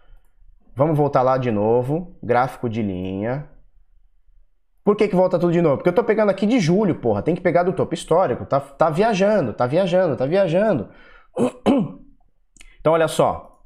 Vamos 0.74 0.96
voltar 0.96 1.22
lá 1.22 1.38
de 1.38 1.50
novo, 1.50 2.16
gráfico 2.22 2.68
de 2.68 2.82
linha, 2.82 3.48
por 4.84 4.96
que, 4.96 5.06
que 5.06 5.14
volta 5.14 5.38
tudo 5.38 5.52
de 5.52 5.62
novo? 5.62 5.76
Porque 5.76 5.88
eu 5.88 5.94
tô 5.94 6.02
pegando 6.02 6.30
aqui 6.30 6.44
de 6.44 6.58
julho, 6.58 6.96
porra. 6.96 7.22
Tem 7.22 7.34
que 7.34 7.40
pegar 7.40 7.62
do 7.62 7.72
topo 7.72 7.94
histórico. 7.94 8.44
Tá, 8.44 8.58
tá 8.58 8.90
viajando, 8.90 9.52
tá 9.52 9.66
viajando, 9.66 10.16
tá 10.16 10.26
viajando. 10.26 10.88
Então, 12.80 12.94
olha 12.94 13.06
só. 13.06 13.64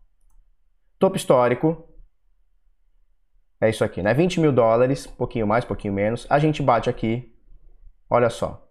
Topo 0.99 1.17
histórico. 1.17 1.89
É 3.59 3.71
isso 3.71 3.83
aqui, 3.83 4.03
né? 4.03 4.13
20 4.13 4.41
mil 4.41 4.53
dólares, 4.53 5.07
pouquinho 5.07 5.47
mais, 5.47 5.65
pouquinho 5.65 5.95
menos. 5.95 6.27
A 6.29 6.39
gente 6.39 6.63
bate 6.63 6.91
aqui. 6.91 7.35
Olha 8.11 8.29
só. 8.29 8.69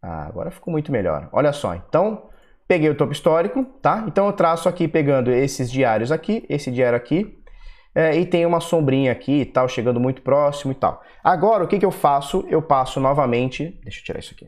Ah, 0.00 0.24
agora 0.24 0.50
ficou 0.50 0.72
muito 0.72 0.90
melhor. 0.90 1.28
Olha 1.30 1.52
só. 1.52 1.74
Então, 1.74 2.30
peguei 2.66 2.88
o 2.88 2.96
topo 2.96 3.12
histórico, 3.12 3.64
tá? 3.82 4.02
Então, 4.08 4.24
eu 4.24 4.32
traço 4.32 4.66
aqui 4.66 4.88
pegando 4.88 5.30
esses 5.30 5.70
diários 5.70 6.10
aqui, 6.10 6.46
esse 6.48 6.70
diário 6.70 6.96
aqui 6.96 7.39
é, 7.94 8.16
e 8.16 8.24
tem 8.24 8.46
uma 8.46 8.60
sombrinha 8.60 9.12
aqui 9.12 9.40
e 9.40 9.44
tal, 9.44 9.68
chegando 9.68 9.98
muito 9.98 10.22
próximo 10.22 10.72
e 10.72 10.74
tal. 10.74 11.02
Agora, 11.22 11.64
o 11.64 11.68
que, 11.68 11.78
que 11.78 11.84
eu 11.84 11.90
faço? 11.90 12.46
Eu 12.48 12.62
passo 12.62 13.00
novamente, 13.00 13.78
deixa 13.82 14.00
eu 14.00 14.04
tirar 14.04 14.18
isso 14.18 14.34
aqui. 14.34 14.46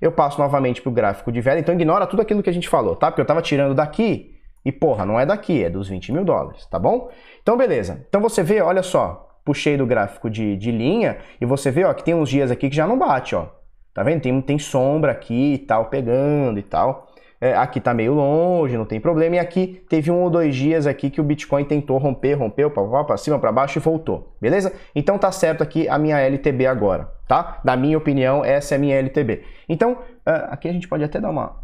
Eu 0.00 0.12
passo 0.12 0.38
novamente 0.38 0.82
para 0.82 0.90
o 0.90 0.92
gráfico 0.92 1.32
de 1.32 1.40
vela, 1.40 1.58
então 1.58 1.74
ignora 1.74 2.06
tudo 2.06 2.22
aquilo 2.22 2.42
que 2.42 2.50
a 2.50 2.52
gente 2.52 2.68
falou, 2.68 2.94
tá? 2.94 3.10
Porque 3.10 3.20
eu 3.20 3.24
estava 3.24 3.42
tirando 3.42 3.74
daqui 3.74 4.34
e, 4.64 4.70
porra, 4.70 5.06
não 5.06 5.18
é 5.18 5.24
daqui, 5.24 5.64
é 5.64 5.70
dos 5.70 5.88
20 5.88 6.12
mil 6.12 6.24
dólares, 6.24 6.66
tá 6.66 6.78
bom? 6.78 7.10
Então, 7.42 7.56
beleza. 7.56 8.04
Então 8.08 8.20
você 8.20 8.42
vê, 8.42 8.60
olha 8.60 8.82
só, 8.82 9.38
puxei 9.44 9.76
do 9.76 9.86
gráfico 9.86 10.28
de, 10.28 10.56
de 10.56 10.70
linha 10.70 11.18
e 11.40 11.46
você 11.46 11.70
vê, 11.70 11.84
ó, 11.84 11.94
que 11.94 12.04
tem 12.04 12.14
uns 12.14 12.28
dias 12.28 12.50
aqui 12.50 12.68
que 12.68 12.76
já 12.76 12.86
não 12.86 12.98
bate, 12.98 13.34
ó. 13.34 13.46
Tá 13.94 14.02
vendo? 14.02 14.20
Tem, 14.20 14.40
tem 14.42 14.58
sombra 14.58 15.12
aqui 15.12 15.54
e 15.54 15.58
tal, 15.58 15.86
pegando 15.86 16.58
e 16.58 16.62
tal. 16.62 17.05
É, 17.40 17.54
aqui 17.54 17.78
está 17.78 17.92
meio 17.92 18.14
longe, 18.14 18.76
não 18.76 18.84
tem 18.84 19.00
problema. 19.00 19.36
E 19.36 19.38
aqui 19.38 19.84
teve 19.88 20.10
um 20.10 20.22
ou 20.22 20.30
dois 20.30 20.54
dias 20.54 20.86
aqui 20.86 21.10
que 21.10 21.20
o 21.20 21.24
Bitcoin 21.24 21.64
tentou 21.64 21.98
romper, 21.98 22.34
rompeu 22.34 22.70
para 22.70 23.16
cima, 23.16 23.38
para 23.38 23.52
baixo 23.52 23.78
e 23.78 23.80
voltou. 23.80 24.36
Beleza? 24.40 24.72
Então 24.94 25.18
tá 25.18 25.30
certo 25.30 25.62
aqui 25.62 25.88
a 25.88 25.98
minha 25.98 26.18
LTB 26.18 26.66
agora, 26.66 27.10
tá? 27.28 27.60
Na 27.64 27.76
minha 27.76 27.98
opinião, 27.98 28.44
essa 28.44 28.74
é 28.74 28.76
a 28.76 28.78
minha 28.78 28.96
LTB. 28.96 29.42
Então, 29.68 29.98
é, 30.24 30.30
aqui 30.50 30.68
a 30.68 30.72
gente 30.72 30.88
pode 30.88 31.04
até 31.04 31.20
dar 31.20 31.30
uma, 31.30 31.56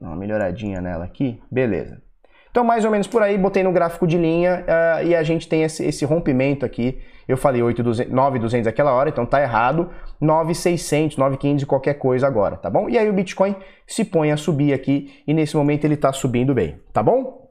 uma 0.00 0.16
melhoradinha 0.16 0.80
nela 0.80 1.04
aqui. 1.04 1.40
Beleza. 1.50 2.02
Então, 2.50 2.64
mais 2.64 2.84
ou 2.84 2.90
menos 2.90 3.06
por 3.06 3.22
aí, 3.22 3.38
botei 3.38 3.62
no 3.62 3.72
gráfico 3.72 4.06
de 4.06 4.18
linha 4.18 4.64
uh, 4.64 5.06
e 5.06 5.14
a 5.14 5.22
gente 5.22 5.48
tem 5.48 5.62
esse, 5.62 5.84
esse 5.84 6.04
rompimento 6.04 6.64
aqui. 6.64 6.98
Eu 7.28 7.36
falei 7.36 7.60
9,200 7.60 8.66
aquela 8.66 8.92
hora, 8.92 9.10
então 9.10 9.26
tá 9.26 9.42
errado. 9.42 9.90
9,600, 10.18 11.18
9,500 11.18 11.64
qualquer 11.64 11.94
coisa 11.94 12.26
agora, 12.26 12.56
tá 12.56 12.70
bom? 12.70 12.88
E 12.88 12.96
aí 12.96 13.08
o 13.08 13.12
Bitcoin 13.12 13.54
se 13.86 14.04
põe 14.04 14.32
a 14.32 14.36
subir 14.36 14.72
aqui 14.72 15.22
e 15.26 15.34
nesse 15.34 15.56
momento 15.56 15.84
ele 15.84 15.96
tá 15.96 16.12
subindo 16.12 16.54
bem, 16.54 16.80
tá 16.92 17.02
bom? 17.02 17.46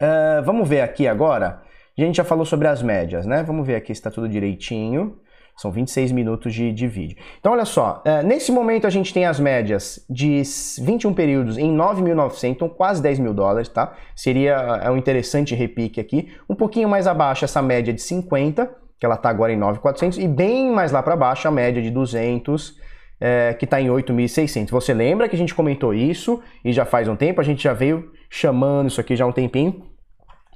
Uh, 0.00 0.42
vamos 0.44 0.66
ver 0.66 0.80
aqui 0.80 1.06
agora. 1.06 1.62
A 1.96 2.00
gente 2.00 2.16
já 2.16 2.24
falou 2.24 2.46
sobre 2.46 2.66
as 2.66 2.82
médias, 2.82 3.26
né? 3.26 3.42
Vamos 3.42 3.66
ver 3.66 3.76
aqui 3.76 3.94
se 3.94 4.00
tá 4.00 4.10
tudo 4.10 4.28
direitinho. 4.28 5.18
São 5.56 5.70
26 5.70 6.12
minutos 6.12 6.54
de, 6.54 6.72
de 6.72 6.88
vídeo. 6.88 7.16
Então, 7.38 7.52
olha 7.52 7.66
só, 7.66 8.02
é, 8.06 8.22
nesse 8.22 8.50
momento 8.50 8.86
a 8.86 8.90
gente 8.90 9.12
tem 9.12 9.26
as 9.26 9.38
médias 9.38 10.04
de 10.08 10.42
21 10.80 11.12
períodos 11.12 11.58
em 11.58 11.70
9.900, 11.76 12.44
então 12.44 12.68
quase 12.70 13.02
10 13.02 13.18
mil 13.18 13.34
dólares, 13.34 13.68
tá? 13.68 13.94
Seria 14.16 14.54
é 14.82 14.90
um 14.90 14.96
interessante 14.96 15.54
repique 15.54 16.00
aqui. 16.00 16.32
Um 16.48 16.54
pouquinho 16.54 16.88
mais 16.88 17.06
abaixo 17.06 17.44
essa 17.44 17.60
média 17.60 17.92
de 17.92 18.00
50, 18.00 18.81
que 19.02 19.06
ela 19.06 19.16
está 19.16 19.28
agora 19.28 19.52
em 19.52 19.58
9.400, 19.58 20.22
e 20.22 20.28
bem 20.28 20.70
mais 20.70 20.92
lá 20.92 21.02
para 21.02 21.16
baixo 21.16 21.48
a 21.48 21.50
média 21.50 21.82
de 21.82 21.90
200, 21.90 22.78
é, 23.20 23.52
que 23.52 23.64
está 23.64 23.80
em 23.80 23.88
8.600. 23.88 24.70
Você 24.70 24.94
lembra 24.94 25.28
que 25.28 25.34
a 25.34 25.38
gente 25.38 25.52
comentou 25.56 25.92
isso 25.92 26.40
e 26.64 26.72
já 26.72 26.84
faz 26.84 27.08
um 27.08 27.16
tempo, 27.16 27.40
a 27.40 27.44
gente 27.44 27.64
já 27.64 27.72
veio 27.72 28.12
chamando 28.30 28.86
isso 28.86 29.00
aqui 29.00 29.16
já 29.16 29.24
há 29.24 29.26
um 29.26 29.32
tempinho. 29.32 29.82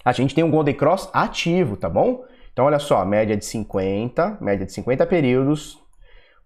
A 0.04 0.12
gente 0.12 0.32
tem 0.32 0.44
um 0.44 0.50
Golden 0.52 0.76
Cross 0.76 1.11
ativo, 1.12 1.76
tá 1.76 1.88
bom? 1.88 2.24
Então, 2.52 2.66
olha 2.66 2.78
só, 2.78 3.04
média 3.04 3.37
de 3.37 3.44
50, 3.44 4.38
média 4.40 4.64
de 4.64 4.72
50 4.72 5.04
períodos, 5.06 5.80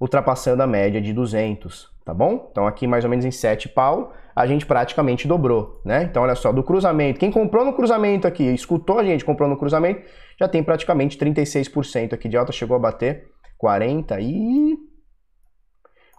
ultrapassando 0.01 0.63
a 0.63 0.67
média 0.67 1.03
de 1.03 1.13
200, 1.13 1.91
tá 2.03 2.15
bom? 2.15 2.49
Então, 2.51 2.67
aqui 2.67 2.87
mais 2.87 3.05
ou 3.05 3.11
menos 3.11 3.27
em 3.27 3.31
7 3.31 3.69
pau, 3.69 4.15
a 4.35 4.47
gente 4.47 4.65
praticamente 4.65 5.29
dobrou, 5.29 5.83
né? 5.85 6.05
Então, 6.05 6.23
olha 6.23 6.35
só, 6.35 6.51
do 6.51 6.63
cruzamento, 6.63 7.21
quem 7.21 7.31
comprou 7.31 7.63
no 7.63 7.75
cruzamento 7.75 8.27
aqui, 8.27 8.45
escutou 8.45 8.99
a 8.99 9.05
gente, 9.05 9.23
comprou 9.23 9.47
no 9.47 9.59
cruzamento, 9.59 10.01
já 10.41 10.49
tem 10.49 10.63
praticamente 10.63 11.19
36% 11.19 12.15
aqui 12.15 12.29
de 12.29 12.37
alta, 12.37 12.51
chegou 12.51 12.75
a 12.75 12.81
bater 12.81 13.29
40 13.59 14.19
e 14.21 14.75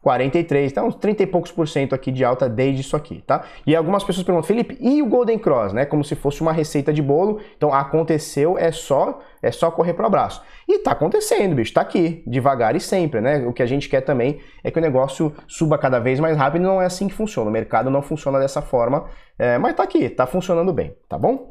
43, 0.02 0.72
então 0.72 0.88
uns 0.88 0.96
30 0.96 1.24
e 1.24 1.28
poucos 1.28 1.52
por 1.52 1.68
cento 1.68 1.94
aqui 1.94 2.12
de 2.12 2.24
alta 2.24 2.50
desde 2.50 2.82
isso 2.82 2.96
aqui, 2.96 3.24
tá? 3.26 3.44
E 3.66 3.76
algumas 3.76 4.04
pessoas 4.04 4.26
perguntam, 4.26 4.48
Felipe, 4.48 4.78
e 4.80 5.02
o 5.02 5.06
Golden 5.06 5.38
Cross, 5.38 5.74
né? 5.74 5.86
Como 5.86 6.04
se 6.04 6.16
fosse 6.16 6.42
uma 6.42 6.52
receita 6.52 6.92
de 6.92 7.02
bolo. 7.02 7.40
Então 7.56 7.72
aconteceu, 7.72 8.58
é 8.58 8.72
só 8.72 9.20
é 9.44 9.52
só 9.52 9.70
correr 9.72 9.94
pro 9.94 10.06
abraço. 10.06 10.42
E 10.68 10.80
tá 10.80 10.92
acontecendo, 10.92 11.56
bicho, 11.56 11.74
tá 11.74 11.82
aqui, 11.82 12.24
devagar 12.28 12.76
e 12.76 12.80
sempre, 12.80 13.22
né? 13.22 13.46
O 13.46 13.54
que 13.54 13.62
a 13.62 13.66
gente 13.66 13.90
quer 13.90 14.02
também 14.02 14.40
é 14.64 14.72
que 14.72 14.78
o 14.78 14.82
negócio 14.82 15.34
suba 15.48 15.78
cada 15.78 16.00
vez 16.00 16.20
mais 16.20 16.38
rápido, 16.38 16.64
não 16.64 16.82
é 16.82 16.86
assim 16.86 17.08
que 17.08 17.14
funciona. 17.14 17.50
O 17.50 17.54
mercado 17.54 17.90
não 17.90 18.02
funciona 18.02 18.40
dessa 18.40 18.62
forma, 18.62 19.08
é, 19.38 19.58
mas 19.58 19.76
tá 19.76 19.84
aqui, 19.84 20.10
tá 20.10 20.26
funcionando 20.26 20.74
bem, 20.74 20.96
tá 21.08 21.18
bom? 21.18 21.51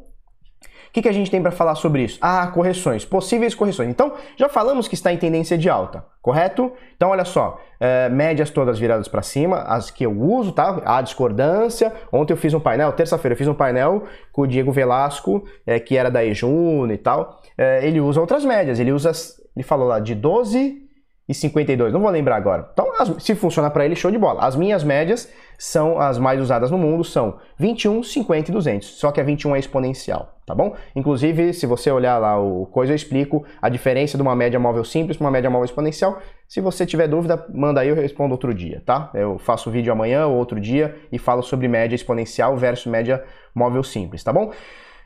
O 0.91 0.93
que, 0.93 1.01
que 1.01 1.07
a 1.07 1.13
gente 1.13 1.31
tem 1.31 1.41
para 1.41 1.51
falar 1.51 1.75
sobre 1.75 2.03
isso? 2.03 2.19
Ah, 2.21 2.45
correções, 2.47 3.05
possíveis 3.05 3.55
correções. 3.55 3.87
Então, 3.87 4.11
já 4.35 4.49
falamos 4.49 4.89
que 4.89 4.93
está 4.93 5.13
em 5.13 5.15
tendência 5.15 5.57
de 5.57 5.69
alta, 5.69 6.03
correto? 6.21 6.69
Então, 6.97 7.11
olha 7.11 7.23
só, 7.23 7.61
é, 7.79 8.09
médias 8.09 8.49
todas 8.49 8.77
viradas 8.77 9.07
para 9.07 9.21
cima, 9.21 9.59
as 9.59 9.89
que 9.89 10.05
eu 10.05 10.11
uso, 10.11 10.51
tá? 10.51 10.81
A 10.83 11.01
discordância. 11.01 11.93
Ontem 12.11 12.33
eu 12.33 12.37
fiz 12.37 12.53
um 12.53 12.59
painel, 12.59 12.91
terça-feira 12.91 13.31
eu 13.31 13.37
fiz 13.37 13.47
um 13.47 13.53
painel 13.53 14.03
com 14.33 14.41
o 14.41 14.47
Diego 14.47 14.69
Velasco, 14.69 15.45
é, 15.65 15.79
que 15.79 15.95
era 15.95 16.11
da 16.11 16.25
Ejuno 16.25 16.91
e 16.91 16.97
tal. 16.97 17.41
É, 17.57 17.87
ele 17.87 18.01
usa 18.01 18.19
outras 18.19 18.43
médias, 18.43 18.77
ele 18.77 18.91
usa, 18.91 19.13
ele 19.55 19.63
falou 19.63 19.87
lá 19.87 19.97
de 20.01 20.13
12 20.13 20.90
e 21.31 21.33
52, 21.33 21.93
não 21.93 22.01
vou 22.01 22.09
lembrar 22.09 22.35
agora. 22.35 22.69
Então, 22.71 22.91
as, 22.99 23.23
se 23.23 23.33
funciona 23.35 23.69
para 23.69 23.85
ele, 23.85 23.95
show 23.95 24.11
de 24.11 24.17
bola. 24.17 24.41
As 24.45 24.55
minhas 24.55 24.83
médias 24.83 25.31
são 25.57 25.99
as 25.99 26.17
mais 26.17 26.39
usadas 26.41 26.69
no 26.69 26.77
mundo, 26.77 27.03
são 27.03 27.37
21, 27.57 28.03
50 28.03 28.51
e 28.51 28.53
200. 28.53 28.87
Só 28.87 29.11
que 29.11 29.19
a 29.19 29.23
21 29.23 29.55
é 29.55 29.59
exponencial, 29.59 30.37
tá 30.45 30.53
bom? 30.53 30.75
Inclusive, 30.95 31.53
se 31.53 31.65
você 31.65 31.89
olhar 31.89 32.17
lá 32.17 32.39
o 32.39 32.65
coisa, 32.65 32.91
eu 32.91 32.95
explico 32.95 33.45
a 33.61 33.69
diferença 33.69 34.17
de 34.17 34.21
uma 34.21 34.35
média 34.35 34.59
móvel 34.59 34.83
simples 34.83 35.17
para 35.17 35.25
uma 35.25 35.31
média 35.31 35.49
móvel 35.49 35.65
exponencial. 35.65 36.19
Se 36.47 36.59
você 36.59 36.85
tiver 36.85 37.07
dúvida, 37.07 37.45
manda 37.53 37.81
aí, 37.81 37.89
eu 37.89 37.95
respondo 37.95 38.33
outro 38.33 38.53
dia, 38.53 38.83
tá? 38.85 39.09
Eu 39.13 39.37
faço 39.39 39.71
vídeo 39.71 39.91
amanhã 39.93 40.27
ou 40.27 40.35
outro 40.37 40.59
dia 40.59 40.95
e 41.11 41.17
falo 41.17 41.41
sobre 41.41 41.67
média 41.67 41.95
exponencial 41.95 42.57
versus 42.57 42.91
média 42.91 43.23
móvel 43.55 43.83
simples, 43.83 44.23
tá 44.23 44.33
bom? 44.33 44.51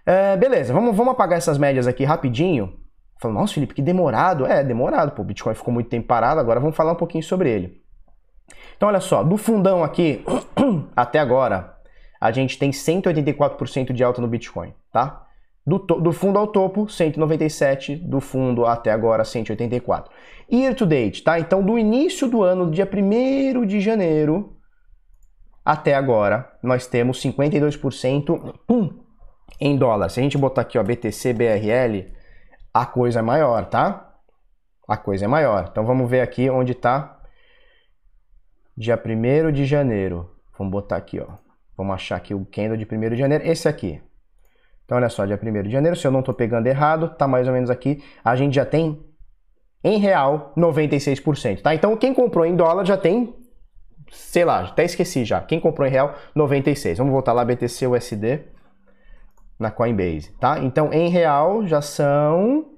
É, 0.05 0.37
beleza, 0.37 0.73
vamos, 0.73 0.95
vamos 0.95 1.13
apagar 1.13 1.37
essas 1.37 1.57
médias 1.57 1.87
aqui 1.87 2.03
rapidinho 2.03 2.84
Falou, 3.19 3.39
nossa, 3.39 3.53
Felipe, 3.53 3.73
que 3.73 3.81
demorado. 3.81 4.45
É, 4.45 4.63
demorado, 4.63 5.11
pô, 5.11 5.21
o 5.21 5.25
Bitcoin 5.25 5.53
ficou 5.55 5.73
muito 5.73 5.89
tempo 5.89 6.07
parado, 6.07 6.39
agora 6.39 6.59
vamos 6.59 6.75
falar 6.75 6.91
um 6.91 6.97
pouquinho 6.97 7.23
sobre 7.23 7.49
ele. 7.49 7.81
Então, 8.75 8.89
olha 8.89 8.99
só, 8.99 9.23
do 9.23 9.37
fundão 9.37 9.83
aqui 9.83 10.23
até 10.95 11.19
agora, 11.19 11.75
a 12.19 12.31
gente 12.31 12.57
tem 12.57 12.71
184% 12.71 13.93
de 13.93 14.03
alta 14.03 14.21
no 14.21 14.27
Bitcoin, 14.27 14.73
tá? 14.91 15.25
Do, 15.65 15.79
do, 15.79 16.11
fundo 16.11 16.37
ao 16.37 16.47
topo, 16.47 16.87
197, 16.87 17.95
do 17.95 18.19
fundo 18.21 18.67
até 18.67 18.91
agora, 18.91 19.23
184. 19.23 20.11
Year 20.51 20.75
to 20.75 20.85
date, 20.85 21.23
tá? 21.23 21.39
Então, 21.39 21.63
do 21.63 21.79
início 21.79 22.27
do 22.27 22.43
ano, 22.43 22.69
dia 22.69 22.87
1 22.87 23.65
de 23.65 23.79
janeiro 23.79 24.55
até 25.63 25.95
agora, 25.95 26.51
nós 26.61 26.85
temos 26.85 27.19
52% 27.19 28.93
em 29.59 29.75
dólar. 29.75 30.09
Se 30.09 30.19
a 30.19 30.23
gente 30.23 30.37
botar 30.37 30.61
aqui, 30.61 30.77
ó, 30.77 30.83
BTC, 30.83 31.33
BRL, 31.33 32.13
a 32.75 32.85
coisa 32.85 33.19
é 33.19 33.21
maior, 33.21 33.67
tá? 33.67 34.15
A 34.85 34.97
coisa 34.97 35.23
é 35.23 35.27
maior. 35.29 35.69
Então 35.71 35.85
vamos 35.85 36.09
ver 36.09 36.19
aqui 36.19 36.49
onde 36.49 36.73
está 36.73 37.21
dia 38.75 39.01
1 39.01 39.49
de 39.53 39.63
janeiro. 39.63 40.29
Vamos 40.59 40.73
botar 40.73 40.97
aqui, 40.97 41.21
ó. 41.21 41.37
Vamos 41.77 41.93
achar 41.93 42.17
aqui 42.17 42.33
o 42.33 42.45
candle 42.45 42.75
de 42.75 42.85
1 42.85 43.11
de 43.11 43.15
janeiro, 43.15 43.47
esse 43.47 43.69
aqui. 43.69 44.01
Então, 44.83 44.97
olha 44.97 45.07
só, 45.07 45.25
dia 45.25 45.39
1 45.41 45.63
de 45.63 45.71
janeiro, 45.71 45.95
se 45.95 46.05
eu 46.05 46.11
não 46.11 46.19
estou 46.19 46.35
pegando 46.35 46.67
errado, 46.67 47.15
tá 47.15 47.25
mais 47.25 47.47
ou 47.47 47.53
menos 47.53 47.69
aqui. 47.69 48.03
A 48.21 48.35
gente 48.35 48.55
já 48.55 48.65
tem, 48.65 49.01
em 49.81 49.97
real, 49.97 50.51
96%, 50.57 51.61
tá? 51.61 51.73
Então, 51.73 51.95
quem 51.95 52.13
comprou 52.13 52.45
em 52.45 52.57
dólar 52.57 52.83
já 52.83 52.97
tem, 52.97 53.33
sei 54.11 54.43
lá, 54.43 54.65
até 54.65 54.83
esqueci 54.83 55.23
já. 55.23 55.39
Quem 55.39 55.61
comprou 55.61 55.87
em 55.87 55.91
real, 55.91 56.13
96. 56.35 56.97
Vamos 56.97 57.13
voltar 57.13 57.31
lá, 57.31 57.45
BTC 57.45 57.87
USD, 57.87 58.41
na 59.59 59.71
Coinbase, 59.71 60.31
tá? 60.39 60.59
Então, 60.59 60.91
em 60.91 61.09
real, 61.09 61.65
já 61.65 61.81
são... 61.81 62.71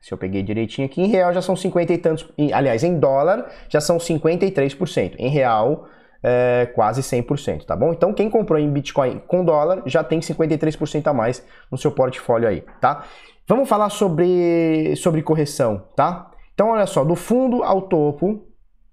Se 0.00 0.12
eu 0.12 0.18
peguei 0.18 0.42
direitinho 0.42 0.86
aqui, 0.86 1.02
em 1.02 1.08
real 1.08 1.32
já 1.32 1.42
são 1.42 1.56
50 1.56 1.92
e 1.92 1.98
tantos... 1.98 2.32
Aliás, 2.52 2.84
em 2.84 2.98
dólar 2.98 3.50
já 3.68 3.80
são 3.80 3.98
53%. 3.98 5.16
Em 5.18 5.28
real 5.28 5.88
é, 6.22 6.66
quase 6.74 7.02
100%, 7.02 7.64
tá 7.64 7.76
bom? 7.76 7.92
Então 7.92 8.12
quem 8.12 8.30
comprou 8.30 8.58
em 8.58 8.70
Bitcoin 8.70 9.20
com 9.26 9.44
dólar 9.44 9.82
já 9.86 10.02
tem 10.02 10.20
53% 10.20 11.06
a 11.06 11.12
mais 11.12 11.44
no 11.70 11.78
seu 11.78 11.90
portfólio 11.92 12.48
aí, 12.48 12.64
tá? 12.80 13.04
Vamos 13.48 13.68
falar 13.68 13.90
sobre, 13.90 14.94
sobre 14.96 15.22
correção, 15.22 15.84
tá? 15.94 16.30
Então 16.54 16.70
olha 16.70 16.86
só, 16.86 17.04
do 17.04 17.14
fundo 17.14 17.62
ao 17.62 17.82
topo, 17.82 18.45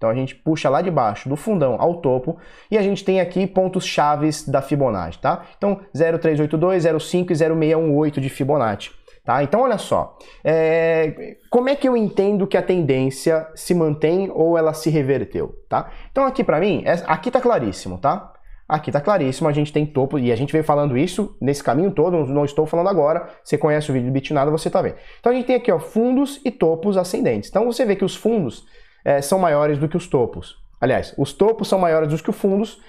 então 0.04 0.10
a 0.10 0.14
gente 0.14 0.34
puxa 0.34 0.68
lá 0.68 0.82
de 0.82 0.90
baixo, 0.90 1.30
do 1.30 1.34
fundão 1.34 1.76
ao 1.80 1.94
topo, 1.94 2.36
e 2.70 2.76
a 2.76 2.82
gente 2.82 3.02
tem 3.02 3.22
aqui 3.22 3.46
pontos 3.46 3.86
chaves 3.86 4.46
da 4.46 4.60
Fibonacci, 4.60 5.18
tá? 5.18 5.46
Então 5.56 5.80
0382, 5.94 6.84
05 7.02 7.32
e 7.32 7.36
0618 7.36 8.20
de 8.20 8.28
Fibonacci. 8.28 8.90
Tá? 9.24 9.42
Então, 9.42 9.62
olha 9.62 9.78
só, 9.78 10.18
é... 10.44 11.38
como 11.48 11.70
é 11.70 11.74
que 11.74 11.88
eu 11.88 11.96
entendo 11.96 12.46
que 12.46 12.58
a 12.58 12.62
tendência 12.62 13.48
se 13.54 13.74
mantém 13.74 14.30
ou 14.30 14.58
ela 14.58 14.74
se 14.74 14.90
reverteu? 14.90 15.54
Tá? 15.66 15.90
Então, 16.12 16.26
aqui 16.26 16.44
para 16.44 16.60
mim, 16.60 16.84
aqui 17.06 17.30
tá 17.30 17.40
claríssimo, 17.40 17.96
tá? 17.96 18.34
Aqui 18.68 18.92
tá 18.92 19.00
claríssimo, 19.00 19.48
a 19.48 19.52
gente 19.52 19.72
tem 19.72 19.86
topo, 19.86 20.18
e 20.18 20.30
a 20.30 20.36
gente 20.36 20.52
veio 20.52 20.62
falando 20.62 20.94
isso 20.94 21.34
nesse 21.40 21.64
caminho 21.64 21.90
todo, 21.90 22.26
não 22.26 22.44
estou 22.44 22.66
falando 22.66 22.90
agora, 22.90 23.30
você 23.42 23.56
conhece 23.56 23.88
o 23.90 23.94
vídeo 23.94 24.10
do 24.10 24.12
Bitnada, 24.12 24.50
você 24.50 24.68
tá 24.68 24.82
vendo. 24.82 24.96
Então 25.20 25.32
a 25.32 25.34
gente 25.34 25.46
tem 25.46 25.56
aqui, 25.56 25.72
ó, 25.72 25.78
fundos 25.78 26.42
e 26.44 26.50
topos 26.50 26.98
ascendentes. 26.98 27.48
Então 27.48 27.64
você 27.64 27.86
vê 27.86 27.96
que 27.96 28.04
os 28.04 28.14
fundos 28.14 28.66
é, 29.04 29.20
são 29.20 29.38
maiores 29.38 29.78
do 29.78 29.88
que 29.88 29.96
os 29.96 30.06
topos. 30.06 30.56
Aliás, 30.80 31.14
os 31.16 31.32
topos 31.32 31.68
são 31.68 31.78
maiores 31.78 32.08
do 32.08 32.22
que 32.22 32.30
os 32.30 32.36
fundos, 32.36 32.80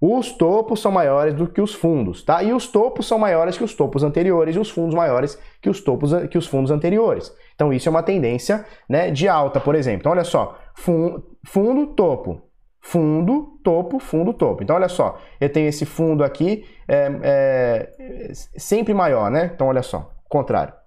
os 0.00 0.30
topos 0.32 0.80
são 0.80 0.92
maiores 0.92 1.34
do 1.34 1.48
que 1.48 1.60
os 1.60 1.74
fundos, 1.74 2.22
tá? 2.22 2.40
E 2.42 2.52
os 2.52 2.68
topos 2.68 3.06
são 3.06 3.18
maiores 3.18 3.58
que 3.58 3.64
os 3.64 3.74
topos 3.74 4.04
anteriores 4.04 4.54
e 4.54 4.58
os 4.58 4.70
fundos 4.70 4.94
maiores 4.94 5.38
que 5.60 5.68
os 5.68 5.80
topos 5.80 6.12
que 6.30 6.38
os 6.38 6.46
fundos 6.46 6.70
anteriores. 6.70 7.34
Então 7.54 7.72
isso 7.72 7.88
é 7.88 7.90
uma 7.90 8.02
tendência, 8.02 8.64
né, 8.88 9.10
de 9.10 9.26
alta, 9.26 9.58
por 9.58 9.74
exemplo. 9.74 10.00
Então 10.02 10.12
olha 10.12 10.22
só, 10.22 10.56
fundo, 10.74 11.86
topo, 11.96 12.40
fundo, 12.80 13.58
topo, 13.64 13.98
fundo, 13.98 14.32
topo. 14.32 14.62
Então 14.62 14.76
olha 14.76 14.88
só, 14.88 15.18
eu 15.40 15.48
tenho 15.52 15.68
esse 15.68 15.84
fundo 15.84 16.22
aqui 16.22 16.64
é, 16.86 17.10
é, 17.22 18.32
sempre 18.32 18.94
maior, 18.94 19.28
né? 19.32 19.50
Então 19.52 19.66
olha 19.66 19.82
só, 19.82 20.12
contrário. 20.28 20.77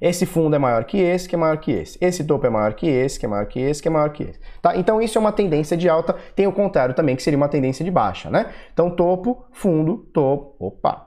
Esse 0.00 0.26
fundo 0.26 0.54
é 0.54 0.58
maior 0.58 0.84
que 0.84 0.98
esse, 0.98 1.28
que 1.28 1.34
é 1.34 1.38
maior 1.38 1.58
que 1.58 1.72
esse. 1.72 1.98
Esse 2.00 2.24
topo 2.24 2.46
é 2.46 2.50
maior 2.50 2.74
que 2.74 2.86
esse, 2.86 3.18
que 3.18 3.26
é 3.26 3.28
maior 3.28 3.46
que 3.46 3.60
esse, 3.60 3.82
que 3.82 3.88
é 3.88 3.90
maior 3.90 4.10
que 4.10 4.24
esse. 4.24 4.40
Tá? 4.60 4.76
Então 4.76 5.00
isso 5.00 5.18
é 5.18 5.20
uma 5.20 5.32
tendência 5.32 5.76
de 5.76 5.88
alta. 5.88 6.14
Tem 6.34 6.46
o 6.46 6.52
contrário 6.52 6.94
também, 6.94 7.16
que 7.16 7.22
seria 7.22 7.36
uma 7.36 7.48
tendência 7.48 7.84
de 7.84 7.90
baixa, 7.90 8.30
né? 8.30 8.52
Então 8.72 8.90
topo, 8.90 9.46
fundo, 9.52 9.98
topo, 10.12 10.56
opa. 10.58 11.06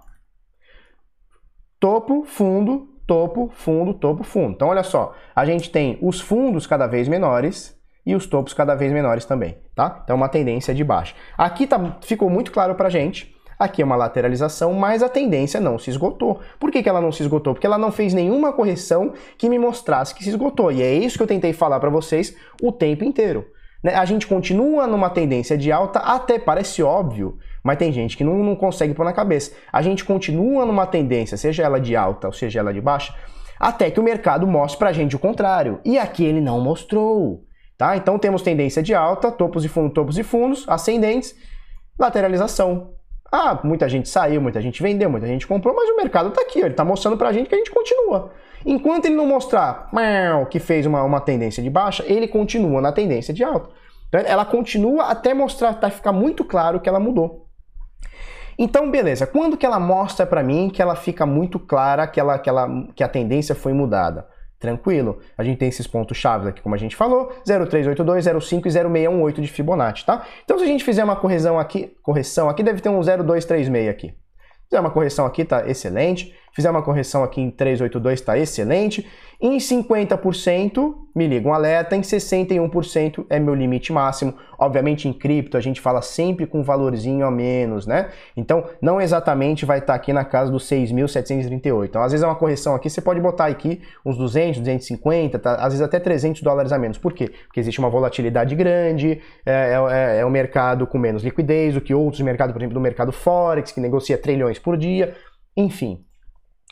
Topo, 1.80 2.24
fundo, 2.26 2.88
topo, 3.08 3.50
fundo, 3.54 3.94
topo, 3.94 4.24
fundo. 4.24 4.54
Então 4.54 4.68
olha 4.68 4.84
só, 4.84 5.16
a 5.36 5.46
gente 5.46 5.72
tem 5.72 5.98
os 6.02 6.20
fundos 6.20 6.68
cada 6.68 6.88
vez 6.88 7.08
menores 7.08 7.78
e 8.06 8.16
os 8.16 8.26
topos 8.26 8.54
cada 8.54 8.76
vez 8.76 8.92
menores 8.92 9.26
também, 9.26 9.58
tá? 9.76 10.02
Então 10.04 10.16
uma 10.16 10.30
tendência 10.30 10.74
de 10.74 10.84
baixa. 10.84 11.16
Aqui 11.38 11.68
tá, 11.68 11.98
ficou 12.02 12.30
muito 12.30 12.52
claro 12.52 12.76
pra 12.76 12.90
gente 12.90 13.36
Aqui 13.60 13.82
é 13.82 13.86
uma 13.86 13.98
lateralização, 13.98 14.74
mas 14.74 15.04
a 15.04 15.10
tendência 15.10 15.60
não 15.60 15.78
se 15.78 15.90
esgotou. 15.90 16.40
Por 16.58 16.72
que, 16.72 16.82
que 16.82 16.88
ela 16.88 17.02
não 17.02 17.12
se 17.12 17.22
esgotou? 17.22 17.54
Porque 17.54 17.68
ela 17.68 17.78
não 17.78 17.92
fez 17.92 18.14
nenhuma 18.14 18.54
correção 18.54 19.12
que 19.38 19.50
me 19.50 19.60
mostrasse 19.60 20.16
que 20.16 20.24
se 20.24 20.30
esgotou. 20.30 20.72
E 20.72 20.82
é 20.82 20.94
isso 20.94 21.18
que 21.18 21.24
eu 21.24 21.28
tentei 21.28 21.52
falar 21.52 21.78
para 21.78 21.90
vocês 21.90 22.34
o 22.62 22.72
tempo 22.72 23.04
inteiro. 23.04 23.46
Né? 23.84 23.96
A 23.96 24.06
gente 24.06 24.28
continua 24.28 24.88
numa 24.88 25.10
tendência 25.10 25.58
de 25.58 25.74
alta, 25.74 26.00
até 26.00 26.40
parece 26.40 26.82
óbvio, 26.82 27.38
mas 27.62 27.78
tem 27.78 27.92
gente 27.92 28.16
que 28.16 28.24
não, 28.24 28.38
não 28.42 28.56
consegue 28.56 28.94
pôr 28.94 29.04
na 29.04 29.12
cabeça. 29.12 29.52
A 29.74 29.82
gente 29.82 30.06
continua 30.06 30.66
numa 30.66 30.88
tendência, 30.88 31.36
seja 31.36 31.64
ela 31.64 31.82
de 31.82 31.98
alta 31.98 32.28
ou 32.28 32.34
seja 32.34 32.60
ela 32.60 32.74
de 32.74 32.80
baixa, 32.80 33.14
até 33.60 33.92
que 33.92 34.00
o 34.00 34.04
mercado 34.04 34.48
mostre 34.48 34.80
pra 34.80 34.94
gente 34.94 35.18
o 35.18 35.20
contrário. 35.20 35.82
E 35.84 35.98
aqui 35.98 36.24
ele 36.24 36.40
não 36.40 36.62
mostrou. 36.62 37.44
Tá? 37.78 37.98
Então 37.98 38.18
temos 38.18 38.42
tendência 38.42 38.82
de 38.82 38.94
alta, 38.94 39.32
topos 39.32 39.66
e 39.66 39.68
fundos, 39.68 39.94
topos 39.94 40.18
e 40.18 40.24
fundos, 40.24 40.66
ascendentes, 40.68 41.36
lateralização. 41.98 42.99
Ah, 43.32 43.60
muita 43.64 43.88
gente 43.88 44.10
saiu, 44.10 44.42
muita 44.42 44.62
gente 44.62 44.82
vendeu, 44.82 45.10
muita 45.10 45.28
gente 45.28 45.46
comprou, 45.46 45.76
mas 45.76 45.90
o 45.90 45.96
mercado 45.96 46.30
está 46.30 46.42
aqui, 46.42 46.60
ele 46.60 46.70
está 46.70 46.84
mostrando 46.84 47.18
para 47.18 47.30
a 47.30 47.34
gente 47.34 47.48
que 47.48 47.56
a 47.56 47.58
gente 47.58 47.72
continua. 47.72 48.32
Enquanto 48.66 49.06
ele 49.06 49.16
não 49.16 49.26
mostrar 49.26 49.90
que 50.50 50.60
fez 50.60 50.86
uma, 50.86 51.04
uma 51.04 51.22
tendência 51.22 51.62
de 51.62 51.70
baixa, 51.70 52.04
ele 52.08 52.28
continua 52.28 52.82
na 52.82 52.92
tendência 52.92 53.34
de 53.34 53.44
alta. 53.44 53.70
Então, 54.08 54.22
ela 54.26 54.44
continua 54.44 55.06
até 55.06 55.34
mostrar, 55.34 55.70
até 55.70 55.90
ficar 55.90 56.12
muito 56.12 56.44
claro 56.44 56.80
que 56.80 56.90
ela 56.90 57.00
mudou. 57.00 57.48
Então, 58.58 58.92
beleza. 58.92 59.26
Quando 59.26 59.56
que 59.56 59.66
ela 59.66 59.80
mostra 59.80 60.26
para 60.26 60.44
mim 60.44 60.70
que 60.70 60.82
ela 60.82 60.96
fica 60.96 61.26
muito 61.26 61.60
clara 61.60 62.06
que, 62.08 62.20
ela, 62.20 62.38
que, 62.38 62.50
ela, 62.50 62.68
que 62.94 63.04
a 63.04 63.08
tendência 63.08 63.56
foi 63.56 63.72
mudada? 63.72 64.28
Tranquilo. 64.60 65.20
A 65.38 65.44
gente 65.44 65.58
tem 65.58 65.70
esses 65.70 65.88
pontos 65.88 66.18
chaves 66.18 66.46
aqui, 66.46 66.62
como 66.62 66.76
a 66.76 66.78
gente 66.78 66.96
falou, 66.96 67.32
0382, 67.46 68.26
05 68.44 68.68
e 68.68 68.72
0618 68.72 69.42
de 69.42 69.48
Fibonacci, 69.48 70.06
tá? 70.06 70.26
Então 70.44 70.58
se 70.58 70.66
a 70.66 70.68
gente 70.68 70.84
fizer 70.84 71.04
uma 71.04 71.16
correção 71.16 71.58
aqui, 71.58 71.96
correção 72.04 72.50
aqui 72.50 72.62
deve 72.62 72.82
ter 72.82 72.90
um 72.90 73.00
0236 73.02 73.88
aqui. 73.88 74.14
Fizer 74.66 74.82
uma 74.82 74.92
correção 74.92 75.26
aqui, 75.26 75.46
tá 75.46 75.68
excelente. 75.68 76.36
Fizer 76.60 76.72
uma 76.72 76.82
correção 76.82 77.24
aqui 77.24 77.40
em 77.40 77.50
382, 77.50 78.20
tá 78.20 78.38
excelente. 78.38 79.08
Em 79.40 79.56
50%, 79.60 80.94
me 81.16 81.26
liga 81.26 81.48
um 81.48 81.54
alerta. 81.54 81.96
Em 81.96 82.02
61% 82.02 83.26
é 83.30 83.40
meu 83.40 83.56
limite 83.56 83.94
máximo. 83.94 84.34
Obviamente, 84.60 85.08
em 85.08 85.14
cripto, 85.14 85.56
a 85.56 85.62
gente 85.62 85.80
fala 85.80 86.02
sempre 86.02 86.46
com 86.46 86.60
um 86.60 86.62
valorzinho 86.62 87.26
a 87.26 87.32
menos, 87.32 87.88
né? 87.88 88.10
Então, 88.36 88.66
não 88.82 89.00
exatamente 89.00 89.66
vai 89.66 89.78
estar 89.78 89.94
tá 89.94 89.96
aqui 89.96 90.12
na 90.12 90.26
casa 90.26 90.52
dos 90.52 90.70
6.738. 90.70 91.86
Então, 91.86 92.02
às 92.02 92.12
vezes 92.12 92.26
é 92.26 92.28
uma 92.28 92.36
correção 92.36 92.76
aqui, 92.76 92.90
você 92.90 93.00
pode 93.00 93.22
botar 93.22 93.46
aqui 93.46 93.82
uns 94.06 94.18
200, 94.18 94.60
250, 94.60 95.40
tá? 95.40 95.56
às 95.56 95.72
vezes 95.72 95.82
até 95.82 95.98
300 95.98 96.42
dólares 96.42 96.74
a 96.74 96.78
menos. 96.78 96.98
Por 96.98 97.14
quê? 97.14 97.32
Porque 97.48 97.62
existe 97.62 97.80
uma 97.80 97.90
volatilidade 97.90 98.54
grande, 98.54 99.22
é, 99.46 99.78
é, 99.92 100.20
é 100.20 100.26
um 100.26 100.30
mercado 100.30 100.86
com 100.86 100.98
menos 100.98 101.24
liquidez 101.24 101.76
do 101.76 101.80
que 101.80 101.94
outros 101.94 102.20
mercados, 102.20 102.52
por 102.52 102.60
exemplo, 102.60 102.74
do 102.74 102.82
mercado 102.82 103.14
Forex, 103.14 103.72
que 103.72 103.80
negocia 103.80 104.18
trilhões 104.18 104.60
por 104.60 104.76
dia. 104.76 105.16
Enfim, 105.56 106.04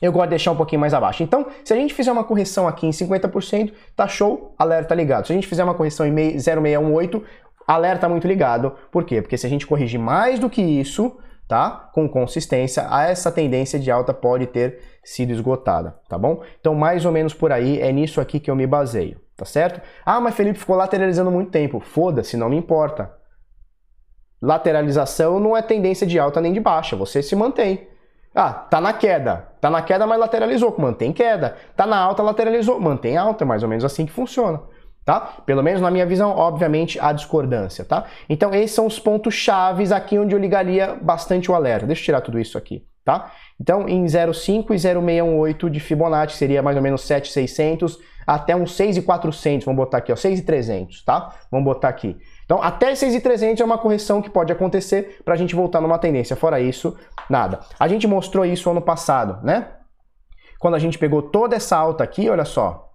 eu 0.01 0.11
gosto 0.11 0.25
de 0.25 0.31
deixar 0.31 0.51
um 0.51 0.55
pouquinho 0.55 0.79
mais 0.79 0.93
abaixo. 0.93 1.23
Então, 1.23 1.47
se 1.63 1.73
a 1.73 1.75
gente 1.75 1.93
fizer 1.93 2.11
uma 2.11 2.23
correção 2.23 2.67
aqui 2.67 2.85
em 2.85 2.91
50%, 2.91 3.73
tá 3.95 4.07
show, 4.07 4.53
alerta 4.57 4.93
ligado. 4.93 5.25
Se 5.25 5.33
a 5.33 5.35
gente 5.35 5.47
fizer 5.47 5.63
uma 5.63 5.73
correção 5.73 6.05
em 6.05 6.39
0618, 6.39 7.23
alerta 7.67 8.07
muito 8.07 8.27
ligado. 8.27 8.75
Por 8.91 9.03
quê? 9.03 9.21
Porque 9.21 9.37
se 9.37 9.47
a 9.47 9.49
gente 9.49 9.65
corrigir 9.65 9.99
mais 9.99 10.39
do 10.39 10.49
que 10.49 10.61
isso, 10.61 11.17
tá? 11.47 11.89
Com 11.93 12.07
consistência, 12.07 12.87
essa 13.07 13.31
tendência 13.31 13.79
de 13.79 13.89
alta 13.89 14.13
pode 14.13 14.45
ter 14.47 14.79
sido 15.03 15.31
esgotada, 15.31 15.95
tá 16.07 16.17
bom? 16.17 16.43
Então, 16.59 16.75
mais 16.75 17.03
ou 17.03 17.11
menos 17.11 17.33
por 17.33 17.51
aí, 17.51 17.79
é 17.81 17.91
nisso 17.91 18.21
aqui 18.21 18.39
que 18.39 18.51
eu 18.51 18.55
me 18.55 18.67
baseio, 18.67 19.19
tá 19.35 19.45
certo? 19.45 19.81
Ah, 20.05 20.21
mas 20.21 20.35
Felipe 20.35 20.59
ficou 20.59 20.75
lateralizando 20.75 21.31
muito 21.31 21.49
tempo. 21.49 21.79
Foda-se, 21.79 22.37
não 22.37 22.49
me 22.49 22.57
importa. 22.57 23.11
Lateralização 24.39 25.39
não 25.39 25.57
é 25.57 25.61
tendência 25.63 26.05
de 26.05 26.19
alta 26.19 26.39
nem 26.39 26.53
de 26.53 26.59
baixa, 26.59 26.95
você 26.95 27.23
se 27.23 27.35
mantém. 27.35 27.87
Ah, 28.39 28.53
tá 28.53 28.79
na 28.79 28.93
queda. 28.93 29.47
Tá 29.59 29.67
na 29.67 29.81
queda, 29.81 30.05
mas 30.05 30.19
lateralizou. 30.19 30.75
Mantém 30.77 31.11
queda. 31.11 31.57
Tá 31.75 31.87
na 31.87 31.97
alta, 31.97 32.21
lateralizou. 32.21 32.79
Mantém 32.79 33.17
alta. 33.17 33.43
É 33.43 33.47
mais 33.47 33.63
ou 33.63 33.69
menos 33.69 33.83
assim 33.83 34.05
que 34.05 34.11
funciona. 34.11 34.61
Tá? 35.03 35.21
Pelo 35.43 35.63
menos 35.63 35.81
na 35.81 35.89
minha 35.89 36.05
visão, 36.05 36.29
obviamente, 36.29 36.99
a 36.99 37.11
discordância, 37.11 37.83
tá? 37.83 38.05
Então, 38.29 38.53
esses 38.53 38.75
são 38.75 38.85
os 38.85 38.99
pontos 38.99 39.33
chaves 39.33 39.91
aqui 39.91 40.19
onde 40.19 40.35
eu 40.35 40.39
ligaria 40.39 40.95
bastante 41.01 41.49
o 41.49 41.55
alerta. 41.55 41.87
Deixa 41.87 42.01
eu 42.01 42.05
tirar 42.05 42.21
tudo 42.21 42.37
isso 42.37 42.57
aqui, 42.59 42.85
tá? 43.03 43.31
Então, 43.59 43.89
em 43.89 44.05
0,5 44.05 44.71
e 44.71 44.77
0,618 44.77 45.69
de 45.69 45.79
Fibonacci 45.79 46.37
seria 46.37 46.61
mais 46.61 46.75
ou 46.75 46.83
menos 46.83 47.01
7,600 47.03 47.97
até 48.27 48.55
uns 48.55 48.75
6,400. 48.75 49.65
Vamos 49.65 49.83
botar 49.83 49.99
aqui, 49.99 50.11
ó, 50.11 50.15
6,300, 50.15 51.03
tá? 51.03 51.33
Vamos 51.49 51.65
botar 51.65 51.87
aqui. 51.87 52.17
Então, 52.47 52.63
até 52.63 52.95
6,300 52.95 53.59
é 53.59 53.65
uma 53.65 53.77
correção 53.77 54.21
que 54.21 54.29
pode 54.29 54.53
acontecer 54.53 55.19
para 55.25 55.33
a 55.33 55.37
gente 55.37 55.53
voltar 55.53 55.81
numa 55.81 55.99
tendência. 55.99 56.33
Fora 56.33 56.61
isso, 56.61 56.97
nada. 57.29 57.59
A 57.77 57.89
gente 57.89 58.07
mostrou 58.07 58.45
isso 58.45 58.69
ano 58.69 58.81
passado, 58.81 59.45
né? 59.45 59.67
Quando 60.57 60.75
a 60.75 60.79
gente 60.79 60.97
pegou 60.97 61.21
toda 61.21 61.57
essa 61.57 61.75
alta 61.75 62.05
aqui, 62.05 62.29
olha 62.29 62.45
só. 62.45 62.89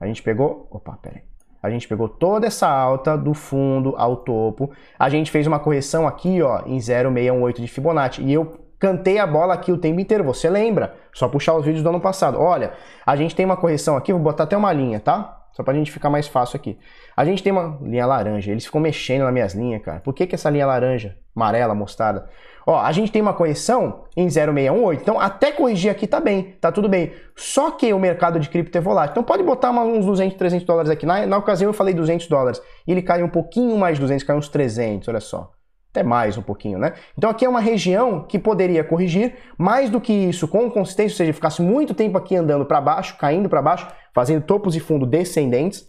A 0.00 0.08
gente 0.08 0.24
pegou... 0.24 0.66
Opa, 0.72 0.98
peraí. 1.00 1.22
A 1.62 1.70
gente 1.70 1.86
pegou 1.86 2.08
toda 2.08 2.48
essa 2.48 2.68
alta 2.68 3.16
do 3.16 3.32
fundo 3.32 3.94
ao 3.96 4.16
topo. 4.16 4.72
A 4.98 5.08
gente 5.08 5.30
fez 5.30 5.46
uma 5.46 5.60
correção 5.60 6.08
aqui, 6.08 6.42
ó, 6.42 6.62
em 6.66 6.80
0,618 6.80 7.62
de 7.62 7.68
Fibonacci. 7.68 8.22
E 8.22 8.32
eu 8.32 8.58
cantei 8.76 9.20
a 9.20 9.26
bola 9.28 9.54
aqui 9.54 9.70
o 9.70 9.78
tempo 9.78 10.00
inteiro. 10.00 10.24
Você 10.24 10.50
lembra? 10.50 10.96
Só 11.14 11.28
puxar 11.28 11.54
os 11.54 11.64
vídeos 11.64 11.84
do 11.84 11.88
ano 11.90 12.00
passado. 12.00 12.40
Olha, 12.40 12.72
a 13.06 13.14
gente 13.14 13.36
tem 13.36 13.46
uma 13.46 13.56
correção 13.56 13.96
aqui, 13.96 14.12
vou 14.12 14.20
botar 14.20 14.42
até 14.42 14.56
uma 14.56 14.72
linha, 14.72 14.98
tá? 14.98 15.41
Só 15.52 15.62
pra 15.62 15.74
gente 15.74 15.92
ficar 15.92 16.08
mais 16.08 16.26
fácil 16.26 16.56
aqui. 16.56 16.78
A 17.16 17.24
gente 17.24 17.42
tem 17.42 17.52
uma 17.52 17.78
linha 17.82 18.06
laranja, 18.06 18.50
eles 18.50 18.64
ficam 18.64 18.80
mexendo 18.80 19.22
nas 19.22 19.32
minhas 19.32 19.54
linhas, 19.54 19.82
cara. 19.82 20.00
Por 20.00 20.14
que, 20.14 20.26
que 20.26 20.34
essa 20.34 20.48
linha 20.48 20.66
laranja, 20.66 21.16
amarela, 21.36 21.74
mostarda? 21.74 22.28
Ó, 22.66 22.78
a 22.78 22.92
gente 22.92 23.10
tem 23.10 23.20
uma 23.20 23.34
correção 23.34 24.04
em 24.16 24.28
0,618, 24.30 25.02
então 25.02 25.20
até 25.20 25.52
corrigir 25.52 25.90
aqui 25.90 26.06
tá 26.06 26.20
bem, 26.20 26.54
tá 26.60 26.70
tudo 26.70 26.88
bem. 26.88 27.12
Só 27.36 27.72
que 27.72 27.92
o 27.92 27.98
mercado 27.98 28.38
de 28.38 28.48
cripto 28.48 28.76
é 28.78 28.80
volátil. 28.80 29.12
Então 29.12 29.22
pode 29.22 29.42
botar 29.42 29.70
uns 29.70 30.06
200, 30.06 30.36
300 30.38 30.66
dólares 30.66 30.90
aqui. 30.90 31.04
Na, 31.04 31.26
na 31.26 31.36
ocasião 31.36 31.68
eu 31.68 31.74
falei 31.74 31.92
200 31.92 32.28
dólares, 32.28 32.62
e 32.86 32.92
ele 32.92 33.02
caiu 33.02 33.26
um 33.26 33.30
pouquinho 33.30 33.76
mais 33.76 33.96
de 33.96 34.00
200, 34.00 34.24
caiu 34.24 34.38
uns 34.38 34.48
300, 34.48 35.08
olha 35.08 35.20
só 35.20 35.52
até 35.92 36.02
mais 36.02 36.38
um 36.38 36.42
pouquinho, 36.42 36.78
né? 36.78 36.94
Então 37.16 37.28
aqui 37.28 37.44
é 37.44 37.48
uma 37.48 37.60
região 37.60 38.24
que 38.24 38.38
poderia 38.38 38.82
corrigir 38.82 39.34
mais 39.58 39.90
do 39.90 40.00
que 40.00 40.12
isso 40.12 40.48
com 40.48 40.70
consistência, 40.70 41.12
ou 41.12 41.18
seja, 41.18 41.32
ficasse 41.34 41.60
muito 41.60 41.92
tempo 41.92 42.16
aqui 42.16 42.34
andando 42.34 42.64
para 42.64 42.80
baixo, 42.80 43.16
caindo 43.18 43.48
para 43.48 43.60
baixo, 43.60 43.86
fazendo 44.14 44.42
topos 44.42 44.74
e 44.74 44.80
fundo 44.80 45.04
descendentes, 45.04 45.86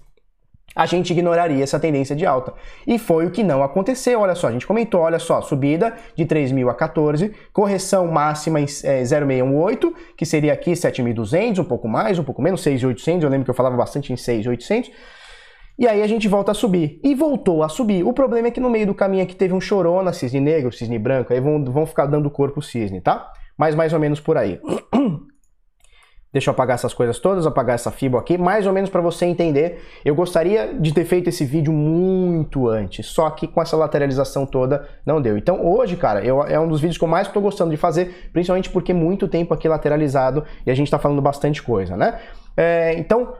a 0.75 0.85
gente 0.85 1.11
ignoraria 1.11 1.63
essa 1.63 1.79
tendência 1.79 2.15
de 2.15 2.25
alta. 2.25 2.53
E 2.85 2.97
foi 2.97 3.25
o 3.25 3.31
que 3.31 3.43
não 3.43 3.63
aconteceu, 3.63 4.19
olha 4.19 4.35
só, 4.35 4.47
a 4.47 4.51
gente 4.51 4.67
comentou, 4.67 5.01
olha 5.01 5.19
só, 5.19 5.41
subida 5.41 5.93
de 6.15 6.25
3.000 6.25 6.69
a 6.69 6.73
14, 6.73 7.31
correção 7.53 8.07
máxima 8.07 8.59
em 8.59 8.65
é, 8.83 9.05
0,618, 9.05 9.95
que 10.17 10.25
seria 10.25 10.51
aqui 10.51 10.71
7.200, 10.71 11.59
um 11.59 11.63
pouco 11.63 11.87
mais, 11.87 12.17
um 12.17 12.23
pouco 12.23 12.41
menos, 12.41 12.61
6.800, 12.61 13.23
eu 13.23 13.29
lembro 13.29 13.45
que 13.45 13.51
eu 13.51 13.55
falava 13.55 13.77
bastante 13.77 14.11
em 14.11 14.15
6.800, 14.15 14.89
e 15.77 15.87
aí 15.87 16.01
a 16.01 16.07
gente 16.07 16.27
volta 16.27 16.51
a 16.51 16.53
subir. 16.53 16.99
E 17.03 17.15
voltou 17.15 17.63
a 17.63 17.69
subir. 17.69 18.03
O 18.03 18.13
problema 18.13 18.47
é 18.47 18.51
que 18.51 18.59
no 18.59 18.69
meio 18.69 18.85
do 18.85 18.93
caminho 18.93 19.23
aqui 19.23 19.35
teve 19.35 19.53
um 19.53 19.61
chorona, 19.61 20.13
cisne 20.13 20.39
negro, 20.39 20.71
cisne 20.71 20.99
branco, 20.99 21.33
aí 21.33 21.39
vão, 21.39 21.63
vão 21.63 21.85
ficar 21.85 22.05
dando 22.05 22.29
corpo 22.29 22.61
cisne, 22.61 23.01
tá? 23.01 23.31
Mas 23.57 23.75
mais 23.75 23.93
ou 23.93 23.99
menos 23.99 24.19
por 24.19 24.37
aí. 24.37 24.59
Deixa 26.33 26.49
eu 26.49 26.51
apagar 26.53 26.73
essas 26.73 26.95
coisas 26.95 27.19
todas, 27.19 27.45
apagar 27.45 27.75
essa 27.75 27.91
fibra 27.91 28.19
aqui, 28.19 28.39
mais 28.39 28.65
ou 28.65 28.73
menos 28.73 28.89
para 28.89 29.01
você 29.01 29.23
entender. 29.23 29.83
Eu 30.03 30.15
gostaria 30.15 30.73
de 30.73 30.91
ter 30.91 31.05
feito 31.05 31.29
esse 31.29 31.45
vídeo 31.45 31.71
muito 31.71 32.67
antes, 32.67 33.05
só 33.05 33.29
que 33.29 33.47
com 33.47 33.61
essa 33.61 33.77
lateralização 33.77 34.43
toda 34.43 34.87
não 35.05 35.21
deu. 35.21 35.37
Então 35.37 35.63
hoje, 35.63 35.95
cara, 35.95 36.25
eu, 36.25 36.41
é 36.41 36.59
um 36.59 36.67
dos 36.67 36.81
vídeos 36.81 36.97
que 36.97 37.03
eu 37.03 37.07
mais 37.07 37.27
estou 37.27 37.39
gostando 37.39 37.69
de 37.69 37.77
fazer, 37.77 38.31
principalmente 38.33 38.71
porque 38.71 38.95
muito 38.95 39.27
tempo 39.27 39.53
aqui 39.53 39.67
lateralizado 39.67 40.43
e 40.65 40.71
a 40.71 40.73
gente 40.73 40.87
está 40.87 40.97
falando 40.97 41.21
bastante 41.21 41.61
coisa, 41.61 41.95
né? 41.95 42.19
É, 42.57 42.95
então, 42.97 43.33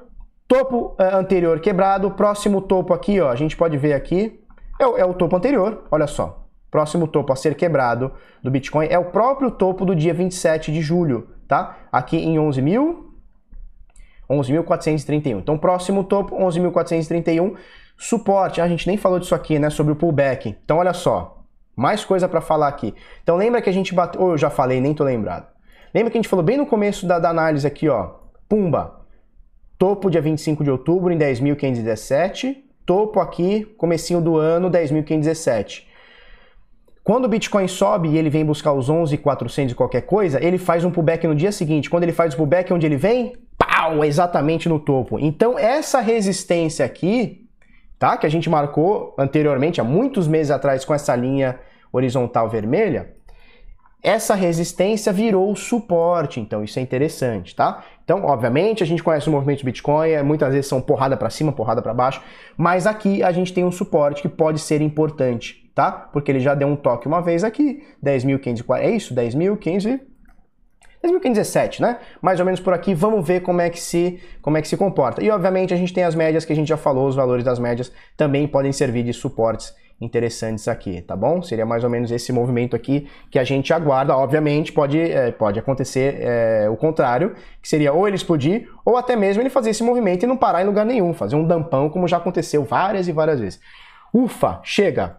Topo 0.48 0.96
é, 1.00 1.16
anterior 1.16 1.60
quebrado, 1.60 2.12
próximo 2.12 2.62
topo 2.62 2.94
aqui, 2.94 3.20
ó, 3.20 3.30
a 3.30 3.36
gente 3.36 3.56
pode 3.56 3.78
ver 3.78 3.94
aqui, 3.94 4.40
é 4.80 4.86
o, 4.86 4.98
é 4.98 5.06
o 5.06 5.14
topo 5.14 5.36
anterior, 5.36 5.86
olha 5.90 6.08
só. 6.08 6.44
Próximo 6.70 7.08
topo 7.08 7.32
a 7.32 7.36
ser 7.36 7.56
quebrado 7.56 8.12
do 8.42 8.50
Bitcoin 8.50 8.88
é 8.90 8.98
o 8.98 9.06
próprio 9.06 9.52
topo 9.52 9.86
do 9.86 9.96
dia 9.96 10.14
27 10.14 10.72
de 10.72 10.82
julho, 10.82 11.30
tá? 11.48 11.78
Aqui 11.92 12.18
em 12.18 12.38
11.000, 12.38 12.96
11.431. 14.30 15.38
Então, 15.38 15.58
próximo 15.58 16.04
topo, 16.04 16.36
11.431. 16.36 17.56
Suporte, 17.96 18.60
a 18.60 18.68
gente 18.68 18.88
nem 18.88 18.98
falou 18.98 19.20
disso 19.20 19.36
aqui, 19.36 19.60
né, 19.60 19.70
sobre 19.70 19.94
o 19.94 19.96
pullback. 19.96 20.58
Então, 20.64 20.78
olha 20.78 20.94
só, 20.94 21.44
mais 21.76 22.04
coisa 22.04 22.28
para 22.28 22.42
falar 22.42 22.70
aqui. 22.70 22.94
Então, 23.22 23.36
lembra 23.36 23.62
que 23.62 23.70
a 23.70 23.74
gente 23.74 23.94
bateu, 23.94 24.30
eu 24.30 24.38
já 24.38 24.50
falei, 24.50 24.82
nem 24.82 24.96
tô 24.96 25.04
lembrado. 25.04 25.48
Lembra 25.94 26.10
que 26.10 26.18
a 26.18 26.22
gente 26.22 26.30
falou 26.30 26.44
bem 26.44 26.58
no 26.58 26.66
começo 26.66 27.06
da, 27.06 27.20
da 27.20 27.30
análise 27.30 27.68
aqui, 27.68 27.88
ó, 27.88 28.16
pumba, 28.50 29.03
Topo 29.84 30.10
dia 30.10 30.22
25 30.22 30.64
de 30.64 30.72
outubro 30.72 31.12
em 31.12 31.18
10.517. 31.18 32.56
Topo 32.86 33.20
aqui, 33.20 33.66
comecinho 33.78 34.22
do 34.22 34.38
ano, 34.38 34.72
10.517. 34.72 35.84
Quando 37.04 37.26
o 37.26 37.28
Bitcoin 37.28 37.68
sobe 37.68 38.08
e 38.08 38.18
ele 38.18 38.30
vem 38.30 38.46
buscar 38.46 38.72
os 38.72 38.90
11.400 38.90 39.72
e 39.72 39.76
qualquer 39.76 40.04
coisa, 40.04 40.42
ele 40.42 40.58
faz 40.58 40.86
um 40.86 40.90
pullback 40.90 41.28
no 41.28 41.36
dia 41.36 41.52
seguinte. 41.52 41.90
Quando 41.90 42.04
ele 42.04 42.14
faz 42.14 42.34
o 42.34 42.38
pullback, 42.38 42.72
onde 42.72 42.86
ele 42.86 42.96
vem? 42.96 43.36
Pau! 43.58 44.06
Exatamente 44.06 44.70
no 44.70 44.80
topo. 44.80 45.20
Então, 45.20 45.60
essa 45.60 46.00
resistência 46.00 46.86
aqui, 46.86 47.46
tá? 48.00 48.16
Que 48.16 48.26
a 48.26 48.32
gente 48.32 48.50
marcou 48.50 49.14
anteriormente, 49.18 49.82
há 49.82 49.84
muitos 49.84 50.30
meses 50.30 50.52
atrás, 50.52 50.86
com 50.86 50.94
essa 50.94 51.14
linha 51.14 51.60
horizontal 51.92 52.48
vermelha, 52.50 53.18
essa 54.04 54.36
resistência 54.36 55.14
virou 55.14 55.56
suporte, 55.56 56.40
então 56.42 56.62
isso 56.62 56.78
é 56.78 56.82
interessante, 56.82 57.56
tá? 57.56 57.84
Então, 58.04 58.26
obviamente, 58.26 58.84
a 58.84 58.86
gente 58.86 59.02
conhece 59.02 59.30
o 59.30 59.32
movimento 59.32 59.60
de 59.60 59.66
Bitcoin, 59.66 60.10
é, 60.10 60.22
muitas 60.22 60.52
vezes 60.52 60.68
são 60.68 60.82
porrada 60.82 61.16
para 61.16 61.30
cima, 61.30 61.54
porrada 61.54 61.82
para 61.82 61.94
baixo, 61.94 62.22
mas 62.58 62.86
aqui 62.86 63.24
a 63.24 63.32
gente 63.32 63.54
tem 63.54 63.64
um 63.64 63.72
suporte 63.72 64.22
que 64.22 64.28
pode 64.28 64.60
ser 64.60 64.82
importante, 64.82 65.72
tá? 65.74 65.90
Porque 65.90 66.30
ele 66.30 66.42
já 66.42 66.54
deu 66.54 66.68
um 66.68 66.76
toque 66.76 67.08
uma 67.08 67.22
vez 67.22 67.46
aqui, 67.46 67.82
10.540, 68.04 68.80
é 68.80 68.92
isso? 68.92 69.16
10.015 69.16 70.02
2017, 71.04 71.82
né? 71.82 71.98
Mais 72.22 72.40
ou 72.40 72.46
menos 72.46 72.62
por 72.62 72.74
aqui, 72.74 72.94
vamos 72.94 73.28
ver 73.28 73.42
como 73.42 73.60
é 73.60 73.70
que 73.70 73.80
se 73.80 74.22
como 74.42 74.56
é 74.56 74.62
que 74.62 74.68
se 74.70 74.78
comporta. 74.78 75.22
E 75.22 75.30
obviamente 75.30 75.74
a 75.74 75.78
gente 75.78 75.94
tem 75.94 76.06
as 76.06 76.16
médias 76.16 76.46
que 76.46 76.54
a 76.54 76.56
gente 76.56 76.70
já 76.70 76.78
falou, 76.78 77.08
os 77.08 77.16
valores 77.16 77.44
das 77.44 77.60
médias 77.60 77.92
também 78.16 78.48
podem 78.48 78.72
servir 78.72 79.04
de 79.04 79.12
suportes 79.12 79.74
interessantes 80.00 80.68
aqui, 80.68 81.02
tá 81.02 81.16
bom? 81.16 81.42
Seria 81.42 81.66
mais 81.66 81.84
ou 81.84 81.90
menos 81.90 82.12
esse 82.12 82.32
movimento 82.32 82.76
aqui 82.76 83.08
que 83.32 83.40
a 83.40 83.44
gente 83.44 83.74
aguarda. 83.74 84.16
Obviamente, 84.16 84.72
pode, 84.72 85.00
é, 85.00 85.32
pode 85.32 85.60
acontecer 85.60 86.18
é, 86.20 86.70
o 86.70 86.76
contrário, 86.76 87.36
que 87.62 87.70
seria 87.70 87.94
ou 87.94 88.08
ele 88.08 88.16
explodir, 88.16 88.70
ou 88.84 88.98
até 88.98 89.16
mesmo 89.16 89.42
ele 89.42 89.50
fazer 89.50 89.70
esse 89.70 89.84
movimento 89.84 90.24
e 90.24 90.28
não 90.28 90.38
parar 90.38 90.62
em 90.62 90.66
lugar 90.66 90.86
nenhum, 90.86 91.14
fazer 91.14 91.36
um 91.36 91.46
dampão, 91.46 91.90
como 91.90 92.08
já 92.08 92.18
aconteceu 92.18 92.64
várias 92.64 93.08
e 93.08 93.12
várias 93.12 93.40
vezes. 93.40 93.60
Ufa, 94.14 94.60
chega! 94.64 95.18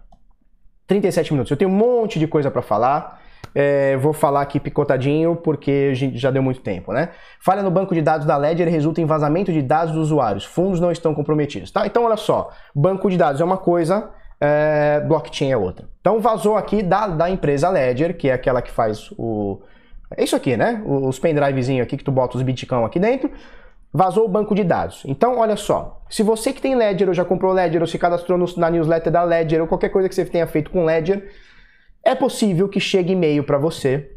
37 0.86 1.32
minutos. 1.32 1.50
Eu 1.50 1.56
tenho 1.56 1.70
um 1.70 1.74
monte 1.74 2.18
de 2.18 2.26
coisa 2.26 2.50
para 2.50 2.62
falar. 2.62 3.22
É, 3.54 3.96
vou 3.98 4.12
falar 4.12 4.42
aqui 4.42 4.58
picotadinho 4.58 5.36
porque 5.36 5.94
já 5.94 6.30
deu 6.30 6.42
muito 6.42 6.60
tempo, 6.60 6.92
né? 6.92 7.10
Falha 7.40 7.62
no 7.62 7.70
banco 7.70 7.94
de 7.94 8.02
dados 8.02 8.26
da 8.26 8.36
Ledger 8.36 8.68
resulta 8.68 9.00
em 9.00 9.04
vazamento 9.04 9.52
de 9.52 9.62
dados 9.62 9.94
dos 9.94 10.06
usuários. 10.06 10.44
Fundos 10.44 10.80
não 10.80 10.90
estão 10.90 11.14
comprometidos, 11.14 11.70
tá? 11.70 11.86
Então, 11.86 12.04
olha 12.04 12.16
só. 12.16 12.50
Banco 12.74 13.08
de 13.08 13.16
dados 13.16 13.40
é 13.40 13.44
uma 13.44 13.56
coisa, 13.56 14.10
é, 14.40 15.00
blockchain 15.00 15.50
é 15.50 15.56
outra. 15.56 15.88
Então 16.00 16.20
vazou 16.20 16.56
aqui 16.56 16.82
da, 16.82 17.06
da 17.08 17.30
empresa 17.30 17.68
Ledger, 17.70 18.16
que 18.16 18.28
é 18.28 18.32
aquela 18.32 18.60
que 18.60 18.70
faz 18.70 19.10
o. 19.18 19.60
É 20.16 20.22
isso 20.22 20.36
aqui, 20.36 20.56
né? 20.56 20.82
Os 20.84 21.18
pendrivezinhos 21.18 21.84
aqui 21.84 21.96
que 21.96 22.04
tu 22.04 22.12
bota 22.12 22.36
os 22.36 22.42
bitcão 22.42 22.84
aqui 22.84 22.98
dentro. 22.98 23.30
Vazou 23.92 24.24
o 24.24 24.28
banco 24.28 24.54
de 24.54 24.64
dados. 24.64 25.02
Então, 25.06 25.38
olha 25.38 25.56
só. 25.56 26.02
Se 26.10 26.22
você 26.22 26.52
que 26.52 26.60
tem 26.60 26.74
Ledger 26.74 27.08
ou 27.08 27.14
já 27.14 27.24
comprou 27.24 27.52
Ledger 27.52 27.80
ou 27.80 27.86
se 27.86 27.98
cadastrou 27.98 28.36
no, 28.36 28.44
na 28.56 28.68
newsletter 28.70 29.12
da 29.12 29.22
Ledger 29.22 29.60
ou 29.60 29.68
qualquer 29.68 29.88
coisa 29.88 30.08
que 30.08 30.14
você 30.14 30.24
tenha 30.24 30.46
feito 30.46 30.70
com 30.70 30.84
Ledger, 30.84 31.30
é 32.04 32.14
possível 32.14 32.68
que 32.68 32.78
chegue 32.78 33.12
e-mail 33.12 33.44
para 33.44 33.56
você, 33.56 34.10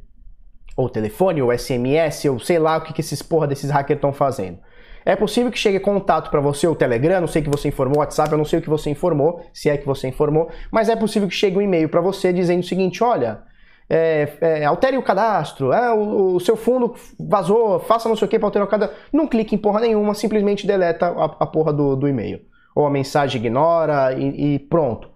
ou 0.75 0.89
telefone, 0.89 1.41
ou 1.41 1.57
SMS, 1.57 2.25
ou 2.25 2.39
sei 2.39 2.59
lá 2.59 2.77
o 2.77 2.81
que, 2.81 2.91
que 2.91 3.01
esses 3.01 3.21
porra 3.21 3.47
desses 3.47 3.69
hackers 3.69 3.97
estão 3.97 4.11
fazendo. 4.11 4.59
É 5.07 5.15
possível 5.15 5.49
que 5.49 5.57
chegue 5.57 5.79
contato 5.79 6.29
para 6.29 6.41
você, 6.41 6.67
o 6.67 6.75
Telegram, 6.75 7.21
não 7.21 7.29
sei 7.29 7.41
que 7.41 7.49
você 7.49 7.69
informou, 7.69 7.99
WhatsApp, 7.99 8.29
eu 8.29 8.37
não 8.37 8.43
sei 8.43 8.59
o 8.59 8.61
que 8.61 8.69
você 8.69 8.89
informou, 8.89 9.41
se 9.53 9.69
é 9.69 9.77
que 9.77 9.85
você 9.85 10.05
informou, 10.09 10.49
mas 10.69 10.89
é 10.89 10.97
possível 10.97 11.29
que 11.29 11.33
chegue 11.33 11.57
um 11.57 11.61
e-mail 11.61 11.87
para 11.87 12.01
você 12.01 12.33
dizendo 12.33 12.59
o 12.59 12.67
seguinte: 12.67 13.01
olha, 13.01 13.39
é, 13.89 14.27
é, 14.41 14.65
altere 14.65 14.97
o 14.97 15.01
cadastro, 15.01 15.71
é, 15.71 15.93
o, 15.93 16.35
o, 16.35 16.39
seu 16.41 16.57
fundo 16.57 16.93
vazou, 17.17 17.79
faça 17.79 18.09
não 18.09 18.17
sei 18.17 18.25
o 18.25 18.29
que 18.29 18.37
para 18.37 18.49
alterar 18.49 18.67
o 18.67 18.69
cadastro. 18.69 18.97
Não 19.13 19.27
clique 19.27 19.55
em 19.55 19.57
porra 19.57 19.79
nenhuma, 19.79 20.13
simplesmente 20.13 20.67
deleta 20.67 21.05
a, 21.07 21.23
a 21.23 21.45
porra 21.45 21.71
do, 21.71 21.95
do 21.95 22.05
e-mail. 22.05 22.41
Ou 22.75 22.85
a 22.85 22.89
mensagem 22.89 23.39
ignora 23.39 24.11
e, 24.11 24.55
e 24.55 24.59
pronto. 24.59 25.09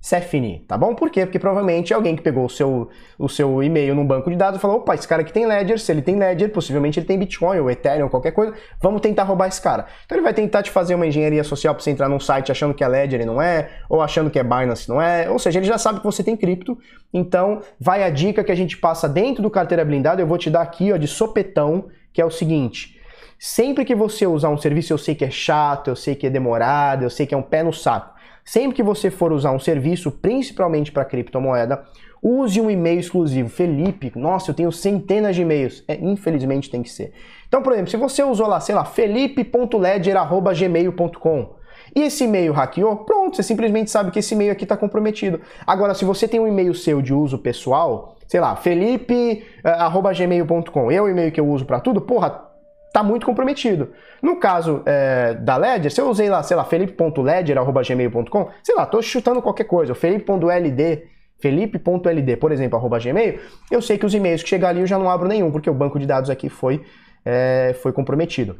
Cefini, 0.00 0.64
tá 0.68 0.78
bom? 0.78 0.94
Por 0.94 1.10
quê? 1.10 1.26
Porque 1.26 1.40
provavelmente 1.40 1.92
alguém 1.92 2.14
que 2.14 2.22
pegou 2.22 2.44
o 2.44 2.48
seu, 2.48 2.88
o 3.18 3.28
seu 3.28 3.62
e-mail 3.62 3.96
num 3.96 4.06
banco 4.06 4.30
de 4.30 4.36
dados 4.36 4.60
falou, 4.60 4.76
opa, 4.78 4.94
esse 4.94 5.08
cara 5.08 5.22
aqui 5.22 5.32
tem 5.32 5.44
Ledger, 5.44 5.78
se 5.78 5.90
ele 5.90 6.00
tem 6.00 6.16
Ledger, 6.16 6.50
possivelmente 6.50 7.00
ele 7.00 7.06
tem 7.06 7.18
Bitcoin 7.18 7.58
ou 7.58 7.70
Ethereum 7.70 8.04
ou 8.04 8.10
qualquer 8.10 8.30
coisa, 8.30 8.54
vamos 8.80 9.00
tentar 9.00 9.24
roubar 9.24 9.48
esse 9.48 9.60
cara. 9.60 9.86
Então 10.06 10.16
ele 10.16 10.22
vai 10.22 10.32
tentar 10.32 10.62
te 10.62 10.70
fazer 10.70 10.94
uma 10.94 11.06
engenharia 11.06 11.42
social 11.42 11.74
para 11.74 11.82
você 11.82 11.90
entrar 11.90 12.08
num 12.08 12.20
site 12.20 12.52
achando 12.52 12.74
que 12.74 12.84
é 12.84 12.88
Ledger 12.88 13.20
e 13.22 13.24
não 13.24 13.42
é, 13.42 13.70
ou 13.88 14.00
achando 14.00 14.30
que 14.30 14.38
é 14.38 14.44
Binance 14.44 14.88
não 14.88 15.02
é, 15.02 15.28
ou 15.28 15.38
seja, 15.38 15.58
ele 15.58 15.66
já 15.66 15.78
sabe 15.78 15.98
que 15.98 16.06
você 16.06 16.22
tem 16.22 16.36
cripto, 16.36 16.78
então 17.12 17.60
vai 17.80 18.04
a 18.04 18.10
dica 18.10 18.44
que 18.44 18.52
a 18.52 18.56
gente 18.56 18.76
passa 18.76 19.08
dentro 19.08 19.42
do 19.42 19.50
carteira 19.50 19.84
blindada, 19.84 20.22
eu 20.22 20.26
vou 20.26 20.38
te 20.38 20.48
dar 20.48 20.62
aqui 20.62 20.92
ó, 20.92 20.96
de 20.96 21.08
sopetão, 21.08 21.86
que 22.12 22.20
é 22.20 22.24
o 22.24 22.30
seguinte, 22.30 22.98
sempre 23.38 23.84
que 23.84 23.94
você 23.94 24.26
usar 24.26 24.48
um 24.48 24.56
serviço, 24.56 24.92
eu 24.92 24.98
sei 24.98 25.14
que 25.14 25.24
é 25.24 25.30
chato, 25.30 25.88
eu 25.88 25.96
sei 25.96 26.14
que 26.14 26.26
é 26.26 26.30
demorado, 26.30 27.02
eu 27.02 27.10
sei 27.10 27.26
que 27.26 27.34
é 27.34 27.38
um 27.38 27.42
pé 27.42 27.62
no 27.62 27.72
saco, 27.72 28.17
Sempre 28.48 28.76
que 28.76 28.82
você 28.82 29.10
for 29.10 29.30
usar 29.30 29.52
um 29.52 29.58
serviço, 29.58 30.10
principalmente 30.10 30.90
para 30.90 31.04
criptomoeda, 31.04 31.84
use 32.22 32.58
um 32.58 32.70
e-mail 32.70 32.98
exclusivo. 32.98 33.50
Felipe, 33.50 34.10
nossa, 34.16 34.50
eu 34.50 34.54
tenho 34.54 34.72
centenas 34.72 35.36
de 35.36 35.42
e-mails. 35.42 35.84
É, 35.86 35.96
infelizmente 35.96 36.70
tem 36.70 36.82
que 36.82 36.88
ser. 36.88 37.12
Então, 37.46 37.62
por 37.62 37.74
exemplo, 37.74 37.90
se 37.90 37.98
você 37.98 38.22
usou 38.22 38.46
lá, 38.46 38.58
sei 38.58 38.74
lá, 38.74 38.86
felipe.ledger.gmail.com 38.86 41.56
e 41.94 42.00
esse 42.00 42.24
e-mail 42.24 42.54
hackeou, 42.54 42.96
pronto, 43.04 43.36
você 43.36 43.42
simplesmente 43.42 43.90
sabe 43.90 44.10
que 44.10 44.18
esse 44.18 44.34
e-mail 44.34 44.52
aqui 44.52 44.64
está 44.64 44.78
comprometido. 44.78 45.42
Agora, 45.66 45.92
se 45.92 46.06
você 46.06 46.26
tem 46.26 46.40
um 46.40 46.48
e-mail 46.48 46.74
seu 46.74 47.02
de 47.02 47.12
uso 47.12 47.36
pessoal, 47.36 48.16
sei 48.26 48.40
lá, 48.40 48.56
felipe.gmail.com, 48.56 50.90
é 50.90 51.02
o 51.02 51.06
e-mail 51.06 51.30
que 51.30 51.40
eu 51.40 51.46
uso 51.46 51.66
para 51.66 51.80
tudo, 51.80 52.00
porra, 52.00 52.47
tá 52.92 53.02
muito 53.02 53.26
comprometido. 53.26 53.92
No 54.22 54.36
caso 54.36 54.82
é, 54.86 55.34
da 55.34 55.56
Ledger, 55.56 55.90
se 55.90 56.00
eu 56.00 56.08
usei 56.08 56.28
lá, 56.28 56.42
sei 56.42 56.56
lá, 56.56 56.64
felipe.ledger.gmail.com, 56.64 58.48
sei 58.62 58.74
lá, 58.74 58.86
tô 58.86 59.00
chutando 59.02 59.42
qualquer 59.42 59.64
coisa, 59.64 59.94
felipe.ld, 59.94 61.02
felipe.ld, 61.40 62.36
por 62.36 62.52
exemplo, 62.52 62.78
arroba 62.78 62.98
gmail, 62.98 63.38
eu 63.70 63.80
sei 63.80 63.98
que 63.98 64.06
os 64.06 64.14
e-mails 64.14 64.42
que 64.42 64.48
chegar 64.48 64.70
ali 64.70 64.80
eu 64.80 64.86
já 64.86 64.98
não 64.98 65.08
abro 65.10 65.28
nenhum, 65.28 65.50
porque 65.50 65.70
o 65.70 65.74
banco 65.74 65.98
de 65.98 66.06
dados 66.06 66.30
aqui 66.30 66.48
foi, 66.48 66.84
é, 67.24 67.76
foi 67.80 67.92
comprometido. 67.92 68.56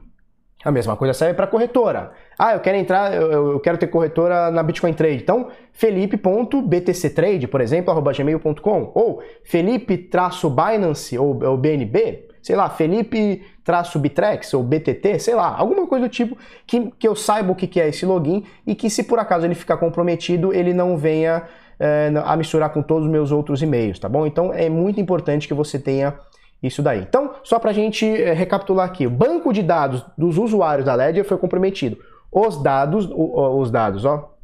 A 0.64 0.72
mesma 0.72 0.96
coisa 0.96 1.14
serve 1.14 1.34
para 1.34 1.46
corretora. 1.46 2.10
Ah, 2.36 2.54
eu 2.54 2.60
quero 2.60 2.76
entrar, 2.76 3.14
eu, 3.14 3.52
eu, 3.52 3.60
quero 3.60 3.78
ter 3.78 3.86
corretora 3.86 4.50
na 4.50 4.60
Bitcoin 4.60 4.92
Trade. 4.92 5.22
Então, 5.22 5.50
felipe.btctrade, 5.72 7.46
por 7.46 7.60
exemplo, 7.60 7.92
arroba 7.92 8.12
gmail.com. 8.12 8.90
Ou 8.92 9.22
felipe-binance 9.44 11.16
ou, 11.16 11.44
ou 11.44 11.56
BNB, 11.56 12.27
sei 12.42 12.56
lá, 12.56 12.68
felipe-bitrex 12.70 14.54
ou 14.54 14.62
BTT, 14.62 15.18
sei 15.18 15.34
lá, 15.34 15.54
alguma 15.56 15.86
coisa 15.86 16.06
do 16.06 16.10
tipo 16.10 16.36
que, 16.66 16.90
que 16.92 17.06
eu 17.06 17.14
saiba 17.14 17.52
o 17.52 17.54
que 17.54 17.80
é 17.80 17.88
esse 17.88 18.06
login 18.06 18.44
e 18.66 18.74
que 18.74 18.88
se 18.88 19.04
por 19.04 19.18
acaso 19.18 19.46
ele 19.46 19.54
ficar 19.54 19.76
comprometido, 19.76 20.52
ele 20.52 20.72
não 20.72 20.96
venha 20.96 21.44
é, 21.78 22.12
a 22.24 22.36
misturar 22.36 22.70
com 22.70 22.82
todos 22.82 23.04
os 23.04 23.10
meus 23.10 23.30
outros 23.30 23.62
e-mails, 23.62 23.98
tá 23.98 24.08
bom? 24.08 24.26
Então, 24.26 24.52
é 24.52 24.68
muito 24.68 25.00
importante 25.00 25.46
que 25.46 25.54
você 25.54 25.78
tenha 25.78 26.14
isso 26.62 26.82
daí. 26.82 27.00
Então, 27.00 27.34
só 27.44 27.58
para 27.58 27.70
a 27.70 27.74
gente 27.74 28.04
é, 28.04 28.32
recapitular 28.32 28.86
aqui, 28.86 29.06
o 29.06 29.10
banco 29.10 29.52
de 29.52 29.62
dados 29.62 30.04
dos 30.16 30.38
usuários 30.38 30.84
da 30.84 30.94
Ledger 30.94 31.24
foi 31.24 31.38
comprometido. 31.38 31.96
Os 32.30 32.62
dados, 32.62 33.08
os 33.10 33.70
dados, 33.70 34.04
ó, 34.04 34.34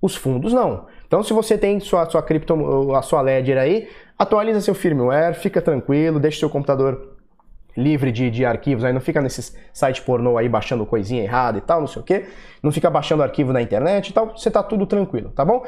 os 0.00 0.16
fundos 0.16 0.52
não. 0.52 0.86
Então, 1.06 1.22
se 1.22 1.32
você 1.32 1.58
tem 1.58 1.78
sua, 1.78 2.08
sua 2.08 2.22
cripto, 2.22 2.94
a 2.94 3.02
sua 3.02 3.20
Ledger 3.20 3.58
aí, 3.58 3.88
atualiza 4.18 4.60
seu 4.60 4.74
firmware, 4.74 5.34
fica 5.34 5.60
tranquilo, 5.60 6.18
deixa 6.18 6.38
seu 6.38 6.48
computador 6.48 7.11
livre 7.76 8.12
de, 8.12 8.30
de 8.30 8.44
arquivos, 8.44 8.84
aí 8.84 8.92
não 8.92 9.00
fica 9.00 9.20
nesses 9.20 9.56
sites 9.72 10.02
pornô 10.02 10.36
aí 10.38 10.48
baixando 10.48 10.84
coisinha 10.86 11.22
errada 11.22 11.58
e 11.58 11.60
tal, 11.60 11.80
não 11.80 11.86
sei 11.86 12.02
o 12.02 12.04
que, 12.04 12.24
não 12.62 12.70
fica 12.70 12.90
baixando 12.90 13.22
arquivo 13.22 13.52
na 13.52 13.62
internet 13.62 14.08
e 14.08 14.12
tal, 14.12 14.36
você 14.36 14.50
tá 14.50 14.62
tudo 14.62 14.86
tranquilo, 14.86 15.30
tá 15.30 15.44
bom? 15.44 15.64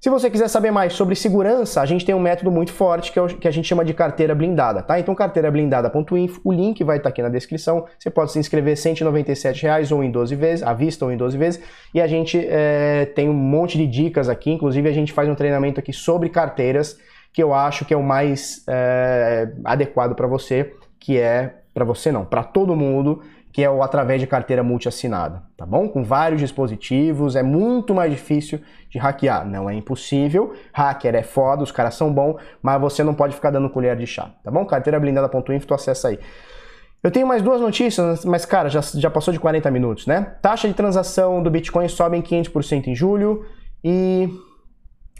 Se 0.00 0.08
você 0.08 0.30
quiser 0.30 0.48
saber 0.48 0.70
mais 0.70 0.94
sobre 0.94 1.14
segurança, 1.14 1.82
a 1.82 1.84
gente 1.84 2.06
tem 2.06 2.14
um 2.14 2.18
método 2.18 2.50
muito 2.50 2.72
forte 2.72 3.12
que, 3.12 3.18
é 3.18 3.22
o, 3.22 3.26
que 3.26 3.46
a 3.46 3.50
gente 3.50 3.68
chama 3.68 3.84
de 3.84 3.92
carteira 3.92 4.34
blindada, 4.34 4.82
tá? 4.82 4.98
Então 4.98 5.14
carteirablindada.info, 5.14 6.40
o 6.42 6.50
link 6.50 6.82
vai 6.82 6.96
estar 6.96 7.10
tá 7.10 7.12
aqui 7.12 7.20
na 7.20 7.28
descrição. 7.28 7.84
Você 7.98 8.08
pode 8.08 8.32
se 8.32 8.38
inscrever 8.38 8.78
197 8.78 9.62
reais 9.62 9.92
ou 9.92 10.02
em 10.02 10.10
12 10.10 10.34
vezes, 10.36 10.66
à 10.66 10.72
vista 10.72 11.04
ou 11.04 11.12
em 11.12 11.18
12 11.18 11.36
vezes. 11.36 11.62
E 11.92 12.00
a 12.00 12.06
gente 12.06 12.42
é, 12.48 13.12
tem 13.14 13.28
um 13.28 13.34
monte 13.34 13.76
de 13.76 13.86
dicas 13.86 14.30
aqui, 14.30 14.50
inclusive 14.50 14.88
a 14.88 14.92
gente 14.92 15.12
faz 15.12 15.28
um 15.28 15.34
treinamento 15.34 15.78
aqui 15.78 15.92
sobre 15.92 16.30
carteiras 16.30 16.96
que 17.30 17.42
eu 17.42 17.52
acho 17.52 17.84
que 17.84 17.92
é 17.92 17.96
o 17.96 18.02
mais 18.02 18.64
é, 18.66 19.52
adequado 19.66 20.14
para 20.14 20.26
você, 20.26 20.72
que 21.00 21.18
é 21.18 21.56
para 21.74 21.84
você 21.84 22.12
não, 22.12 22.24
para 22.24 22.44
todo 22.44 22.76
mundo 22.76 23.22
que 23.52 23.62
é 23.64 23.70
o 23.70 23.82
através 23.82 24.20
de 24.20 24.26
carteira 24.26 24.62
multi-assinada, 24.62 25.42
tá 25.56 25.66
bom? 25.66 25.88
Com 25.88 26.04
vários 26.04 26.40
dispositivos, 26.40 27.34
é 27.34 27.42
muito 27.42 27.94
mais 27.94 28.10
difícil 28.12 28.60
de 28.88 28.98
hackear. 28.98 29.44
Não 29.44 29.68
é 29.68 29.74
impossível, 29.74 30.54
hacker 30.72 31.16
é 31.16 31.22
foda, 31.22 31.62
os 31.62 31.72
caras 31.72 31.94
são 31.94 32.12
bons, 32.12 32.36
mas 32.62 32.80
você 32.80 33.02
não 33.02 33.12
pode 33.12 33.34
ficar 33.34 33.50
dando 33.50 33.68
colher 33.68 33.96
de 33.96 34.06
chá, 34.06 34.30
tá 34.44 34.50
bom? 34.50 34.64
Carteirablindada.info, 34.64 35.66
tu 35.66 35.74
acessa 35.74 36.08
aí. 36.08 36.18
Eu 37.02 37.10
tenho 37.10 37.26
mais 37.26 37.42
duas 37.42 37.60
notícias, 37.60 38.24
mas 38.24 38.44
cara, 38.44 38.68
já, 38.68 38.80
já 38.82 39.10
passou 39.10 39.32
de 39.32 39.40
40 39.40 39.70
minutos, 39.70 40.06
né? 40.06 40.34
Taxa 40.40 40.68
de 40.68 40.74
transação 40.74 41.42
do 41.42 41.50
Bitcoin 41.50 41.88
sobe 41.88 42.18
em 42.18 42.22
500% 42.22 42.86
em 42.88 42.94
julho 42.94 43.44
e 43.82 44.28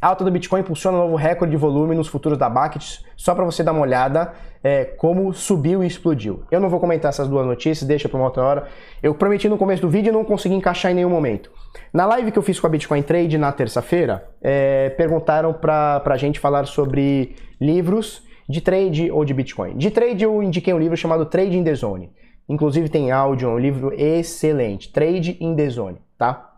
a 0.01 0.07
alta 0.07 0.25
do 0.25 0.31
Bitcoin 0.31 0.61
impulsiona 0.61 0.97
um 0.97 1.01
novo 1.03 1.17
recorde 1.17 1.51
de 1.51 1.57
volume 1.59 1.95
nos 1.95 2.09
futuros 2.09 2.39
da 2.39 2.49
Bucket, 2.49 3.01
só 3.17 3.35
para 3.35 3.45
você 3.45 3.63
dar 3.63 3.73
uma 3.73 3.83
olhada 3.83 4.33
é, 4.65 4.85
como 4.85 5.33
subiu 5.35 5.85
e 5.85 5.87
explodiu. 5.87 6.43
Eu 6.51 6.59
não 6.59 6.71
vou 6.71 6.81
comentar 6.81 7.11
essas 7.11 7.29
duas 7.29 7.47
notícias, 7.47 7.87
deixa 7.87 8.09
para 8.09 8.17
uma 8.17 8.27
outra 8.27 8.43
hora. 8.43 8.69
Eu 9.03 9.15
prometi 9.15 9.47
no 9.47 9.59
começo 9.59 9.83
do 9.83 9.91
vídeo 9.91 10.09
e 10.09 10.13
não 10.13 10.25
consegui 10.25 10.55
encaixar 10.55 10.91
em 10.93 10.95
nenhum 10.95 11.11
momento. 11.11 11.51
Na 11.93 12.07
live 12.07 12.33
que 12.33 12.39
eu 12.39 12.43
fiz 12.43 12.59
com 12.59 12.67
a 12.67 12.71
Bitcoin 12.71 13.03
Trade 13.03 13.37
na 13.37 13.53
terça-feira, 13.53 14.27
é, 14.41 14.89
perguntaram 14.91 15.53
para 15.53 16.03
a 16.05 16.17
gente 16.17 16.41
falar 16.41 16.67
sobre 16.67 17.37
livros 17.61 18.23
de 18.49 18.63
trade 18.63 19.11
ou 19.11 19.25
de 19.25 19.35
Bitcoin. 19.35 19.77
De 19.77 19.91
trade 19.91 20.25
eu 20.25 20.43
indiquei 20.43 20.73
um 20.73 20.79
livro 20.79 20.97
chamado 20.97 21.27
Trade 21.27 21.59
in 21.59 21.65
the 21.65 21.75
Zone. 21.75 22.11
Inclusive 22.49 22.89
tem 22.89 23.13
áudio, 23.13 23.51
é 23.51 23.53
um 23.53 23.59
livro 23.59 23.93
excelente. 23.93 24.91
Trade 24.91 25.37
in 25.41 25.55
the 25.55 25.69
Zone, 25.69 25.99
tá? 26.17 26.55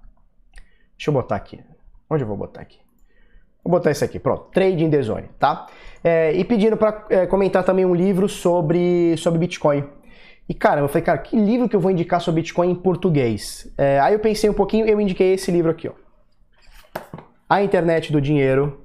Deixa 0.96 1.10
eu 1.10 1.12
botar 1.12 1.36
aqui. 1.36 1.60
Onde 2.08 2.22
eu 2.22 2.28
vou 2.28 2.36
botar 2.36 2.62
aqui? 2.62 2.81
Vou 3.64 3.70
botar 3.72 3.90
isso 3.90 4.04
aqui, 4.04 4.18
pronto. 4.18 4.48
Trade 4.52 4.84
in 4.84 4.90
the 4.90 5.00
Zone, 5.02 5.28
tá? 5.38 5.66
É, 6.02 6.32
e 6.32 6.44
pedindo 6.44 6.76
para 6.76 7.06
é, 7.10 7.26
comentar 7.26 7.62
também 7.62 7.84
um 7.84 7.94
livro 7.94 8.28
sobre, 8.28 9.16
sobre 9.16 9.38
Bitcoin. 9.38 9.84
E 10.48 10.54
cara, 10.54 10.80
eu 10.80 10.88
falei, 10.88 11.02
cara, 11.02 11.18
que 11.18 11.36
livro 11.36 11.68
que 11.68 11.76
eu 11.76 11.80
vou 11.80 11.90
indicar 11.90 12.20
sobre 12.20 12.40
Bitcoin 12.40 12.70
em 12.70 12.74
português? 12.74 13.72
É, 13.78 14.00
aí 14.00 14.12
eu 14.12 14.18
pensei 14.18 14.50
um 14.50 14.54
pouquinho, 14.54 14.86
eu 14.86 15.00
indiquei 15.00 15.34
esse 15.34 15.50
livro 15.50 15.70
aqui, 15.70 15.88
ó. 15.88 15.92
A 17.48 17.62
Internet 17.62 18.12
do 18.12 18.20
Dinheiro, 18.20 18.81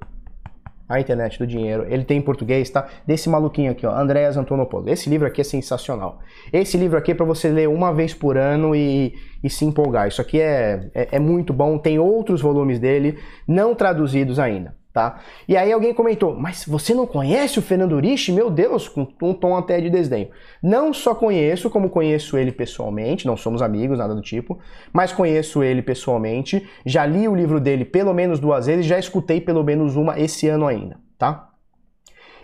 a 0.87 0.99
Internet 0.99 1.37
do 1.37 1.45
Dinheiro. 1.45 1.85
Ele 1.89 2.03
tem 2.03 2.19
em 2.19 2.21
português, 2.21 2.69
tá? 2.69 2.87
Desse 3.05 3.29
maluquinho 3.29 3.71
aqui, 3.71 3.85
ó, 3.85 3.93
Andreas 3.93 4.37
Antonopoulos. 4.37 4.91
Esse 4.91 5.09
livro 5.09 5.27
aqui 5.27 5.41
é 5.41 5.43
sensacional. 5.43 6.19
Esse 6.53 6.77
livro 6.77 6.97
aqui 6.97 7.11
é 7.11 7.15
para 7.15 7.25
você 7.25 7.49
ler 7.49 7.67
uma 7.67 7.93
vez 7.93 8.13
por 8.13 8.37
ano 8.37 8.75
e, 8.75 9.13
e 9.43 9.49
se 9.49 9.65
empolgar. 9.65 10.07
Isso 10.07 10.21
aqui 10.21 10.39
é, 10.39 10.89
é, 10.93 11.07
é 11.13 11.19
muito 11.19 11.51
bom. 11.53 11.77
Tem 11.77 11.99
outros 11.99 12.41
volumes 12.41 12.79
dele, 12.79 13.17
não 13.47 13.75
traduzidos 13.75 14.39
ainda. 14.39 14.76
Tá? 14.93 15.19
E 15.47 15.55
aí 15.55 15.71
alguém 15.71 15.93
comentou, 15.93 16.35
mas 16.35 16.65
você 16.65 16.91
não 16.91 17.05
conhece 17.05 17.59
o 17.59 17.61
Fernando 17.61 17.91
Urich? 17.93 18.31
Meu 18.31 18.49
Deus, 18.49 18.89
com 18.89 19.07
um 19.21 19.33
tom 19.33 19.55
até 19.55 19.79
de 19.79 19.91
desdenho. 19.91 20.29
Não 20.61 20.91
só 20.91 21.13
conheço, 21.13 21.69
como 21.69 21.89
conheço 21.89 22.35
ele 22.35 22.51
pessoalmente, 22.51 23.27
não 23.27 23.37
somos 23.37 23.61
amigos, 23.61 23.99
nada 23.99 24.15
do 24.15 24.21
tipo, 24.21 24.57
mas 24.91 25.11
conheço 25.11 25.61
ele 25.61 25.83
pessoalmente, 25.83 26.67
já 26.83 27.05
li 27.05 27.27
o 27.27 27.35
livro 27.35 27.59
dele 27.59 27.85
pelo 27.85 28.11
menos 28.11 28.39
duas 28.39 28.65
vezes, 28.65 28.87
já 28.87 28.97
escutei 28.97 29.39
pelo 29.39 29.63
menos 29.63 29.95
uma 29.95 30.19
esse 30.19 30.47
ano 30.47 30.65
ainda, 30.65 30.99
tá? 31.15 31.47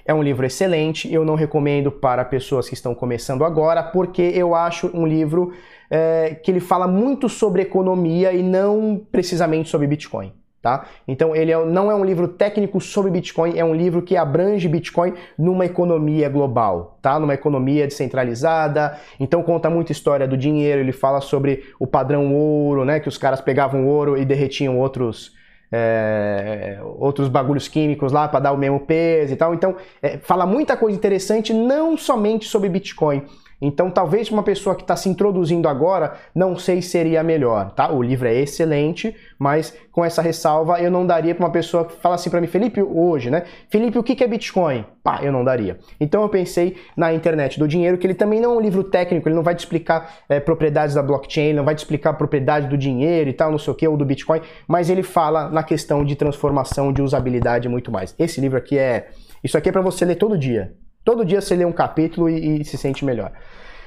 É 0.06 0.14
um 0.14 0.22
livro 0.22 0.46
excelente, 0.46 1.12
eu 1.12 1.24
não 1.26 1.36
recomendo 1.36 1.92
para 1.92 2.26
pessoas 2.26 2.68
que 2.68 2.74
estão 2.74 2.94
começando 2.94 3.44
agora, 3.44 3.82
porque 3.82 4.22
eu 4.22 4.54
acho 4.54 4.92
um 4.94 5.08
livro 5.08 5.54
é, 5.90 6.36
que 6.36 6.52
ele 6.52 6.60
fala 6.60 6.88
muito 6.88 7.30
sobre 7.30 7.62
economia 7.62 8.34
e 8.34 8.44
não 8.44 9.02
precisamente 9.12 9.70
sobre 9.70 9.88
Bitcoin. 9.88 10.34
Tá? 10.64 10.86
Então 11.06 11.36
ele 11.36 11.52
é, 11.52 11.66
não 11.66 11.92
é 11.92 11.96
um 11.96 12.06
livro 12.06 12.26
técnico 12.26 12.80
sobre 12.80 13.12
Bitcoin, 13.12 13.60
é 13.60 13.66
um 13.66 13.76
livro 13.76 14.02
que 14.02 14.16
abrange 14.16 14.66
Bitcoin 14.70 15.14
numa 15.38 15.66
economia 15.66 16.30
global, 16.30 16.98
tá? 17.02 17.20
Numa 17.20 17.34
economia 17.34 17.86
descentralizada. 17.86 18.98
Então 19.20 19.44
conta 19.44 19.70
muita 19.70 19.92
história 19.92 20.26
do 20.26 20.38
dinheiro, 20.38 20.80
ele 20.80 20.94
fala 20.94 21.20
sobre 21.20 21.66
o 21.78 21.86
padrão 21.86 22.34
ouro, 22.34 22.86
né? 22.86 23.02
Que 23.02 23.10
os 23.10 23.18
caras 23.18 23.42
pegavam 23.42 23.86
ouro 23.86 24.18
e 24.18 24.24
derretiam 24.24 24.80
outros 24.80 25.34
é, 25.70 26.80
outros 26.98 27.28
bagulhos 27.28 27.68
químicos 27.68 28.14
lá 28.14 28.30
para 28.30 28.40
dar 28.40 28.54
o 28.54 28.58
mesmo 28.58 28.80
peso 28.80 29.34
e 29.34 29.36
tal. 29.36 29.54
Então 29.54 29.76
é, 30.02 30.18
fala 30.18 30.46
muita 30.46 30.78
coisa 30.78 30.98
interessante, 30.98 31.54
não 31.54 31.98
somente 31.98 32.46
sobre 32.46 32.70
Bitcoin, 32.70 33.22
então, 33.66 33.90
talvez 33.90 34.30
uma 34.30 34.44
pessoa 34.44 34.76
que 34.76 34.82
está 34.82 34.94
se 34.94 35.08
introduzindo 35.08 35.70
agora, 35.70 36.16
não 36.36 36.58
sei 36.58 36.82
se 36.82 36.90
seria 36.90 37.24
melhor, 37.24 37.72
tá? 37.72 37.90
O 37.90 38.04
livro 38.04 38.28
é 38.28 38.36
excelente, 38.36 39.16
mas 39.40 39.74
com 39.90 40.04
essa 40.04 40.22
ressalva 40.22 40.82
eu 40.82 40.92
não 40.92 41.08
daria 41.08 41.34
para 41.34 41.46
uma 41.46 41.52
pessoa 41.52 41.86
que 41.86 41.94
fala 41.94 42.16
assim 42.16 42.30
para 42.30 42.42
mim, 42.42 42.48
Felipe, 42.48 42.82
hoje, 42.82 43.30
né? 43.30 43.44
Felipe, 43.70 43.98
o 43.98 44.04
que 44.04 44.22
é 44.22 44.28
Bitcoin? 44.28 44.86
Pá, 45.02 45.20
eu 45.24 45.32
não 45.32 45.46
daria. 45.46 45.80
Então 45.98 46.22
eu 46.22 46.28
pensei 46.28 46.76
na 46.98 47.14
internet 47.14 47.58
do 47.58 47.66
dinheiro, 47.66 47.98
que 47.98 48.06
ele 48.06 48.14
também 48.14 48.42
não 48.42 48.52
é 48.52 48.58
um 48.58 48.60
livro 48.60 48.84
técnico, 48.84 49.30
ele 49.30 49.36
não 49.36 49.44
vai 49.44 49.56
te 49.56 49.60
explicar 49.60 50.14
é, 50.28 50.42
propriedades 50.42 50.94
da 50.94 51.02
blockchain, 51.02 51.46
ele 51.46 51.58
não 51.58 51.64
vai 51.64 51.74
te 51.74 51.80
explicar 51.80 52.10
a 52.10 52.14
propriedade 52.14 52.68
do 52.68 52.78
dinheiro 52.78 53.30
e 53.30 53.34
tal, 53.34 53.50
não 53.50 53.58
sei 53.58 53.72
o 53.72 53.76
que, 53.78 53.88
ou 53.88 53.96
do 53.96 54.04
Bitcoin, 54.04 54.42
mas 54.68 54.90
ele 54.90 55.04
fala 55.04 55.50
na 55.50 55.64
questão 55.64 56.04
de 56.04 56.18
transformação, 56.18 56.92
de 56.92 57.02
usabilidade 57.02 57.70
e 57.70 57.72
muito 57.72 57.90
mais. 57.90 58.14
Esse 58.20 58.42
livro 58.42 58.58
aqui 58.58 58.78
é. 58.78 59.08
Isso 59.42 59.58
aqui 59.58 59.70
é 59.70 59.72
para 59.72 59.82
você 59.82 60.04
ler 60.04 60.16
todo 60.16 60.38
dia. 60.38 60.74
Todo 61.04 61.26
dia 61.26 61.42
você 61.42 61.56
lê 61.56 61.66
um 61.66 61.72
capítulo 61.72 62.30
e, 62.30 62.62
e 62.62 62.66
se 62.66 62.78
sente 62.78 63.04
melhor. 63.04 63.32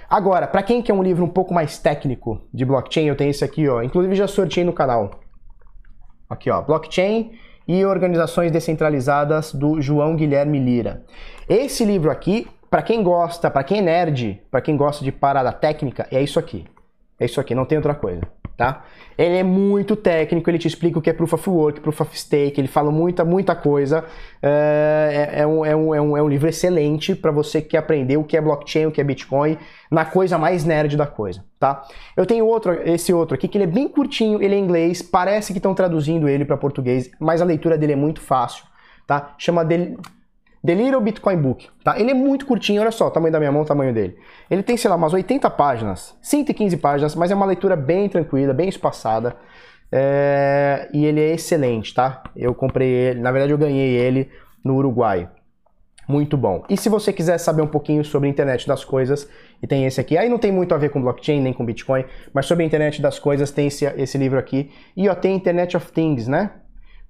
Agora, 0.08 0.46
para 0.46 0.62
quem 0.62 0.82
quer 0.82 0.92
um 0.92 1.02
livro 1.02 1.24
um 1.24 1.28
pouco 1.28 1.52
mais 1.52 1.78
técnico 1.78 2.40
de 2.52 2.64
blockchain, 2.64 3.06
eu 3.06 3.16
tenho 3.16 3.30
esse 3.30 3.44
aqui, 3.44 3.68
ó. 3.68 3.82
Inclusive 3.82 4.14
já 4.14 4.28
sorteei 4.28 4.64
no 4.64 4.72
canal. 4.72 5.10
Aqui, 6.28 6.50
ó, 6.50 6.60
Blockchain 6.60 7.32
e 7.66 7.84
Organizações 7.84 8.52
Descentralizadas 8.52 9.52
do 9.52 9.80
João 9.80 10.14
Guilherme 10.14 10.58
Lira. 10.58 11.04
Esse 11.48 11.84
livro 11.84 12.10
aqui, 12.10 12.46
para 12.70 12.82
quem 12.82 13.02
gosta, 13.02 13.50
para 13.50 13.64
quem 13.64 13.78
é 13.78 13.82
nerd, 13.82 14.42
para 14.50 14.60
quem 14.60 14.76
gosta 14.76 15.04
de 15.04 15.10
parada 15.10 15.52
técnica, 15.52 16.06
é 16.10 16.22
isso 16.22 16.38
aqui. 16.38 16.64
É 17.18 17.24
isso 17.24 17.40
aqui, 17.40 17.54
não 17.54 17.64
tem 17.64 17.78
outra 17.78 17.94
coisa 17.94 18.22
tá? 18.56 18.84
Ele 19.18 19.36
é 19.36 19.42
muito 19.42 19.96
técnico, 19.96 20.48
ele 20.50 20.58
te 20.58 20.68
explica 20.68 20.98
o 20.98 21.02
que 21.02 21.10
é 21.10 21.12
Proof 21.12 21.34
of 21.34 21.48
Work, 21.48 21.80
Proof 21.80 22.00
of 22.02 22.18
Stake, 22.18 22.60
ele 22.60 22.68
fala 22.68 22.90
muita, 22.90 23.24
muita 23.24 23.54
coisa. 23.54 24.04
É, 24.42 25.30
é, 25.32 25.40
é 25.40 25.46
um, 25.46 25.64
é, 25.64 25.76
um, 25.76 25.94
é, 25.94 26.00
um, 26.00 26.16
é 26.16 26.22
um 26.22 26.28
livro 26.28 26.48
excelente 26.48 27.14
para 27.14 27.30
você 27.30 27.60
que 27.60 27.68
quer 27.70 27.78
aprender 27.78 28.16
o 28.16 28.24
que 28.24 28.36
é 28.36 28.40
blockchain, 28.40 28.86
o 28.86 28.92
que 28.92 29.00
é 29.00 29.04
Bitcoin, 29.04 29.58
na 29.90 30.04
coisa 30.04 30.38
mais 30.38 30.64
nerd 30.64 30.96
da 30.96 31.06
coisa, 31.06 31.44
tá? 31.58 31.86
Eu 32.16 32.26
tenho 32.26 32.46
outro, 32.46 32.72
esse 32.88 33.12
outro 33.12 33.34
aqui, 33.34 33.48
que 33.48 33.56
ele 33.56 33.64
é 33.64 33.68
bem 33.68 33.88
curtinho, 33.88 34.42
ele 34.42 34.54
é 34.54 34.58
em 34.58 34.64
inglês, 34.64 35.02
parece 35.02 35.52
que 35.52 35.58
estão 35.58 35.74
traduzindo 35.74 36.28
ele 36.28 36.44
para 36.44 36.56
português, 36.56 37.10
mas 37.18 37.40
a 37.40 37.44
leitura 37.44 37.78
dele 37.78 37.92
é 37.92 37.96
muito 37.96 38.20
fácil, 38.20 38.64
tá? 39.06 39.34
Chama 39.38 39.64
dele 39.64 39.96
The 40.66 40.74
Little 40.74 41.00
Bitcoin 41.00 41.36
Book, 41.36 41.68
tá? 41.84 41.98
Ele 41.98 42.10
é 42.10 42.14
muito 42.14 42.44
curtinho, 42.44 42.82
olha 42.82 42.90
só 42.90 43.06
o 43.06 43.10
tamanho 43.10 43.32
da 43.32 43.38
minha 43.38 43.52
mão, 43.52 43.62
o 43.62 43.64
tamanho 43.64 43.94
dele. 43.94 44.16
Ele 44.50 44.62
tem, 44.62 44.76
sei 44.76 44.90
lá, 44.90 44.96
umas 44.96 45.12
80 45.12 45.48
páginas, 45.50 46.16
115 46.20 46.76
páginas, 46.78 47.14
mas 47.14 47.30
é 47.30 47.34
uma 47.34 47.46
leitura 47.46 47.76
bem 47.76 48.08
tranquila, 48.08 48.52
bem 48.52 48.68
espaçada. 48.68 49.36
É... 49.92 50.88
E 50.92 51.06
ele 51.06 51.20
é 51.20 51.34
excelente, 51.34 51.94
tá? 51.94 52.24
Eu 52.34 52.52
comprei 52.52 52.88
ele, 52.88 53.20
na 53.20 53.30
verdade 53.30 53.52
eu 53.52 53.58
ganhei 53.58 53.94
ele 53.94 54.28
no 54.64 54.74
Uruguai. 54.74 55.30
muito 56.08 56.36
bom. 56.36 56.64
E 56.68 56.76
se 56.76 56.88
você 56.88 57.12
quiser 57.12 57.38
saber 57.38 57.62
um 57.62 57.66
pouquinho 57.66 58.04
sobre 58.04 58.28
a 58.28 58.30
internet 58.30 58.66
das 58.66 58.84
coisas, 58.84 59.28
e 59.62 59.66
tem 59.66 59.86
esse 59.86 60.00
aqui, 60.00 60.16
aí 60.18 60.28
não 60.28 60.38
tem 60.38 60.52
muito 60.52 60.74
a 60.74 60.78
ver 60.78 60.90
com 60.90 61.00
blockchain 61.00 61.40
nem 61.40 61.52
com 61.52 61.64
Bitcoin, 61.64 62.04
mas 62.32 62.46
sobre 62.46 62.64
a 62.64 62.66
internet 62.66 63.00
das 63.00 63.18
coisas 63.18 63.50
tem 63.50 63.68
esse, 63.68 63.84
esse 63.84 64.18
livro 64.18 64.38
aqui. 64.38 64.70
E 64.96 65.08
ó, 65.08 65.14
tem 65.14 65.34
Internet 65.34 65.76
of 65.76 65.92
Things, 65.92 66.28
né? 66.28 66.50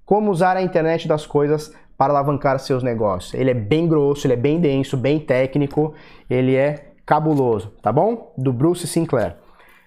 Como 0.05 0.31
usar 0.31 0.55
a 0.55 0.61
internet 0.61 1.07
das 1.07 1.25
coisas 1.25 1.73
para 1.97 2.13
alavancar 2.13 2.59
seus 2.59 2.83
negócios. 2.83 3.33
Ele 3.33 3.51
é 3.51 3.53
bem 3.53 3.87
grosso, 3.87 4.27
ele 4.27 4.33
é 4.33 4.37
bem 4.37 4.59
denso, 4.59 4.95
bem 4.95 5.19
técnico, 5.19 5.93
ele 6.29 6.55
é 6.55 6.91
cabuloso, 7.05 7.73
tá 7.81 7.91
bom? 7.91 8.33
Do 8.37 8.53
Bruce 8.53 8.85
Sinclair. 8.85 9.35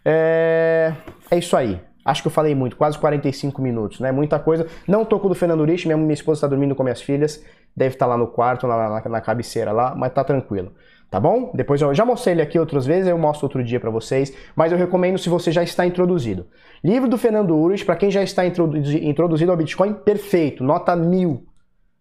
É, 0.05 0.93
é 1.31 1.39
isso 1.39 1.57
aí. 1.57 1.81
Acho 2.05 2.23
que 2.23 2.29
eu 2.29 2.33
falei 2.33 2.55
muito, 2.55 2.77
quase 2.77 2.99
45 2.99 3.61
minutos, 3.61 4.01
né? 4.01 4.11
Muita 4.11 4.39
coisa. 4.39 4.67
Não 4.89 5.05
tô 5.05 5.21
com 5.21 5.27
o 5.27 5.29
do 5.29 5.35
Fernando 5.35 5.65
Rich, 5.65 5.87
minha, 5.87 5.97
minha 5.97 6.15
esposa 6.15 6.39
está 6.39 6.47
dormindo 6.49 6.75
com 6.75 6.83
minhas 6.83 7.03
filhas, 7.03 7.45
deve 7.77 7.95
estar 7.95 8.07
tá 8.07 8.11
lá 8.11 8.17
no 8.17 8.27
quarto, 8.27 8.67
na, 8.67 8.89
na, 8.89 9.09
na, 9.09 9.21
cabeceira 9.21 9.71
lá, 9.71 9.95
mas 9.95 10.13
tá 10.13 10.25
tranquilo. 10.25 10.73
Tá 11.11 11.21
bom? 11.21 11.51
Depois 11.55 11.81
eu 11.83 11.93
já 11.93 12.05
mostrei 12.05 12.35
ele 12.35 12.43
aqui 12.43 12.59
outras 12.59 12.87
vezes, 12.87 13.09
eu 13.09 13.19
mostro 13.19 13.45
outro 13.45 13.63
dia 13.63 13.81
para 13.81 13.91
vocês, 13.91 14.35
mas 14.55 14.73
eu 14.73 14.79
recomendo 14.79 15.19
se 15.19 15.29
você 15.29 15.51
já 15.51 15.63
está 15.63 15.85
introduzido. 15.85 16.47
Livro 16.83 17.09
do 17.09 17.19
Fernando 17.19 17.55
Urich, 17.55 17.85
para 17.85 17.97
quem 17.97 18.11
já 18.11 18.23
está 18.23 18.47
introduzido 18.47 19.51
ao 19.51 19.57
Bitcoin, 19.57 19.93
perfeito, 19.93 20.65
nota 20.65 20.95
mil. 20.97 21.45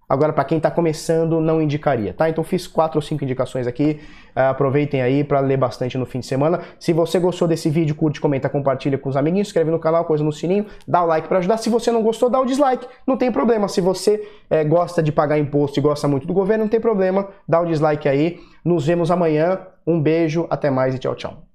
Agora, 0.10 0.34
para 0.34 0.44
quem 0.44 0.58
está 0.58 0.72
começando, 0.72 1.40
não 1.40 1.62
indicaria, 1.62 2.14
tá? 2.14 2.28
Então 2.28 2.44
fiz 2.44 2.66
quatro 2.66 2.98
ou 2.98 3.02
cinco 3.02 3.24
indicações 3.24 3.68
aqui. 3.68 4.00
Uh, 4.36 4.50
aproveitem 4.50 5.04
aí 5.04 5.24
para 5.24 5.40
ler 5.40 5.58
bastante 5.58 6.00
no 6.00 6.06
fim 6.06 6.20
de 6.20 6.26
semana. 6.26 6.62
Se 6.80 6.92
você 6.92 7.20
gostou 7.20 7.48
desse 7.48 7.70
vídeo, 7.70 7.94
curte, 7.94 8.20
comenta, 8.20 8.50
compartilha 8.50 8.98
com 8.98 9.08
os 9.08 9.16
amiguinhos, 9.16 9.50
inscreve 9.50 9.70
no 9.70 9.78
canal, 9.78 10.06
coisa 10.06 10.24
no 10.24 10.32
sininho, 10.32 10.66
dá 10.88 11.04
o 11.04 11.06
like 11.06 11.28
para 11.28 11.38
ajudar. 11.38 11.58
Se 11.58 11.70
você 11.70 11.92
não 11.92 12.02
gostou, 12.02 12.28
dá 12.28 12.40
o 12.40 12.46
dislike. 12.46 12.88
Não 13.06 13.18
tem 13.18 13.32
problema. 13.32 13.68
Se 13.68 13.82
você 13.82 14.28
é, 14.50 14.64
gosta 14.64 15.04
de 15.04 15.12
pagar 15.12 15.38
imposto 15.38 15.80
e 15.80 15.82
gosta 15.82 16.08
muito 16.08 16.26
do 16.26 16.34
governo, 16.34 16.64
não 16.64 16.70
tem 16.70 16.80
problema. 16.80 17.28
Dá 17.48 17.62
o 17.62 17.66
dislike 17.66 18.10
aí. 18.10 18.40
Nos 18.66 18.88
vemos 18.88 19.12
amanhã. 19.12 19.60
Um 19.86 20.02
beijo, 20.02 20.48
até 20.50 20.72
mais 20.72 20.96
e 20.96 21.00
tchau, 21.00 21.16
tchau. 21.16 21.49